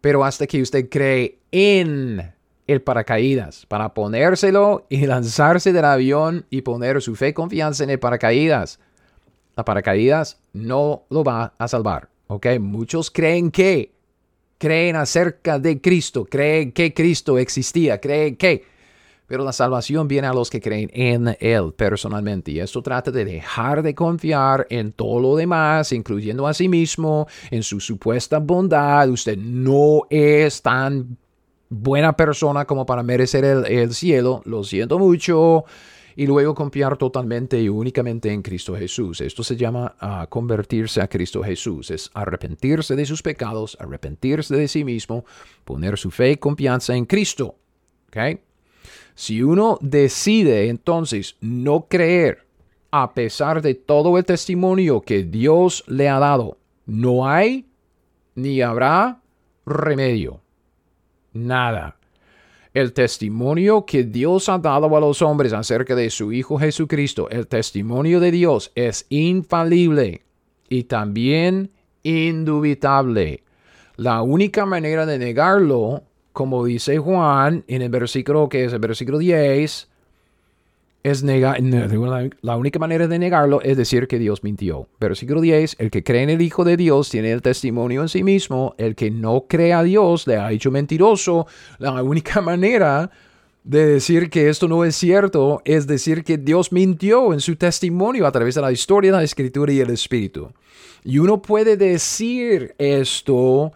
pero 0.00 0.24
hasta 0.24 0.46
que 0.46 0.62
usted 0.62 0.88
cree 0.88 1.38
en 1.52 2.33
el 2.66 2.82
paracaídas 2.82 3.66
para 3.66 3.94
ponérselo 3.94 4.86
y 4.88 5.06
lanzarse 5.06 5.72
del 5.72 5.84
avión 5.84 6.46
y 6.50 6.62
poner 6.62 7.00
su 7.02 7.14
fe 7.14 7.28
y 7.28 7.32
confianza 7.32 7.84
en 7.84 7.90
el 7.90 7.98
paracaídas, 7.98 8.80
la 9.56 9.64
paracaídas 9.64 10.40
no 10.52 11.04
lo 11.10 11.22
va 11.24 11.54
a 11.58 11.68
salvar. 11.68 12.08
¿Ok? 12.26 12.46
Muchos 12.58 13.10
creen 13.10 13.50
que, 13.50 13.92
creen 14.58 14.96
acerca 14.96 15.58
de 15.58 15.80
Cristo, 15.80 16.24
creen 16.24 16.72
que 16.72 16.94
Cristo 16.94 17.38
existía, 17.38 18.00
creen 18.00 18.36
que. 18.36 18.64
Pero 19.26 19.42
la 19.42 19.52
salvación 19.52 20.06
viene 20.06 20.26
a 20.26 20.34
los 20.34 20.50
que 20.50 20.60
creen 20.60 20.90
en 20.92 21.36
Él 21.40 21.72
personalmente. 21.74 22.50
Y 22.50 22.60
esto 22.60 22.82
trata 22.82 23.10
de 23.10 23.24
dejar 23.24 23.82
de 23.82 23.94
confiar 23.94 24.66
en 24.68 24.92
todo 24.92 25.18
lo 25.18 25.36
demás, 25.36 25.92
incluyendo 25.92 26.46
a 26.46 26.52
sí 26.52 26.68
mismo, 26.68 27.26
en 27.50 27.62
su 27.62 27.80
supuesta 27.80 28.38
bondad. 28.38 29.08
Usted 29.08 29.38
no 29.38 30.02
es 30.10 30.60
tan 30.60 31.16
buena 31.68 32.14
persona 32.14 32.64
como 32.64 32.86
para 32.86 33.02
merecer 33.02 33.44
el, 33.44 33.66
el 33.66 33.94
cielo. 33.94 34.42
Lo 34.44 34.64
siento 34.64 34.98
mucho 34.98 35.64
y 36.16 36.26
luego 36.26 36.54
confiar 36.54 36.96
totalmente 36.96 37.60
y 37.60 37.68
únicamente 37.68 38.30
en 38.30 38.42
Cristo 38.42 38.76
Jesús. 38.76 39.20
Esto 39.20 39.42
se 39.42 39.56
llama 39.56 39.96
ah, 40.00 40.26
convertirse 40.28 41.00
a 41.00 41.08
Cristo 41.08 41.42
Jesús, 41.42 41.90
es 41.90 42.10
arrepentirse 42.14 42.94
de 42.96 43.06
sus 43.06 43.22
pecados, 43.22 43.76
arrepentirse 43.80 44.56
de 44.56 44.68
sí 44.68 44.84
mismo, 44.84 45.24
poner 45.64 45.98
su 45.98 46.10
fe 46.10 46.32
y 46.32 46.36
confianza 46.36 46.94
en 46.94 47.04
Cristo. 47.06 47.56
¿Okay? 48.08 48.40
Si 49.14 49.42
uno 49.42 49.78
decide 49.80 50.68
entonces 50.68 51.36
no 51.40 51.86
creer 51.88 52.46
a 52.90 53.12
pesar 53.12 53.60
de 53.60 53.74
todo 53.74 54.18
el 54.18 54.24
testimonio 54.24 55.00
que 55.00 55.24
Dios 55.24 55.84
le 55.88 56.08
ha 56.08 56.18
dado, 56.20 56.58
no 56.86 57.28
hay 57.28 57.66
ni 58.36 58.60
habrá 58.62 59.20
remedio. 59.66 60.43
Nada 61.34 61.96
el 62.74 62.92
testimonio 62.92 63.86
que 63.86 64.02
Dios 64.02 64.48
ha 64.48 64.58
dado 64.58 64.94
a 64.96 65.00
los 65.00 65.22
hombres 65.22 65.52
acerca 65.52 65.94
de 65.94 66.10
su 66.10 66.32
Hijo 66.32 66.58
Jesucristo, 66.58 67.30
el 67.30 67.46
testimonio 67.46 68.18
de 68.18 68.32
Dios 68.32 68.72
es 68.74 69.06
infalible 69.10 70.22
y 70.68 70.82
también 70.84 71.70
indubitable. 72.02 73.44
La 73.94 74.22
única 74.22 74.66
manera 74.66 75.06
de 75.06 75.18
negarlo, 75.18 76.02
como 76.32 76.64
dice 76.64 76.98
Juan 76.98 77.64
en 77.68 77.82
el 77.82 77.90
versículo 77.90 78.48
que 78.48 78.64
es 78.64 78.72
el 78.72 78.80
versículo 78.80 79.18
10, 79.18 79.88
es 81.04 81.22
negar, 81.22 81.60
la 82.40 82.56
única 82.56 82.78
manera 82.78 83.06
de 83.06 83.18
negarlo 83.18 83.60
es 83.62 83.76
decir 83.76 84.08
que 84.08 84.18
Dios 84.18 84.42
mintió. 84.42 84.88
Versículo 84.98 85.40
10, 85.40 85.76
el 85.78 85.90
que 85.90 86.02
cree 86.02 86.22
en 86.22 86.30
el 86.30 86.42
Hijo 86.42 86.64
de 86.64 86.76
Dios 86.76 87.10
tiene 87.10 87.30
el 87.30 87.42
testimonio 87.42 88.02
en 88.02 88.08
sí 88.08 88.24
mismo, 88.24 88.74
el 88.78 88.96
que 88.96 89.10
no 89.10 89.44
cree 89.46 89.74
a 89.74 89.82
Dios 89.82 90.26
le 90.26 90.38
ha 90.38 90.50
hecho 90.50 90.70
mentiroso. 90.70 91.46
La 91.78 92.02
única 92.02 92.40
manera 92.40 93.10
de 93.62 93.86
decir 93.86 94.30
que 94.30 94.48
esto 94.48 94.66
no 94.66 94.84
es 94.84 94.96
cierto 94.96 95.62
es 95.64 95.86
decir 95.86 96.24
que 96.24 96.38
Dios 96.38 96.72
mintió 96.72 97.32
en 97.32 97.40
su 97.40 97.56
testimonio 97.56 98.26
a 98.26 98.32
través 98.32 98.54
de 98.54 98.62
la 98.62 98.72
historia, 98.72 99.12
la 99.12 99.22
escritura 99.22 99.72
y 99.72 99.80
el 99.80 99.90
espíritu. 99.90 100.52
Y 101.04 101.18
uno 101.18 101.40
puede 101.42 101.76
decir 101.76 102.74
esto 102.78 103.72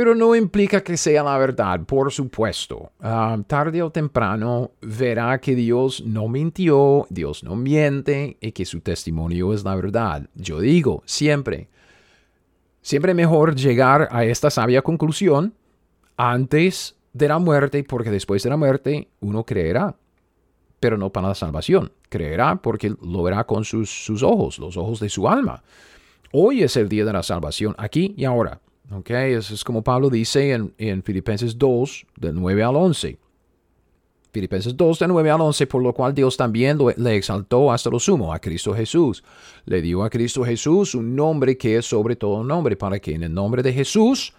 pero 0.00 0.14
no 0.14 0.34
implica 0.34 0.82
que 0.82 0.96
sea 0.96 1.22
la 1.22 1.36
verdad, 1.36 1.78
por 1.84 2.10
supuesto. 2.10 2.90
Ah, 3.02 3.36
tarde 3.46 3.82
o 3.82 3.90
temprano 3.90 4.70
verá 4.80 5.38
que 5.38 5.54
Dios 5.54 6.02
no 6.06 6.26
mintió, 6.26 7.06
Dios 7.10 7.44
no 7.44 7.54
miente 7.54 8.38
y 8.40 8.52
que 8.52 8.64
su 8.64 8.80
testimonio 8.80 9.52
es 9.52 9.62
la 9.62 9.74
verdad. 9.74 10.26
Yo 10.34 10.58
digo, 10.58 11.02
siempre, 11.04 11.68
siempre 12.80 13.12
mejor 13.12 13.54
llegar 13.54 14.08
a 14.10 14.24
esta 14.24 14.48
sabia 14.48 14.80
conclusión 14.80 15.52
antes 16.16 16.96
de 17.12 17.28
la 17.28 17.38
muerte, 17.38 17.84
porque 17.84 18.10
después 18.10 18.42
de 18.42 18.48
la 18.48 18.56
muerte 18.56 19.08
uno 19.20 19.44
creerá, 19.44 19.96
pero 20.80 20.96
no 20.96 21.10
para 21.10 21.28
la 21.28 21.34
salvación. 21.34 21.92
Creerá 22.08 22.56
porque 22.56 22.94
lo 23.02 23.22
verá 23.22 23.44
con 23.44 23.66
sus, 23.66 23.90
sus 23.90 24.22
ojos, 24.22 24.58
los 24.58 24.78
ojos 24.78 24.98
de 25.00 25.10
su 25.10 25.28
alma. 25.28 25.62
Hoy 26.32 26.62
es 26.62 26.74
el 26.78 26.88
día 26.88 27.04
de 27.04 27.12
la 27.12 27.22
salvación, 27.22 27.74
aquí 27.76 28.14
y 28.16 28.24
ahora. 28.24 28.62
Okay, 28.92 29.34
eso 29.34 29.54
es 29.54 29.62
como 29.62 29.82
Pablo 29.82 30.10
dice 30.10 30.52
en, 30.52 30.74
en 30.76 31.02
Filipenses 31.02 31.56
2, 31.56 32.06
del 32.16 32.34
9 32.34 32.62
al 32.64 32.74
11. 32.74 33.18
Filipenses 34.32 34.76
2, 34.76 34.98
del 34.98 35.08
9 35.08 35.30
al 35.30 35.40
11, 35.40 35.66
por 35.68 35.82
lo 35.82 35.92
cual 35.92 36.12
Dios 36.12 36.36
también 36.36 36.78
le 36.96 37.16
exaltó 37.16 37.70
hasta 37.70 37.90
lo 37.90 38.00
sumo 38.00 38.32
a 38.32 38.40
Cristo 38.40 38.74
Jesús. 38.74 39.22
Le 39.64 39.80
dio 39.80 40.02
a 40.02 40.10
Cristo 40.10 40.44
Jesús 40.44 40.94
un 40.94 41.14
nombre 41.14 41.56
que 41.56 41.76
es 41.76 41.86
sobre 41.86 42.16
todo 42.16 42.42
nombre, 42.42 42.76
para 42.76 42.98
que 42.98 43.14
en 43.14 43.22
el 43.22 43.32
nombre 43.34 43.62
de 43.62 43.72
Jesús 43.72 44.34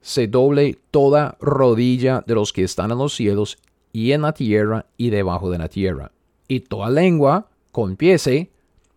se 0.00 0.28
doble 0.28 0.78
toda 0.90 1.36
rodilla 1.40 2.22
de 2.26 2.34
los 2.34 2.52
que 2.52 2.64
están 2.64 2.92
en 2.92 2.98
los 2.98 3.14
cielos 3.14 3.58
y 3.92 4.12
en 4.12 4.22
la 4.22 4.32
tierra 4.32 4.86
y 4.96 5.10
debajo 5.10 5.50
de 5.50 5.58
la 5.58 5.68
tierra. 5.68 6.12
Y 6.46 6.60
toda 6.60 6.90
lengua 6.90 7.48
confiese 7.72 8.50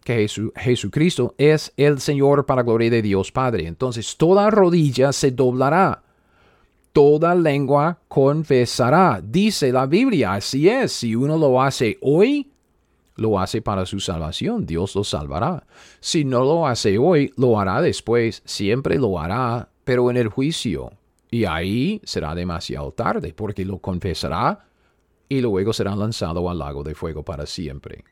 que 0.04 0.28
Jesucristo 0.56 1.34
es 1.38 1.74
el 1.78 2.00
Señor 2.00 2.46
para 2.46 2.64
gloria 2.64 2.90
de 2.90 3.02
Dios 3.02 3.32
Padre. 3.32 3.68
Entonces 3.68 4.18
toda 4.18 4.50
rodilla 4.50 5.14
se 5.14 5.32
doblará, 5.32 6.04
toda 6.92 7.36
lengua 7.36 8.00
confesará. 8.08 9.22
Dice 9.24 9.72
la 9.72 9.86
Biblia, 9.86 10.34
así 10.34 10.70
es, 10.70 10.92
si 10.92 11.16
uno 11.16 11.38
lo 11.38 11.62
hace 11.62 11.98
hoy, 12.02 12.52
lo 13.16 13.40
hace 13.40 13.62
para 13.62 13.86
su 13.86 14.00
salvación, 14.00 14.66
Dios 14.66 14.96
lo 14.96 15.04
salvará. 15.04 15.66
Si 16.00 16.26
no 16.26 16.44
lo 16.44 16.68
hace 16.68 16.98
hoy, 16.98 17.32
lo 17.38 17.60
hará 17.60 17.82
después, 17.82 18.42
siempre 18.46 18.98
lo 18.98 19.20
hará, 19.20 19.70
pero 19.84 20.10
en 20.10 20.18
el 20.18 20.28
juicio. 20.28 20.92
Y 21.30 21.46
ahí 21.46 22.02
será 22.04 22.36
demasiado 22.36 22.92
tarde, 22.92 23.34
porque 23.34 23.66
lo 23.66 23.80
confesará 23.80 24.68
y 25.30 25.42
luego 25.42 25.74
será 25.74 25.96
lanzado 25.96 26.50
al 26.50 26.60
lago 26.60 26.84
de 26.84 26.94
fuego 26.94 27.24
para 27.24 27.46
siempre. 27.46 28.04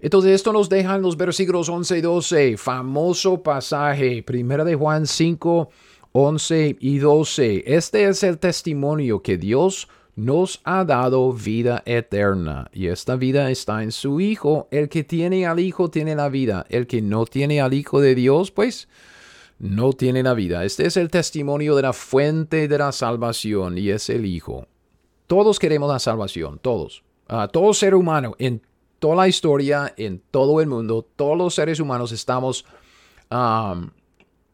Entonces 0.00 0.32
esto 0.32 0.52
nos 0.52 0.68
deja 0.68 0.94
en 0.94 1.02
los 1.02 1.16
versículos 1.16 1.68
11 1.68 1.98
y 1.98 2.00
12, 2.00 2.56
famoso 2.56 3.42
pasaje, 3.42 4.22
primera 4.22 4.64
de 4.64 4.74
Juan 4.74 5.06
5, 5.06 5.70
11 6.12 6.76
y 6.80 6.98
12. 6.98 7.64
Este 7.66 8.04
es 8.08 8.22
el 8.22 8.38
testimonio 8.38 9.22
que 9.22 9.38
Dios 9.38 9.88
nos 10.18 10.60
ha 10.64 10.84
dado 10.84 11.32
vida 11.32 11.84
eterna 11.86 12.68
y 12.72 12.88
esta 12.88 13.14
vida 13.14 13.52
está 13.52 13.84
en 13.84 13.92
su 13.92 14.20
Hijo. 14.20 14.66
El 14.72 14.88
que 14.88 15.04
tiene 15.04 15.46
al 15.46 15.60
Hijo 15.60 15.90
tiene 15.90 16.16
la 16.16 16.28
vida. 16.28 16.66
El 16.70 16.88
que 16.88 17.00
no 17.00 17.24
tiene 17.24 17.60
al 17.60 17.72
Hijo 17.72 18.00
de 18.00 18.16
Dios, 18.16 18.50
pues 18.50 18.88
no 19.60 19.92
tiene 19.92 20.22
la 20.22 20.34
vida. 20.34 20.64
Este 20.64 20.86
es 20.86 20.96
el 20.96 21.08
testimonio 21.10 21.76
de 21.76 21.82
la 21.82 21.92
fuente 21.92 22.66
de 22.66 22.78
la 22.78 22.90
salvación 22.90 23.78
y 23.78 23.90
es 23.90 24.10
el 24.10 24.26
Hijo. 24.26 24.66
Todos 25.28 25.58
queremos 25.58 25.88
la 25.88 25.98
salvación, 25.98 26.58
todos. 26.60 27.04
Uh, 27.30 27.46
todo 27.46 27.74
ser 27.74 27.94
humano 27.94 28.34
en 28.38 28.62
toda 28.98 29.16
la 29.16 29.28
historia, 29.28 29.92
en 29.96 30.20
todo 30.30 30.60
el 30.60 30.66
mundo, 30.66 31.06
todos 31.16 31.36
los 31.36 31.54
seres 31.54 31.80
humanos 31.80 32.12
estamos 32.12 32.64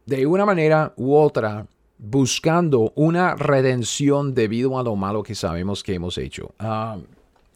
de 0.06 0.26
una 0.26 0.44
manera 0.44 0.92
u 0.96 1.14
otra 1.14 1.66
buscando 1.98 2.92
una 2.96 3.34
redención 3.34 4.34
debido 4.34 4.78
a 4.78 4.82
lo 4.82 4.96
malo 4.96 5.22
que 5.22 5.34
sabemos 5.34 5.82
que 5.82 5.94
hemos 5.94 6.18
hecho. 6.18 6.54
Ah, 6.58 6.98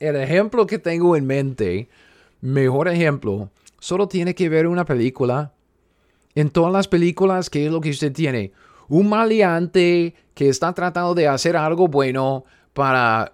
el 0.00 0.16
ejemplo 0.16 0.66
que 0.66 0.78
tengo 0.78 1.16
en 1.16 1.26
mente, 1.26 1.88
mejor 2.40 2.88
ejemplo, 2.88 3.50
solo 3.78 4.08
tiene 4.08 4.34
que 4.34 4.48
ver 4.48 4.66
una 4.66 4.84
película. 4.84 5.52
En 6.34 6.50
todas 6.50 6.72
las 6.72 6.86
películas, 6.86 7.50
¿qué 7.50 7.66
es 7.66 7.72
lo 7.72 7.80
que 7.80 7.90
usted 7.90 8.12
tiene? 8.12 8.52
Un 8.88 9.08
maleante 9.08 10.14
que 10.34 10.48
está 10.48 10.72
tratando 10.72 11.14
de 11.14 11.26
hacer 11.26 11.56
algo 11.56 11.88
bueno 11.88 12.44
para, 12.72 13.32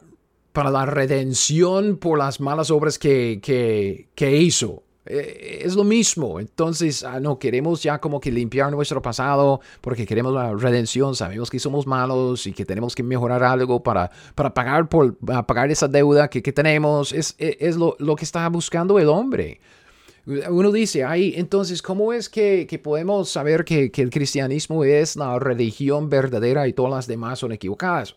para 0.55 0.71
la 0.71 0.87
redención 0.87 1.97
por 1.97 2.17
las 2.17 2.41
malas 2.41 2.71
obras 2.71 2.97
que, 2.97 3.41
que, 3.43 4.09
que 4.15 4.37
hizo. 4.37 4.85
Eh, 5.05 5.63
es 5.65 5.75
lo 5.75 5.83
mismo. 5.83 6.39
Entonces, 6.39 7.03
ah, 7.03 7.19
no 7.19 7.41
queremos 7.41 7.83
ya 7.83 7.99
como 7.99 8.21
que 8.21 8.31
limpiar 8.31 8.71
nuestro 8.71 9.03
pasado 9.03 9.61
porque 9.81 10.07
queremos 10.07 10.33
la 10.33 10.55
redención. 10.55 11.17
Sabemos 11.17 11.51
que 11.51 11.59
somos 11.59 11.89
malos 11.89 12.47
y 12.47 12.53
que 12.53 12.65
tenemos 12.65 12.95
que 12.95 13.03
mejorar 13.03 13.43
algo 13.43 13.83
para, 13.83 14.13
para 14.37 14.55
pagar, 14.55 14.89
por, 14.89 15.17
pagar 15.45 15.73
esa 15.73 15.89
deuda 15.89 16.31
que, 16.31 16.41
que 16.41 16.53
tenemos. 16.53 17.13
Es, 17.13 17.35
e, 17.37 17.57
es, 17.59 17.75
lo, 17.77 17.97
lo, 17.99 18.15
que 18.15 18.25
está 18.25 18.49
buscando 18.49 19.01
el 19.01 19.09
hombre. 19.09 19.61
Uno 20.25 20.71
dice, 20.71 21.03
ay, 21.03 21.35
entonces, 21.37 21.83
¿cómo 21.83 22.13
es 22.13 22.29
que, 22.29 22.69
que 22.69 22.79
podemos 22.79 23.29
saber 23.29 23.65
que, 23.65 23.91
que, 23.91 24.03
el 24.03 24.11
cristianismo 24.11 24.85
es 24.85 25.17
la 25.17 25.37
religión 25.41 26.09
verdadera 26.09 26.69
y 26.69 26.73
todas 26.73 26.93
las 26.93 27.07
demás 27.09 27.41
son 27.41 27.51
equivocadas? 27.51 28.15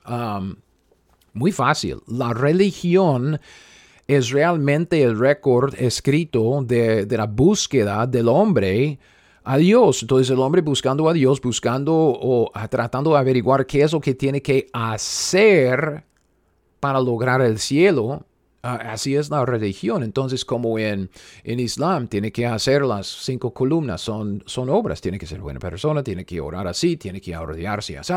Muy 1.38 1.52
fácil. 1.52 2.02
La 2.08 2.34
religión 2.34 3.40
es 4.08 4.30
realmente 4.30 5.04
el 5.04 5.20
récord 5.20 5.76
escrito 5.78 6.64
de, 6.64 7.06
la 7.10 7.26
búsqueda 7.26 8.08
del 8.08 8.30
hombre 8.30 9.00
a 9.44 9.58
Dios. 9.58 10.02
Entonces 10.02 10.30
el 10.30 10.40
hombre 10.40 10.62
buscando 10.62 11.10
a 11.10 11.14
Dios, 11.14 11.42
buscando 11.42 11.94
o 11.94 12.52
tratando 12.70 13.12
de 13.12 13.18
averiguar 13.20 13.66
qué 13.66 13.84
es 13.84 13.92
lo 13.92 14.00
que 14.00 14.16
tiene 14.16 14.42
que 14.42 14.68
hacer 14.74 16.06
para 16.80 17.02
lograr 17.02 17.42
el 17.42 17.60
cielo, 17.60 18.26
así 18.62 19.16
es 19.16 19.30
la 19.30 19.45
religión. 19.45 20.03
Entonces, 20.03 20.45
como 20.45 20.78
en, 20.80 21.10
en 21.43 21.60
Islam, 21.60 22.08
tiene 22.08 22.32
que 22.32 22.45
hacer 22.45 22.84
las 22.84 23.08
cinco 23.08 23.53
columnas, 23.53 24.01
son, 24.01 24.43
son 24.45 24.70
obras, 24.70 25.01
tiene 25.01 25.18
que 25.18 25.26
ser 25.26 25.39
buena 25.39 25.60
persona, 25.60 26.03
tiene 26.03 26.26
que 26.26 26.39
orar 26.41 26.68
así, 26.68 26.97
tiene 26.97 27.22
que 27.22 27.34
arrodillarse 27.34 27.97
así. 27.97 28.14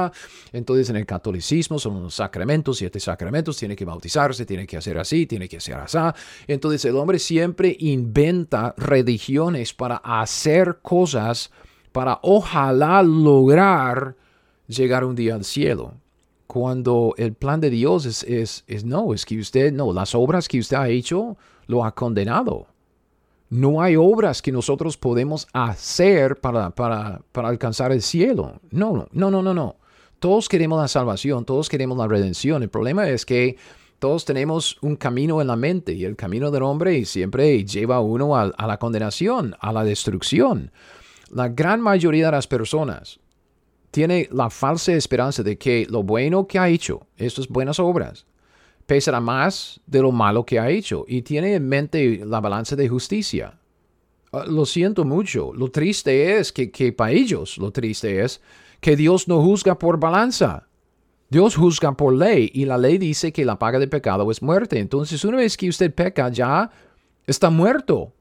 Entonces, 0.53 0.91
en 0.91 0.97
el 0.97 1.07
catolicismo 1.07 1.79
son 1.79 2.11
sacramentos, 2.11 2.79
siete 2.79 3.01
sacramentos, 3.01 3.57
tiene 3.57 3.77
que 3.77 3.85
bautizarse, 3.85 4.47
tiene 4.47 4.67
que 4.67 4.77
hacer 4.77 4.99
así, 4.99 5.27
tiene 5.27 5.49
que 5.49 5.59
hacer 5.59 5.75
así. 5.75 5.99
Entonces, 6.47 6.85
el 6.85 6.97
hombre 6.97 7.19
siempre 7.19 7.77
inventa 7.81 8.75
religiones 8.77 9.75
para 9.75 9.97
hacer 9.97 10.79
cosas, 10.83 11.51
para 11.93 12.19
ojalá 12.23 13.03
lograr 13.03 14.17
llegar 14.67 15.05
un 15.05 15.17
día 15.17 15.35
al 15.35 15.45
cielo 15.45 15.95
cuando 16.51 17.15
el 17.17 17.35
plan 17.35 17.61
de 17.61 17.71
Dios 17.71 18.07
es, 18.07 18.25
es, 18.25 18.65
es, 18.67 18.85
no, 18.85 19.15
es 19.15 19.25
que 19.25 19.39
usted, 19.39 19.73
no, 19.73 19.93
las 19.93 20.17
obras 20.17 20.49
que 20.49 20.59
usted 20.59 20.77
ha 20.77 20.89
hecho 20.89 21.37
lo 21.69 21.85
ha 21.85 21.95
condenado. 21.95 22.67
No 23.51 23.81
hay 23.81 23.95
obras 23.95 24.43
que 24.43 24.51
nosotros 24.51 24.97
podemos 24.97 25.47
hacer 25.53 26.41
para, 26.41 26.71
para, 26.71 27.23
para 27.31 27.49
alcanzar 27.51 27.93
el 27.93 28.03
cielo. 28.03 28.61
No, 28.73 29.07
no, 29.13 29.31
no, 29.31 29.43
no, 29.43 29.55
no. 29.55 29.77
Todos 30.19 30.49
queremos 30.49 30.81
la 30.81 30.89
salvación, 30.89 31.45
todos 31.45 31.69
queremos 31.69 31.97
la 31.97 32.09
redención. 32.09 32.65
El 32.65 32.69
problema 32.69 33.09
es 33.09 33.25
que 33.25 33.57
todos 34.01 34.25
tenemos 34.25 34.77
un 34.83 34.97
camino 34.97 35.41
en 35.41 35.47
la 35.47 35.57
mente 35.57 35.93
y 35.93 36.05
el 36.05 36.17
camino 36.17 36.51
del 36.51 36.65
hombre 36.65 37.05
siempre 37.05 37.65
lleva 37.65 37.97
a 37.97 38.01
uno 38.01 38.37
a, 38.37 38.43
a 38.43 38.67
la 38.67 38.77
condenación, 38.81 39.55
a 39.61 39.73
la 39.73 39.85
destrucción. 39.85 40.73
La 41.31 41.49
gran 41.49 41.81
mayoría 41.81 42.27
de 42.27 42.33
las 42.33 42.49
personas 42.49 43.21
tiene 43.91 44.29
la 44.31 44.51
falsa 44.51 44.93
esperanza 44.93 45.43
de 45.43 45.59
que 45.59 45.87
lo 45.89 46.03
bueno 46.03 46.47
que 46.47 46.59
ha 46.59 46.69
hecho, 46.69 47.07
estas 47.17 47.49
buenas 47.49 47.79
obras, 47.79 48.27
pesará 48.87 49.21
más 49.21 49.81
de 49.87 50.03
lo 50.03 50.13
malo 50.13 50.45
que 50.45 50.59
ha 50.59 50.69
hecho 50.69 51.05
y 51.07 51.23
tiene 51.23 51.55
en 51.55 51.69
mente 51.69 52.23
la 52.25 52.41
balanza 52.41 52.77
de 52.77 52.89
justicia. 52.89 53.59
Ah, 54.33 54.45
lo 54.47 54.65
siento 54.65 55.05
mucho, 55.05 55.53
lo 55.53 55.71
triste 55.71 56.39
es 56.39 56.53
que, 56.53 56.71
que 56.71 56.93
para 56.93 57.13
ellos 57.13 57.59
lo 57.59 57.71
triste 57.71 58.23
es 58.25 58.41
que 58.81 58.97
Dios 58.97 59.29
no 59.29 59.43
juzga 59.43 59.79
por 59.79 59.99
balanza. 59.99 60.67
Dios 61.29 61.55
juzga 61.55 61.93
por 61.93 62.13
ley 62.13 62.51
y 62.53 62.65
la 62.65 62.77
ley 62.77 62.99
dice 62.99 63.33
que 63.33 63.45
la 63.45 63.59
paga 63.59 63.79
de 63.79 63.87
pecado 63.87 64.29
es 64.33 64.43
muerte. 64.43 64.81
Entonces, 64.81 65.25
una 65.25 65.37
vez 65.37 65.57
que 65.57 65.69
usted 65.69 65.95
peca, 65.95 66.29
ya 66.29 66.71
está 67.25 67.51
muerto, 67.51 68.13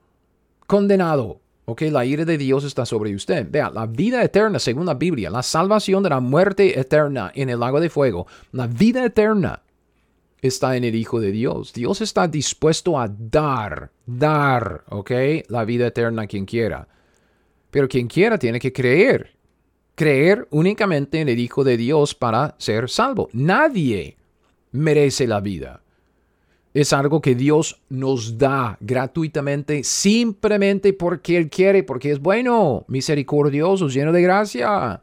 condenado. 0.67 1.41
Ok, 1.69 1.83
la 1.91 2.03
ira 2.03 2.25
de 2.25 2.39
Dios 2.39 2.63
está 2.63 2.83
sobre 2.83 3.13
usted. 3.13 3.45
Vea, 3.47 3.69
la 3.69 3.85
vida 3.85 4.23
eterna, 4.23 4.57
según 4.57 4.87
la 4.87 4.95
Biblia, 4.95 5.29
la 5.29 5.43
salvación 5.43 6.01
de 6.01 6.09
la 6.09 6.19
muerte 6.19 6.79
eterna 6.79 7.31
en 7.35 7.47
el 7.47 7.59
lago 7.59 7.79
de 7.79 7.91
fuego, 7.91 8.25
la 8.51 8.65
vida 8.65 9.05
eterna 9.05 9.61
está 10.41 10.75
en 10.75 10.83
el 10.83 10.95
Hijo 10.95 11.19
de 11.19 11.31
Dios. 11.31 11.71
Dios 11.71 12.01
está 12.01 12.27
dispuesto 12.27 12.99
a 12.99 13.07
dar, 13.07 13.91
dar, 14.07 14.83
ok, 14.89 15.11
la 15.49 15.63
vida 15.63 15.85
eterna 15.85 16.23
a 16.23 16.27
quien 16.27 16.47
quiera. 16.47 16.87
Pero 17.69 17.87
quien 17.87 18.07
quiera 18.07 18.39
tiene 18.39 18.59
que 18.59 18.73
creer. 18.73 19.35
Creer 19.93 20.47
únicamente 20.49 21.21
en 21.21 21.29
el 21.29 21.37
Hijo 21.37 21.63
de 21.63 21.77
Dios 21.77 22.15
para 22.15 22.55
ser 22.57 22.89
salvo. 22.89 23.29
Nadie 23.31 24.17
merece 24.71 25.27
la 25.27 25.39
vida 25.39 25.83
es 26.81 26.93
algo 26.93 27.21
que 27.21 27.35
Dios 27.35 27.81
nos 27.89 28.37
da 28.37 28.77
gratuitamente, 28.79 29.83
simplemente 29.83 30.93
porque 30.93 31.37
Él 31.37 31.49
quiere, 31.49 31.83
porque 31.83 32.11
es 32.11 32.19
bueno, 32.19 32.85
misericordioso, 32.87 33.87
lleno 33.87 34.11
de 34.11 34.21
gracia. 34.21 35.01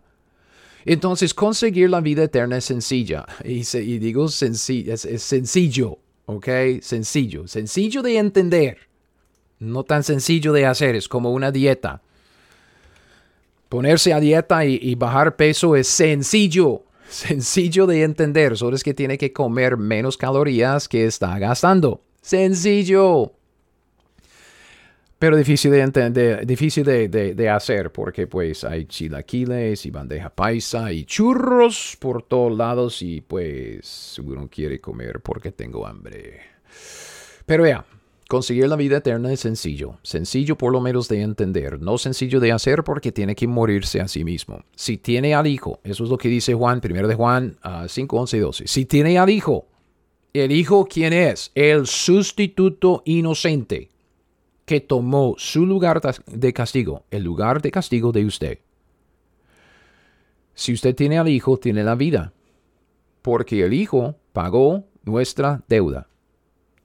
Entonces, 0.85 1.35
conseguir 1.35 1.91
la 1.91 2.01
vida 2.01 2.23
eterna 2.25 2.59
es 2.59 2.65
sencilla. 2.65 3.27
Y, 3.45 3.99
digo 3.99 4.29
sencillo, 4.29 4.95
es, 4.95 5.23
sencillo, 5.23 5.99
¿ok? 6.27 6.49
Sencillo, 6.81 7.47
sencillo 7.47 8.03
de 8.03 8.19
entender. 8.19 8.79
No 9.59 9.85
tan 9.85 10.03
sencillo 10.03 10.53
de 10.53 10.67
hacer, 10.67 10.95
es 10.95 11.09
como 11.09 11.33
una 11.33 11.51
dieta. 11.51 12.03
Ponerse 13.69 14.13
a 14.13 14.21
dieta 14.21 14.65
y 14.65 14.95
bajar 14.95 15.37
peso 15.37 15.75
es 15.75 15.89
sencillo 15.89 16.86
sencillo 17.09 17.87
de 17.87 18.03
entender, 18.03 18.57
solo 18.57 18.77
es 18.77 18.85
que 18.85 18.95
tiene 18.95 19.19
que 19.19 19.33
comer 19.33 19.77
menos 19.77 20.17
calorías 20.17 20.89
que 20.89 21.07
está 21.07 21.39
gastando. 21.39 22.03
Sencillo. 22.21 23.33
Pero 25.19 25.37
difícil 25.37 25.71
de 25.71 25.81
entender, 25.81 26.47
difícil 26.47 26.85
de, 26.85 27.49
hacer 27.49 27.91
porque 27.91 28.27
pues 28.27 28.65
hay 28.65 28.85
chilaquiles 28.85 29.87
y 29.87 29.91
bandeja 29.91 30.29
paisa 30.29 30.93
y 30.93 31.07
churros 31.07 31.97
por 31.99 32.23
todos 32.23 32.57
lados 32.57 33.01
y 33.01 33.23
pues 33.23 34.21
uno 34.23 34.47
quiere 34.51 34.79
comer 34.79 35.21
porque 35.21 35.53
tengo 35.53 35.87
hambre. 35.87 36.41
Pero 37.47 37.67
ya, 37.67 37.87
Conseguir 38.29 38.67
la 38.69 38.75
vida 38.75 38.97
eterna 38.97 39.33
es 39.33 39.39
sencillo, 39.39 40.01
sencillo 40.03 40.59
por 40.59 40.73
lo 40.73 40.81
menos 40.81 41.09
de 41.09 41.23
entender, 41.23 41.81
no 41.81 41.97
sencillo 41.97 42.41
de 42.41 42.51
hacer 42.51 42.83
porque 42.83 43.13
tiene 43.13 43.37
que 43.37 43.47
morirse 43.47 44.01
a 44.01 44.09
sí 44.09 44.25
mismo. 44.25 44.65
Si 44.75 44.97
tiene 44.97 45.33
al 45.33 45.47
Hijo, 45.47 45.79
eso 45.85 46.03
es 46.03 46.11
lo 46.11 46.19
que 46.19 46.29
dice 46.29 46.53
Juan, 46.53 46.81
primero 46.81 47.07
de 47.07 47.15
Juan 47.15 47.57
5, 47.87 48.17
11 48.17 48.37
y 48.37 48.41
12. 48.41 48.67
Si 48.67 48.85
tiene 48.85 49.17
al 49.17 49.31
Hijo, 49.31 49.69
el 50.33 50.51
Hijo, 50.51 50.89
¿quién 50.91 51.13
es? 51.13 51.53
El 51.55 51.87
sustituto 51.87 53.03
inocente 53.05 53.91
que 54.65 54.81
tomó 54.81 55.37
su 55.39 55.65
lugar 55.65 56.01
de 56.27 56.53
castigo, 56.53 57.05
el 57.13 57.23
lugar 57.23 57.63
de 57.63 57.71
castigo 57.71 58.11
de 58.11 58.25
usted. 58.25 58.59
Si 60.53 60.73
usted 60.73 60.97
tiene 60.97 61.19
al 61.19 61.29
Hijo, 61.29 61.59
tiene 61.59 61.85
la 61.85 61.95
vida, 61.95 62.33
porque 63.23 63.65
el 63.65 63.73
Hijo 63.73 64.17
pagó 64.33 64.83
nuestra 65.05 65.63
deuda. 65.69 66.09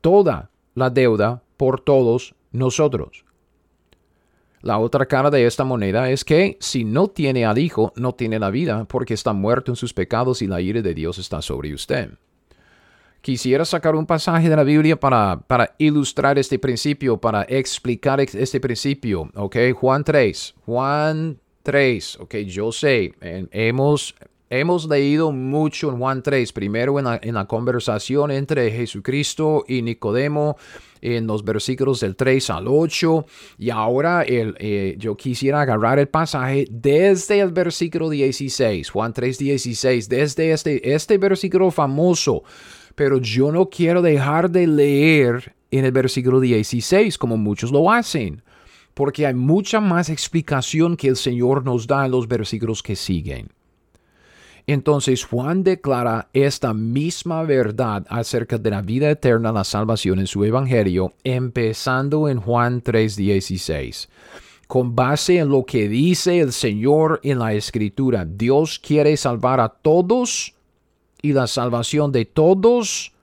Toda 0.02 0.51
la 0.76 0.90
deuda 0.90 1.44
por 1.58 1.82
todos 1.82 2.36
nosotros. 2.52 3.26
La 4.62 4.78
otra 4.78 5.08
cara 5.08 5.32
de 5.32 5.46
esta 5.48 5.64
moneda 5.64 6.12
es 6.12 6.24
que 6.24 6.58
si 6.60 6.84
no 6.84 7.08
tiene 7.08 7.46
al 7.46 7.58
Hijo, 7.58 7.94
no 7.96 8.14
tiene 8.14 8.38
la 8.38 8.52
vida, 8.52 8.86
porque 8.86 9.16
está 9.16 9.34
muerto 9.34 9.72
en 9.72 9.76
sus 9.76 9.94
pecados 9.94 10.42
y 10.42 10.48
la 10.48 10.62
ira 10.62 10.82
de 10.82 10.94
Dios 10.94 11.18
está 11.18 11.42
sobre 11.42 11.74
usted. 11.74 12.12
Quisiera 13.22 13.66
sacar 13.66 13.96
un 13.96 14.06
pasaje 14.06 14.50
de 14.50 14.56
la 14.56 14.64
Biblia 14.64 15.00
para, 15.00 15.40
para 15.48 15.76
ilustrar 15.78 16.38
este 16.38 16.60
principio, 16.60 17.18
para 17.18 17.44
explicar 17.44 18.20
este 18.20 18.60
principio. 18.60 19.30
Ok, 19.36 19.58
Juan 19.76 20.04
3. 20.04 20.56
Juan 20.66 21.40
3. 21.64 22.20
Ok, 22.20 22.36
yo 22.38 22.72
sé, 22.72 23.14
hemos 23.22 24.16
Hemos 24.54 24.86
leído 24.86 25.32
mucho 25.32 25.90
en 25.92 25.98
Juan 25.98 26.22
3, 26.22 26.52
primero 26.52 27.00
en 27.00 27.34
la, 27.34 27.46
conversación 27.46 28.32
entre 28.32 28.70
Jesucristo 28.70 29.64
y 29.66 29.82
Nicodemo, 29.82 30.58
en 31.00 31.26
los 31.26 31.46
versículos 31.46 32.02
del 32.02 32.18
3 32.18 32.50
al 32.50 32.68
8, 32.68 33.26
y 33.60 33.70
ahora 33.70 34.24
el, 34.24 34.58
eh, 34.60 34.96
yo 34.98 35.16
quisiera 35.16 35.62
agarrar 35.62 36.00
el 36.00 36.10
pasaje 36.10 36.68
desde 36.70 37.40
el 37.40 37.52
versículo 37.54 38.10
16, 38.10 38.90
Juan 38.90 39.14
3, 39.14 39.38
16, 39.38 40.10
desde 40.10 40.52
este, 40.52 40.94
este 40.94 41.18
versículo 41.18 41.72
famoso, 41.72 42.44
pero 42.94 43.20
yo 43.20 43.54
no 43.54 43.70
quiero 43.70 44.02
dejar 44.02 44.52
de 44.52 44.68
leer 44.68 45.56
en 45.72 45.86
el 45.86 45.94
versículo 45.94 46.42
16 46.42 47.18
como 47.18 47.38
muchos 47.38 47.72
lo 47.72 47.90
hacen 47.90 48.44
porque 48.94 49.26
hay 49.26 49.34
mucha 49.34 49.80
más 49.80 50.10
explicación 50.10 50.98
que 50.98 51.08
el 51.08 51.16
Señor 51.16 51.64
nos 51.64 51.88
da 51.88 52.06
en 52.06 52.12
los 52.12 52.28
versículos 52.28 52.84
que 52.84 52.98
siguen. 52.98 53.48
Entonces 54.68 55.26
Juan 55.26 55.64
declara 55.64 56.30
esta 56.34 56.74
misma 56.74 57.44
verdad 57.44 58.06
acerca 58.10 58.58
de 58.58 58.70
la 58.70 58.82
vida 58.82 59.10
eterna, 59.10 59.52
la 59.52 59.64
salvación 59.64 60.20
en 60.20 60.28
su 60.28 60.44
Evangelio, 60.44 61.14
empezando 61.24 62.30
en 62.30 62.40
Juan 62.40 62.82
3:16. 62.82 64.10
Con 64.68 64.96
base 64.96 65.40
en 65.40 65.50
lo 65.50 65.66
que 65.66 65.90
dice 65.90 66.40
el 66.40 66.54
Señor 66.54 67.20
en 67.24 67.40
la 67.40 67.54
Escritura, 67.54 68.26
Dios 68.26 68.80
quiere 68.80 69.18
salvar 69.18 69.60
a 69.60 69.70
todos 69.70 70.56
y 71.22 71.34
la 71.34 71.48
salvación 71.48 72.12
de 72.12 72.26
todos 72.26 73.14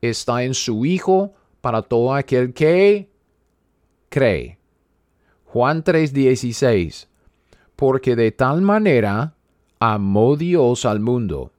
está 0.00 0.44
en 0.44 0.54
su 0.54 0.84
Hijo 0.84 1.32
para 1.60 1.82
todo 1.82 2.12
aquel 2.14 2.52
que 2.52 3.08
cree. 4.08 4.58
Juan 5.46 5.82
3:16. 5.82 7.08
Porque 7.76 8.14
de 8.14 8.30
tal 8.32 8.60
manera 8.62 9.34
amó 9.84 10.36
Dios 10.36 10.84
al 10.84 11.00
mundo, 11.00 11.50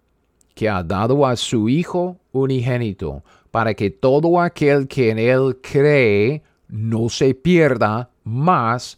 que 0.56 0.70
ha 0.70 0.82
dado 0.82 1.28
a 1.28 1.36
su 1.36 1.68
Hijo 1.68 2.16
unigénito, 2.32 3.22
para 3.52 3.74
que 3.74 3.90
todo 3.90 4.40
aquel 4.40 4.88
que 4.88 5.10
en 5.10 5.20
Él 5.20 5.58
cree 5.62 6.42
no 6.70 7.10
se 7.10 7.36
pierda, 7.36 8.10
mas 8.24 8.98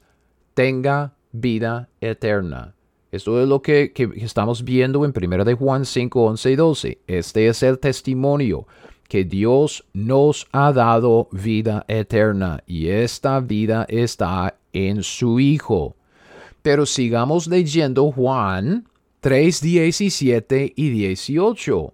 tenga 0.53 1.15
vida 1.31 1.89
eterna. 1.99 2.75
Esto 3.11 3.41
es 3.41 3.47
lo 3.47 3.63
que, 3.63 3.91
estamos 4.17 4.63
viendo 4.63 5.03
en 5.03 5.11
1 5.15 5.43
de 5.43 5.55
Juan 5.55 5.85
5, 5.85 6.23
11 6.23 6.51
y 6.51 6.55
12. 6.55 6.99
Este 7.07 7.47
es 7.47 7.63
el 7.63 7.79
testimonio 7.79 8.67
que 9.07 9.23
Dios 9.23 9.87
nos 9.93 10.45
ha 10.51 10.71
dado 10.71 11.29
vida 11.31 11.83
eterna 11.87 12.61
y 12.67 12.89
esta 12.89 13.39
vida 13.39 13.87
está 13.89 14.55
en 14.71 15.01
su 15.01 15.39
Hijo. 15.39 15.95
Pero 16.61 16.85
sigamos 16.85 17.47
leyendo 17.47 18.11
Juan 18.11 18.85
3, 19.25 19.59
17 19.59 20.73
y 20.75 20.89
18. 20.91 21.93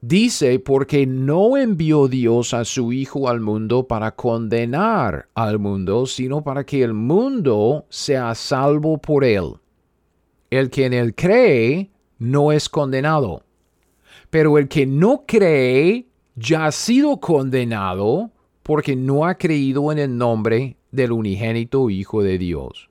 Dice, 0.00 0.58
porque 0.60 1.06
no 1.06 1.58
envió 1.58 2.08
Dios 2.08 2.54
a 2.54 2.64
su 2.64 2.90
Hijo 2.90 3.28
al 3.28 3.40
mundo 3.40 3.86
para 3.86 4.12
condenar 4.16 5.28
al 5.34 5.58
mundo, 5.58 6.06
sino 6.06 6.42
para 6.42 6.64
que 6.64 6.82
el 6.82 6.94
mundo 6.94 7.84
sea 7.90 8.34
salvo 8.34 8.96
por 8.96 9.26
él. 9.26 9.56
El 10.48 10.70
que 10.70 10.86
en 10.86 10.94
él 10.94 11.14
cree 11.14 11.90
no 12.18 12.50
es 12.50 12.70
condenado, 12.70 13.42
pero 14.30 14.56
el 14.56 14.68
que 14.68 14.86
no 14.86 15.24
cree 15.26 16.06
ya 16.34 16.64
ha 16.64 16.72
sido 16.72 17.20
condenado 17.20 18.30
porque 18.62 18.96
no 18.96 19.26
ha 19.26 19.34
creído 19.34 19.92
en 19.92 19.98
el 19.98 20.16
nombre 20.16 20.78
del 20.92 21.12
unigénito 21.12 21.90
Hijo 21.90 22.22
de 22.22 22.38
Dios. 22.38 22.88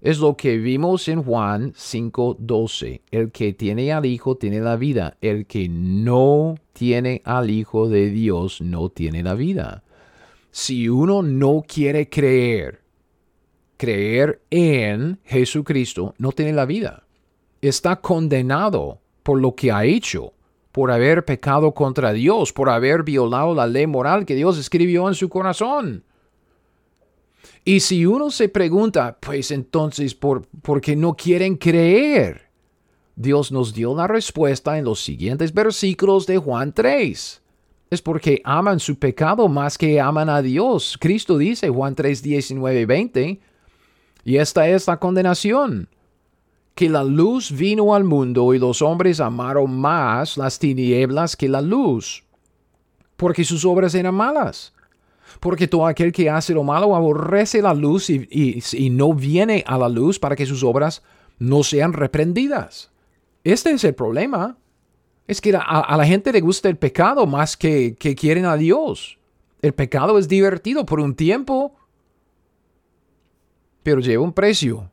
Es 0.00 0.20
lo 0.20 0.36
que 0.36 0.58
vimos 0.58 1.08
en 1.08 1.24
Juan 1.24 1.72
5:12. 1.74 3.02
El 3.10 3.32
que 3.32 3.52
tiene 3.52 3.92
al 3.92 4.06
Hijo 4.06 4.36
tiene 4.36 4.60
la 4.60 4.76
vida. 4.76 5.16
El 5.20 5.46
que 5.46 5.68
no 5.68 6.54
tiene 6.72 7.20
al 7.24 7.50
Hijo 7.50 7.88
de 7.88 8.10
Dios 8.10 8.60
no 8.60 8.90
tiene 8.90 9.24
la 9.24 9.34
vida. 9.34 9.82
Si 10.52 10.88
uno 10.88 11.22
no 11.22 11.64
quiere 11.66 12.08
creer, 12.08 12.80
creer 13.76 14.40
en 14.50 15.18
Jesucristo, 15.24 16.14
no 16.18 16.30
tiene 16.30 16.52
la 16.52 16.64
vida. 16.64 17.02
Está 17.60 17.96
condenado 17.96 19.00
por 19.24 19.40
lo 19.40 19.56
que 19.56 19.72
ha 19.72 19.84
hecho, 19.84 20.32
por 20.70 20.92
haber 20.92 21.24
pecado 21.24 21.74
contra 21.74 22.12
Dios, 22.12 22.52
por 22.52 22.70
haber 22.70 23.02
violado 23.02 23.52
la 23.52 23.66
ley 23.66 23.88
moral 23.88 24.24
que 24.24 24.36
Dios 24.36 24.58
escribió 24.58 25.08
en 25.08 25.16
su 25.16 25.28
corazón. 25.28 26.04
Y 27.64 27.80
si 27.80 28.06
uno 28.06 28.30
se 28.30 28.48
pregunta, 28.48 29.18
pues 29.20 29.50
entonces, 29.50 30.14
¿por, 30.14 30.46
¿por 30.62 30.80
qué 30.80 30.96
no 30.96 31.14
quieren 31.14 31.56
creer? 31.56 32.48
Dios 33.16 33.50
nos 33.50 33.74
dio 33.74 33.94
la 33.94 34.06
respuesta 34.06 34.78
en 34.78 34.84
los 34.84 35.00
siguientes 35.00 35.52
versículos 35.52 36.26
de 36.26 36.38
Juan 36.38 36.72
3. 36.72 37.42
Es 37.90 38.02
porque 38.02 38.40
aman 38.44 38.80
su 38.80 38.98
pecado 38.98 39.48
más 39.48 39.76
que 39.76 40.00
aman 40.00 40.28
a 40.28 40.40
Dios. 40.40 40.96
Cristo 41.00 41.36
dice 41.36 41.68
Juan 41.68 41.94
3, 41.94 42.22
19 42.22 42.80
y 42.80 42.84
20. 42.84 43.40
Y 44.24 44.36
esta 44.36 44.68
es 44.68 44.86
la 44.86 44.98
condenación. 44.98 45.88
Que 46.74 46.88
la 46.88 47.02
luz 47.02 47.50
vino 47.50 47.94
al 47.94 48.04
mundo 48.04 48.54
y 48.54 48.58
los 48.58 48.82
hombres 48.82 49.20
amaron 49.20 49.80
más 49.80 50.36
las 50.36 50.58
tinieblas 50.58 51.34
que 51.34 51.48
la 51.48 51.60
luz, 51.60 52.22
porque 53.16 53.42
sus 53.42 53.64
obras 53.64 53.96
eran 53.96 54.14
malas 54.14 54.72
porque 55.40 55.68
todo 55.68 55.86
aquel 55.86 56.12
que 56.12 56.30
hace 56.30 56.54
lo 56.54 56.64
malo 56.64 56.94
aborrece 56.94 57.62
la 57.62 57.74
luz 57.74 58.10
y, 58.10 58.90
no 58.90 59.14
viene 59.14 59.64
a 59.66 59.78
la 59.78 59.88
luz 59.88 60.18
para 60.18 60.36
que 60.36 60.46
sus 60.46 60.62
obras 60.62 61.02
no 61.38 61.62
sean 61.62 61.92
reprendidas. 61.92 62.90
Este 63.44 63.70
es 63.70 63.84
el 63.84 63.94
problema. 63.94 64.56
Es 65.26 65.40
que 65.40 65.54
a, 65.54 65.96
la 65.96 66.06
gente 66.06 66.32
le 66.32 66.40
gusta 66.40 66.68
el 66.68 66.76
pecado 66.76 67.26
más 67.26 67.56
que, 67.56 67.94
que 67.96 68.14
quieren 68.14 68.46
a 68.46 68.56
Dios. 68.56 69.18
El 69.60 69.74
pecado 69.74 70.18
es 70.18 70.28
divertido 70.28 70.86
por 70.86 71.00
un 71.00 71.14
tiempo, 71.14 71.74
pero 73.82 74.00
lleva 74.00 74.22
un 74.22 74.32
precio. 74.32 74.90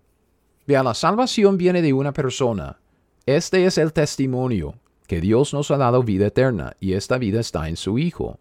Vea, 0.68 0.84
la 0.84 0.94
salvación 0.94 1.58
viene 1.58 1.82
de 1.82 1.94
una 1.94 2.12
persona. 2.12 2.80
Este 3.26 3.66
es 3.66 3.78
el 3.78 3.94
testimonio, 3.94 4.76
que 5.08 5.22
Dios 5.22 5.54
nos 5.54 5.72
ha 5.72 5.78
dado 5.78 6.04
vida 6.04 6.28
eterna 6.28 6.76
y 6.80 6.94
esta 6.94 7.18
vida 7.18 7.40
está 7.40 7.70
en 7.70 7.78
su 7.78 7.98
Hijo. 7.98 8.40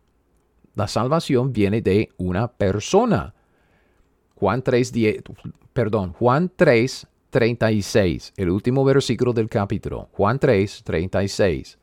La 0.74 0.88
salvación 0.88 1.52
viene 1.52 1.80
de 1.80 2.10
una 2.16 2.48
persona. 2.48 3.34
Juan 4.34 4.62
3, 4.62 4.92
perdón, 5.72 6.12
Juan 6.12 6.50
3, 6.54 7.06
36, 7.30 8.32
el 8.36 8.50
último 8.50 8.84
versículo 8.84 9.32
del 9.32 9.48
capítulo. 9.48 10.08
Juan 10.12 10.38
3, 10.38 10.82
36. 10.84 11.78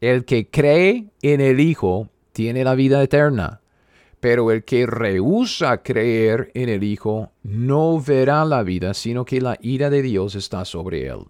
El 0.00 0.24
que 0.24 0.48
cree 0.48 1.06
en 1.22 1.40
el 1.40 1.60
Hijo 1.60 2.08
tiene 2.32 2.64
la 2.64 2.74
vida 2.74 3.02
eterna, 3.02 3.60
pero 4.20 4.50
el 4.50 4.64
que 4.64 4.86
rehúsa 4.86 5.82
creer 5.82 6.50
en 6.54 6.68
el 6.68 6.82
Hijo 6.82 7.30
no 7.42 8.00
verá 8.00 8.44
la 8.44 8.62
vida, 8.62 8.94
sino 8.94 9.24
que 9.24 9.40
la 9.40 9.58
ira 9.60 9.90
de 9.90 10.02
Dios 10.02 10.34
está 10.34 10.64
sobre 10.64 11.06
él. 11.06 11.26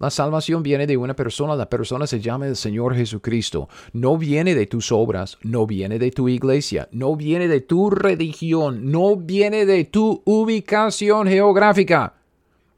La 0.00 0.08
salvación 0.08 0.62
viene 0.62 0.86
de 0.86 0.96
una 0.96 1.14
persona, 1.14 1.54
la 1.54 1.68
persona 1.68 2.06
se 2.06 2.20
llama 2.20 2.46
el 2.46 2.56
Señor 2.56 2.94
Jesucristo. 2.94 3.68
No 3.92 4.16
viene 4.16 4.54
de 4.54 4.66
tus 4.66 4.92
obras, 4.92 5.36
no 5.42 5.66
viene 5.66 5.98
de 5.98 6.10
tu 6.10 6.26
iglesia, 6.30 6.88
no 6.90 7.16
viene 7.16 7.48
de 7.48 7.60
tu 7.60 7.90
religión, 7.90 8.90
no 8.90 9.14
viene 9.14 9.66
de 9.66 9.84
tu 9.84 10.22
ubicación 10.24 11.28
geográfica, 11.28 12.14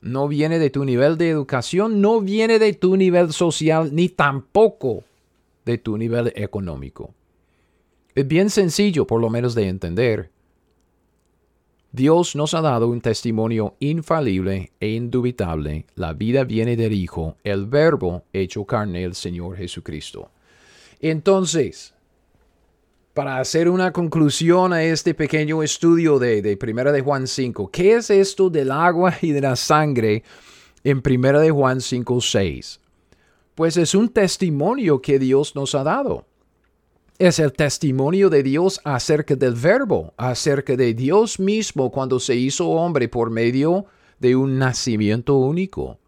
no 0.01 0.27
viene 0.27 0.59
de 0.59 0.71
tu 0.71 0.85
nivel 0.85 1.17
de 1.17 1.31
educación, 1.31 2.01
no 2.01 2.21
viene 2.21 2.59
de 2.59 2.73
tu 2.73 2.97
nivel 2.97 3.33
social, 3.33 3.95
ni 3.95 4.09
tampoco 4.09 5.05
de 5.65 5.79
tu 5.79 5.97
nivel 5.97 6.33
económico. 6.35 7.15
Es 8.17 8.27
bien 8.27 8.51
sencillo, 8.51 9.07
por 9.07 9.21
lo 9.21 9.31
menos 9.31 9.55
de 9.55 9.69
entender. 9.69 10.31
Dios 11.95 12.35
nos 12.37 12.55
ha 12.55 12.63
dado 12.63 12.89
un 12.89 13.03
testimonio 13.03 13.77
infalible 13.79 14.73
e 14.81 14.89
indubitable. 14.89 15.85
La 15.95 16.15
vida 16.15 16.43
viene 16.45 16.75
del 16.75 16.95
Hijo, 16.95 17.37
el 17.45 17.67
Verbo 17.67 18.25
hecho 18.33 18.65
carne, 18.65 19.05
el 19.05 19.15
Señor 19.15 19.59
Jesucristo. 19.59 20.31
Entonces, 21.01 21.93
para 23.13 23.37
hacer 23.37 23.69
una 23.69 23.93
conclusión 23.93 24.73
a 24.73 24.83
este 24.83 25.13
pequeño 25.13 25.63
estudio 25.63 26.19
de, 26.19 26.41
de 26.41 26.57
Primera 26.57 26.93
de 26.93 27.03
Juan 27.03 27.27
5, 27.27 27.71
¿qué 27.71 27.97
es 27.97 28.09
esto 28.09 28.49
del 28.49 28.71
agua 28.71 29.15
y 29.21 29.33
de 29.33 29.43
la 29.43 29.55
sangre 29.55 30.23
en 30.85 31.03
Primera 31.03 31.41
de 31.41 31.51
Juan 31.51 31.83
5, 31.83 32.23
6? 32.23 32.81
Pues 33.55 33.77
es 33.77 33.95
un 33.95 34.09
testimonio 34.09 35.03
que 35.03 35.19
Dios 35.19 35.55
nos 35.55 35.75
ha 35.75 35.85
dado 35.85 36.25
es 37.19 37.39
el 37.39 37.53
testimonio 37.53 38.31
de 38.31 38.43
Dios 38.43 38.81
acerca 38.85 39.37
del 39.37 39.55
verbo, 39.55 40.13
acerca 40.17 40.77
de 40.77 40.95
Dios 40.95 41.39
mismo 41.39 41.91
cuando 41.91 42.19
se 42.19 42.35
hizo 42.35 42.69
hombre 42.69 43.09
por 43.09 43.31
medio 43.31 43.87
de 44.19 44.37
un 44.37 44.59
nacimiento 44.59 45.37
único. 45.37 45.99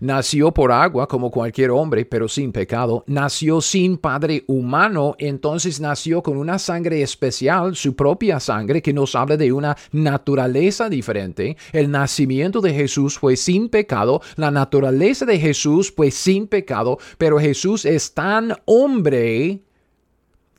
Nació 0.00 0.52
por 0.52 0.72
agua 0.72 1.08
como 1.08 1.30
cualquier 1.30 1.70
hombre, 1.70 2.04
pero 2.04 2.28
sin 2.28 2.52
pecado. 2.52 3.04
Nació 3.06 3.60
sin 3.60 3.96
padre 3.98 4.44
humano, 4.46 5.14
entonces 5.18 5.80
nació 5.80 6.22
con 6.22 6.36
una 6.36 6.58
sangre 6.58 7.02
especial, 7.02 7.76
su 7.76 7.94
propia 7.94 8.40
sangre, 8.40 8.82
que 8.82 8.92
nos 8.92 9.14
habla 9.14 9.36
de 9.36 9.52
una 9.52 9.76
naturaleza 9.92 10.88
diferente. 10.88 11.56
El 11.72 11.90
nacimiento 11.90 12.60
de 12.60 12.74
Jesús 12.74 13.18
fue 13.18 13.36
sin 13.36 13.68
pecado, 13.68 14.20
la 14.36 14.50
naturaleza 14.50 15.24
de 15.24 15.38
Jesús 15.38 15.92
fue 15.94 16.10
sin 16.10 16.46
pecado, 16.46 16.98
pero 17.18 17.38
Jesús 17.38 17.84
es 17.84 18.14
tan 18.14 18.54
hombre 18.64 19.60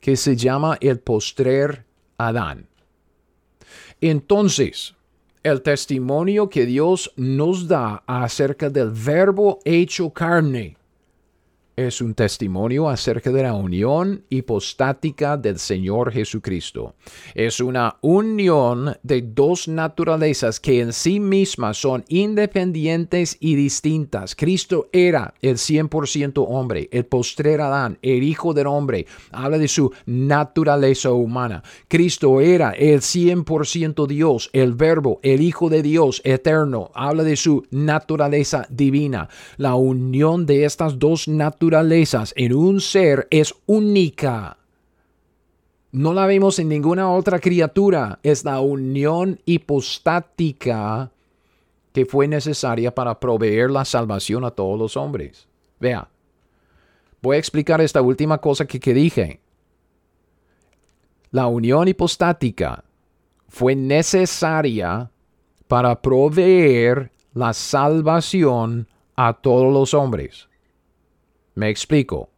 que 0.00 0.16
se 0.16 0.36
llama 0.36 0.78
el 0.80 0.98
postrer 1.00 1.84
Adán. 2.16 2.66
Entonces, 4.00 4.94
el 5.42 5.62
testimonio 5.62 6.48
que 6.48 6.66
Dios 6.66 7.12
nos 7.16 7.68
da 7.68 8.02
acerca 8.06 8.70
del 8.70 8.90
verbo 8.90 9.58
hecho 9.64 10.10
carne 10.10 10.77
es 11.78 12.00
un 12.00 12.14
testimonio 12.14 12.88
acerca 12.88 13.30
de 13.30 13.44
la 13.44 13.54
unión 13.54 14.24
hipostática 14.30 15.36
del 15.36 15.60
Señor 15.60 16.10
Jesucristo. 16.10 16.96
Es 17.36 17.60
una 17.60 17.98
unión 18.00 18.96
de 19.04 19.22
dos 19.22 19.68
naturalezas 19.68 20.58
que 20.58 20.80
en 20.80 20.92
sí 20.92 21.20
mismas 21.20 21.76
son 21.76 22.04
independientes 22.08 23.36
y 23.38 23.54
distintas. 23.54 24.34
Cristo 24.34 24.88
era 24.90 25.34
el 25.40 25.54
100% 25.54 26.44
hombre, 26.48 26.88
el 26.90 27.06
postrer 27.06 27.60
Adán, 27.60 27.98
el 28.02 28.24
Hijo 28.24 28.54
del 28.54 28.66
Hombre. 28.66 29.06
Habla 29.30 29.58
de 29.58 29.68
su 29.68 29.92
naturaleza 30.04 31.12
humana. 31.12 31.62
Cristo 31.86 32.40
era 32.40 32.72
el 32.72 33.02
100% 33.02 34.08
Dios, 34.08 34.50
el 34.52 34.72
Verbo, 34.72 35.20
el 35.22 35.42
Hijo 35.42 35.68
de 35.68 35.82
Dios 35.82 36.22
eterno. 36.24 36.90
Habla 36.94 37.22
de 37.22 37.36
su 37.36 37.64
naturaleza 37.70 38.66
divina. 38.68 39.28
La 39.58 39.76
unión 39.76 40.44
de 40.44 40.64
estas 40.64 40.98
dos 40.98 41.28
naturalezas 41.28 41.67
en 42.36 42.52
un 42.54 42.80
ser 42.80 43.28
es 43.30 43.54
única. 43.66 44.58
No 45.90 46.14
la 46.14 46.26
vemos 46.26 46.58
en 46.58 46.68
ninguna 46.68 47.10
otra 47.10 47.38
criatura. 47.38 48.18
Es 48.22 48.44
la 48.44 48.60
unión 48.60 49.40
hipostática 49.44 51.10
que 51.92 52.06
fue 52.06 52.28
necesaria 52.28 52.94
para 52.94 53.18
proveer 53.18 53.70
la 53.70 53.84
salvación 53.84 54.44
a 54.44 54.50
todos 54.50 54.78
los 54.78 54.96
hombres. 54.96 55.48
Vea, 55.80 56.08
voy 57.20 57.36
a 57.36 57.38
explicar 57.38 57.80
esta 57.80 58.02
última 58.02 58.38
cosa 58.38 58.66
que, 58.66 58.80
que 58.80 58.94
dije. 58.94 59.40
La 61.30 61.46
unión 61.46 61.88
hipostática 61.88 62.84
fue 63.48 63.74
necesaria 63.74 65.10
para 65.66 66.00
proveer 66.00 67.10
la 67.34 67.52
salvación 67.52 68.88
a 69.16 69.34
todos 69.34 69.72
los 69.72 69.94
hombres. 69.94 70.47
Me 71.58 71.70
explico. 71.70 72.30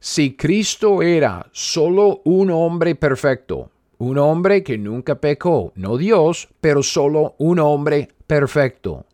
Si 0.00 0.36
Cristo 0.36 1.02
era 1.02 1.46
solo 1.52 2.22
un 2.24 2.50
hombre 2.50 2.94
perfecto, 2.94 3.72
un 3.98 4.16
hombre 4.16 4.62
que 4.62 4.78
nunca 4.78 5.20
pecó, 5.20 5.70
no 5.74 5.98
Dios, 5.98 6.48
pero 6.62 6.82
solo 6.82 7.34
un 7.36 7.58
hombre 7.58 8.08
perfecto, 8.26 9.04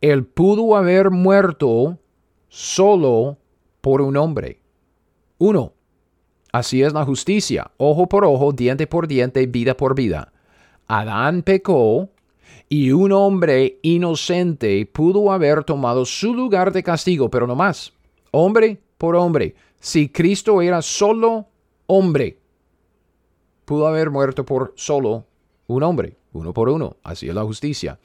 él 0.00 0.24
pudo 0.24 0.74
haber 0.74 1.12
muerto 1.12 1.96
solo 2.48 3.38
por 3.80 4.00
un 4.00 4.16
hombre. 4.16 4.58
Uno. 5.38 5.74
Así 6.50 6.82
es 6.82 6.92
la 6.92 7.04
justicia, 7.04 7.70
ojo 7.76 8.08
por 8.08 8.24
ojo, 8.24 8.50
diente 8.50 8.88
por 8.88 9.06
diente, 9.06 9.46
vida 9.46 9.76
por 9.76 9.94
vida. 9.94 10.32
Adán 10.88 11.42
pecó 11.42 12.08
y 12.68 12.90
un 12.90 13.12
hombre 13.12 13.78
inocente 13.82 14.84
pudo 14.86 15.30
haber 15.30 15.62
tomado 15.62 16.04
su 16.04 16.34
lugar 16.34 16.72
de 16.72 16.82
castigo, 16.82 17.30
pero 17.30 17.46
no 17.46 17.54
más 17.54 17.92
hombre 18.30 18.80
por 18.96 19.16
hombre. 19.16 19.54
Si 19.80 20.08
Cristo 20.08 20.60
era 20.60 20.82
solo 20.82 21.46
hombre, 21.86 22.38
pudo 23.64 23.86
haber 23.86 24.10
muerto 24.10 24.44
por 24.44 24.72
solo 24.76 25.24
un 25.66 25.82
hombre, 25.82 26.16
uno 26.32 26.52
por 26.52 26.68
uno. 26.68 26.96
Así 27.02 27.28
es 27.28 27.34
la 27.34 27.44
justicia. 27.44 27.98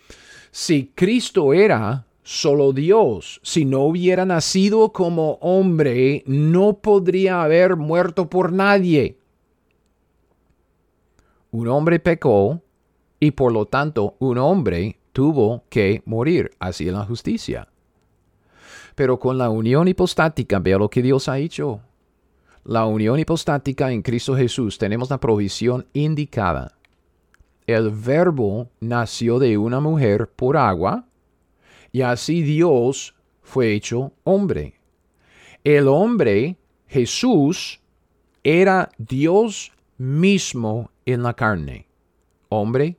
Si 0.52 0.92
Cristo 0.94 1.54
era 1.54 2.06
solo 2.22 2.74
Dios, 2.74 3.40
si 3.44 3.66
no 3.66 3.82
hubiera 3.82 4.26
nacido 4.26 4.94
como 4.94 5.34
hombre, 5.42 6.24
no 6.26 6.78
podría 6.80 7.44
haber 7.44 7.76
muerto 7.76 8.30
por 8.30 8.52
nadie. 8.52 9.18
Un 11.52 11.68
hombre 11.68 12.00
pecó 12.00 12.62
y 13.20 13.32
por 13.32 13.52
lo 13.52 13.66
tanto 13.66 14.16
un 14.20 14.38
hombre 14.38 15.00
tuvo 15.12 15.64
que 15.70 16.02
morir. 16.06 16.52
Así 16.60 16.88
es 16.88 16.94
la 16.94 17.06
justicia. 17.06 17.68
Pero 18.96 19.20
con 19.20 19.38
la 19.38 19.50
unión 19.50 19.88
hipostática, 19.88 20.60
vea 20.60 20.78
lo 20.78 20.90
que 20.90 21.02
Dios 21.02 21.28
ha 21.30 21.40
hecho. 21.40 21.82
La 22.64 22.86
unión 22.86 23.20
hipostática 23.20 23.92
en 23.92 24.02
Cristo 24.02 24.36
Jesús 24.36 24.78
tenemos 24.78 25.10
la 25.10 25.20
provisión 25.20 25.86
indicada. 25.94 26.78
El 27.68 27.90
verbo 27.90 28.70
nació 28.80 29.40
de 29.40 29.58
una 29.58 29.80
mujer 29.80 30.30
por 30.30 30.58
agua 30.58 31.06
y 31.92 32.02
así 32.02 32.42
Dios 32.42 33.16
fue 33.42 33.74
hecho 33.74 34.14
hombre. 34.24 34.76
El 35.64 35.88
hombre, 35.88 36.58
Jesús, 36.88 37.80
era 38.44 38.90
Dios 38.98 39.72
mismo 39.98 40.92
en 41.06 41.24
la 41.24 41.34
carne, 41.34 41.88
hombre 42.50 42.98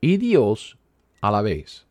y 0.00 0.16
Dios 0.16 0.78
a 1.20 1.30
la 1.30 1.42
vez. 1.42 1.86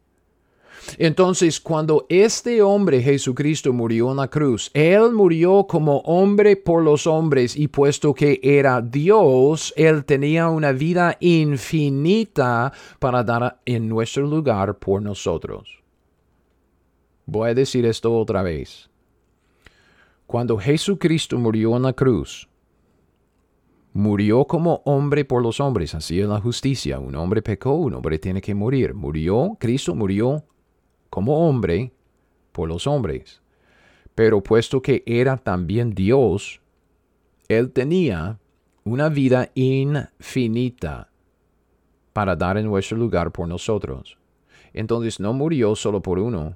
Entonces, 0.98 1.60
cuando 1.60 2.06
este 2.10 2.62
hombre 2.62 3.02
Jesucristo 3.02 3.74
murió 3.74 4.12
en 4.12 4.18
la 4.18 4.28
cruz, 4.28 4.72
Él 4.74 5.12
murió 5.12 5.66
como 5.68 5.98
hombre 6.00 6.56
por 6.56 6.84
los 6.84 7.08
hombres 7.08 7.56
y 7.56 7.68
puesto 7.68 8.14
que 8.14 8.40
era 8.44 8.82
Dios, 8.82 9.74
Él 9.76 10.06
tenía 10.06 10.50
una 10.50 10.72
vida 10.72 11.18
infinita 11.20 12.72
para 13.00 13.24
dar 13.24 13.62
en 13.66 13.88
nuestro 13.88 14.26
lugar 14.28 14.78
por 14.78 15.02
nosotros. 15.02 15.82
Voy 17.26 17.50
a 17.50 17.54
decir 17.54 17.86
esto 17.86 18.14
otra 18.18 18.42
vez. 18.42 18.90
Cuando 20.26 20.58
Jesucristo 20.58 21.38
murió 21.38 21.76
en 21.76 21.84
la 21.84 21.94
cruz, 21.94 22.50
murió 23.94 24.46
como 24.46 24.82
hombre 24.86 25.26
por 25.26 25.42
los 25.42 25.60
hombres, 25.60 25.94
así 25.94 26.20
es 26.20 26.28
la 26.28 26.40
justicia. 26.40 27.00
Un 27.00 27.16
hombre 27.16 27.42
pecó, 27.42 27.76
un 27.76 27.94
hombre 27.94 28.18
tiene 28.18 28.42
que 28.42 28.56
morir. 28.56 28.94
Murió, 28.94 29.58
Cristo 29.60 29.94
murió 29.94 30.46
como 31.12 31.48
hombre 31.48 31.92
por 32.52 32.68
los 32.68 32.88
hombres. 32.88 33.42
Pero 34.16 34.42
puesto 34.42 34.82
que 34.82 35.04
era 35.06 35.38
también 35.38 35.92
Dios, 35.94 36.62
Él 37.48 37.72
tenía 37.72 38.40
una 38.84 39.10
vida 39.10 39.52
infinita 39.54 41.10
para 42.14 42.36
dar 42.36 42.58
en 42.58 42.66
nuestro 42.66 42.98
lugar 42.98 43.32
por 43.32 43.48
nosotros. 43.48 44.18
Entonces 44.74 45.20
no 45.20 45.34
murió 45.34 45.76
solo 45.76 46.02
por 46.02 46.18
uno, 46.18 46.56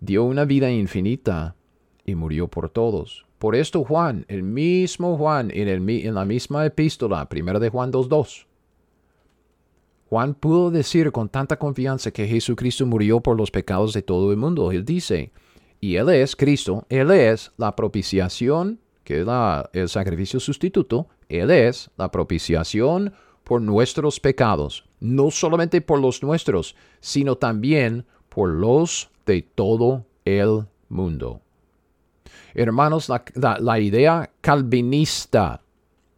dio 0.00 0.24
una 0.24 0.44
vida 0.44 0.70
infinita 0.70 1.54
y 2.04 2.14
murió 2.14 2.48
por 2.48 2.68
todos. 2.68 3.26
Por 3.38 3.54
esto 3.54 3.84
Juan, 3.84 4.24
el 4.28 4.42
mismo 4.42 5.16
Juan, 5.16 5.50
en, 5.52 6.14
la 6.14 6.24
misma 6.24 6.66
epístola, 6.66 7.28
primera 7.28 7.60
de 7.60 7.68
Juan 7.68 7.92
2.2, 7.92 8.46
Juan 10.08 10.34
pudo 10.34 10.70
decir 10.70 11.10
con 11.10 11.28
tanta 11.28 11.58
confianza 11.58 12.12
que 12.12 12.28
Jesucristo 12.28 12.86
murió 12.86 13.20
por 13.20 13.36
los 13.36 13.50
pecados 13.50 13.92
de 13.92 14.02
todo 14.02 14.30
el 14.30 14.36
mundo. 14.36 14.70
Él 14.70 14.84
dice, 14.84 15.32
y 15.80 15.96
Él 15.96 16.08
es 16.10 16.36
Cristo, 16.36 16.86
Él 16.88 17.10
es 17.10 17.52
la 17.56 17.74
propiciación, 17.74 18.78
que 19.02 19.22
es 19.22 19.26
el 19.72 19.88
sacrificio 19.88 20.38
sustituto, 20.38 21.08
Él 21.28 21.50
es 21.50 21.90
la 21.96 22.10
propiciación 22.10 23.14
por 23.42 23.60
nuestros 23.60 24.20
pecados, 24.20 24.88
no 25.00 25.30
solamente 25.30 25.80
por 25.80 26.00
los 26.00 26.22
nuestros, 26.22 26.76
sino 27.00 27.36
también 27.36 28.06
por 28.28 28.48
los 28.50 29.10
de 29.24 29.42
todo 29.42 30.06
el 30.24 30.66
mundo. 30.88 31.40
Hermanos, 32.54 33.10
la 33.34 33.80
idea 33.80 34.30
calvinista 34.40 35.62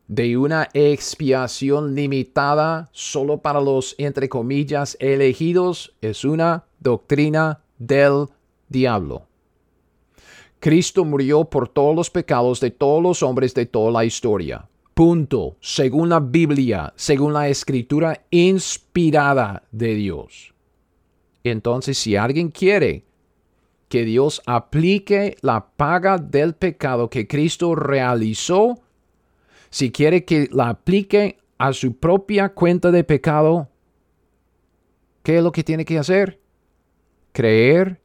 de 0.08 0.38
una 0.38 0.68
expiación 0.72 1.94
limitada 1.94 2.88
solo 2.92 3.38
para 3.38 3.60
los, 3.60 3.94
entre 3.98 4.28
comillas, 4.28 4.96
elegidos 5.00 5.94
es 6.00 6.24
una 6.24 6.64
doctrina 6.80 7.60
del 7.78 8.26
diablo. 8.68 9.26
Cristo 10.60 11.04
murió 11.04 11.44
por 11.44 11.68
todos 11.68 11.94
los 11.94 12.10
pecados 12.10 12.58
de 12.60 12.70
todos 12.70 13.02
los 13.02 13.22
hombres 13.22 13.54
de 13.54 13.66
toda 13.66 13.92
la 13.92 14.04
historia. 14.04 14.66
Punto. 14.94 15.56
Según 15.60 16.08
la 16.08 16.18
Biblia, 16.18 16.92
según 16.96 17.32
la 17.32 17.48
escritura 17.48 18.24
inspirada 18.30 19.62
de 19.70 19.94
Dios. 19.94 20.54
Entonces, 21.44 21.96
si 21.98 22.16
alguien 22.16 22.48
quiere 22.48 23.04
que 23.88 24.04
Dios 24.04 24.42
aplique 24.46 25.36
la 25.42 25.68
paga 25.68 26.18
del 26.18 26.54
pecado 26.54 27.08
que 27.08 27.28
Cristo 27.28 27.74
realizó, 27.74 28.80
si 29.70 29.90
quiere 29.90 30.24
que 30.24 30.48
la 30.52 30.70
aplique 30.70 31.38
a 31.58 31.72
su 31.72 31.96
propia 31.96 32.50
cuenta 32.50 32.90
de 32.90 33.04
pecado, 33.04 33.68
¿qué 35.22 35.38
es 35.38 35.42
lo 35.42 35.52
que 35.52 35.64
tiene 35.64 35.84
que 35.84 35.98
hacer? 35.98 36.40
Creer 37.32 38.00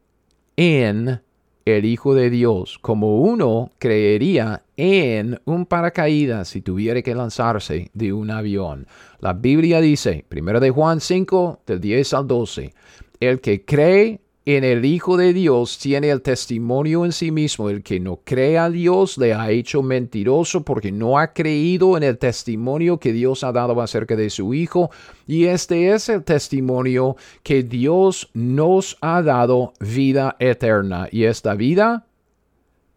en 0.58 1.22
el 1.66 1.86
Hijo 1.86 2.14
de 2.14 2.30
Dios, 2.30 2.78
como 2.80 3.22
uno 3.22 3.72
creería 3.78 4.64
en 4.76 5.40
un 5.46 5.66
paracaídas 5.66 6.50
si 6.50 6.62
tuviera 6.62 7.02
que 7.02 7.16
lanzarse 7.16 7.90
de 7.94 8.12
un 8.12 8.32
avión. 8.32 8.88
La 9.20 9.34
Biblia 9.34 9.80
dice, 9.80 10.26
1 10.30 10.60
de 10.60 10.70
Juan 10.72 11.00
5, 11.00 11.62
del 11.66 11.80
10 11.80 12.14
al 12.14 12.28
12, 12.28 12.74
el 13.20 13.40
que 13.40 13.64
cree 13.64 14.20
en 14.46 14.66
el 14.66 14.84
Hijo 14.84 15.16
de 15.16 15.32
Dios 15.32 15.78
tiene 15.78 16.10
el 16.10 16.22
testimonio 16.22 17.06
en 17.06 17.14
sí 17.14 17.32
mismo. 17.32 17.70
El 17.70 17.82
que 17.82 18.00
no 18.00 18.20
cree 18.24 18.58
a 18.58 18.70
Dios 18.70 19.18
le 19.18 19.34
ha 19.34 19.50
hecho 19.50 19.82
mentiroso 19.82 20.64
porque 20.64 20.92
no 20.92 21.18
ha 21.18 21.34
creído 21.34 21.96
en 21.96 22.04
el 22.04 22.18
testimonio 22.18 23.00
que 23.00 23.14
Dios 23.14 23.44
ha 23.46 23.54
dado 23.54 23.80
acerca 23.82 24.18
de 24.18 24.30
su 24.30 24.54
Hijo. 24.54 24.92
Y 25.28 25.46
este 25.46 25.94
es 25.94 26.10
el 26.10 26.24
testimonio 26.24 27.16
que 27.42 27.64
Dios 27.64 28.30
nos 28.34 28.98
ha 29.00 29.22
dado 29.22 29.74
vida 29.80 30.36
eterna. 30.40 31.08
Y 31.10 31.24
esta 31.24 31.54
vida 31.56 32.06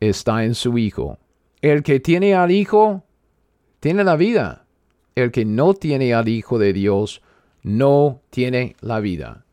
está 0.00 0.44
en 0.44 0.54
su 0.54 0.76
Hijo. 0.78 1.18
El 1.62 1.84
que 1.84 2.00
tiene 2.00 2.34
al 2.34 2.50
Hijo, 2.50 3.04
tiene 3.78 4.02
la 4.02 4.16
vida. 4.16 4.66
El 5.14 5.30
que 5.30 5.44
no 5.44 5.74
tiene 5.74 6.12
al 6.12 6.28
Hijo 6.28 6.58
de 6.58 6.72
Dios, 6.72 7.22
no 7.62 8.20
tiene 8.30 8.74
la 8.80 8.98
vida. 8.98 9.45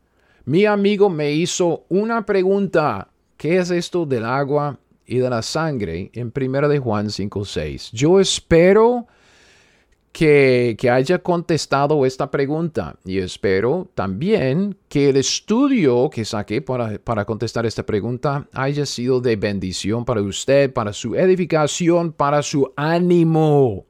Mi 0.46 0.66
amigo 0.66 1.08
me 1.08 1.32
hizo 1.32 1.86
una 1.88 2.26
pregunta. 2.26 3.08
¿Qué 3.38 3.56
es 3.56 3.70
esto 3.70 4.04
del 4.04 4.26
agua 4.26 4.78
y 5.06 5.16
de 5.16 5.30
la 5.30 5.40
sangre 5.40 6.10
en 6.12 6.32
1 6.36 6.68
de 6.68 6.78
Juan 6.78 7.06
5.6? 7.06 7.90
Yo 7.92 8.20
espero 8.20 9.06
que, 10.12 10.76
haya 10.92 11.18
contestado 11.20 12.04
esta 12.04 12.30
pregunta 12.30 12.94
y 13.06 13.20
espero 13.20 13.88
también 13.94 14.76
que 14.90 15.08
el 15.08 15.16
estudio 15.16 16.10
que 16.10 16.26
saqué 16.26 16.60
para, 16.60 16.98
para 16.98 17.24
contestar 17.24 17.64
esta 17.64 17.86
pregunta 17.86 18.46
haya 18.52 18.84
sido 18.84 19.22
de 19.22 19.36
bendición 19.36 20.04
para 20.04 20.20
usted, 20.20 20.70
para 20.70 20.92
su 20.92 21.14
edificación, 21.14 22.12
para 22.12 22.42
su 22.42 22.70
ánimo, 22.76 23.86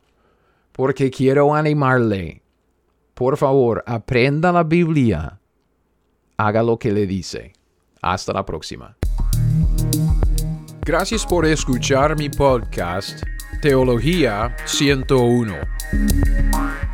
porque 0.71 1.11
quiero 1.11 1.53
animarle. 1.53 2.43
Por 3.13 3.37
favor, 3.37 3.83
aprenda 3.87 4.53
la 4.53 4.63
Biblia 4.63 5.41
haga 6.37 6.63
lo 6.63 6.79
que 6.79 6.93
le 6.93 7.07
dice. 7.07 7.53
Hasta 8.03 8.33
la 8.33 8.45
próxima. 8.45 8.97
Gracias 10.83 11.25
por 11.25 11.47
escuchar 11.47 12.19
mi 12.19 12.29
podcast 12.29 13.23
Teología 13.63 14.55
101. 14.67 15.55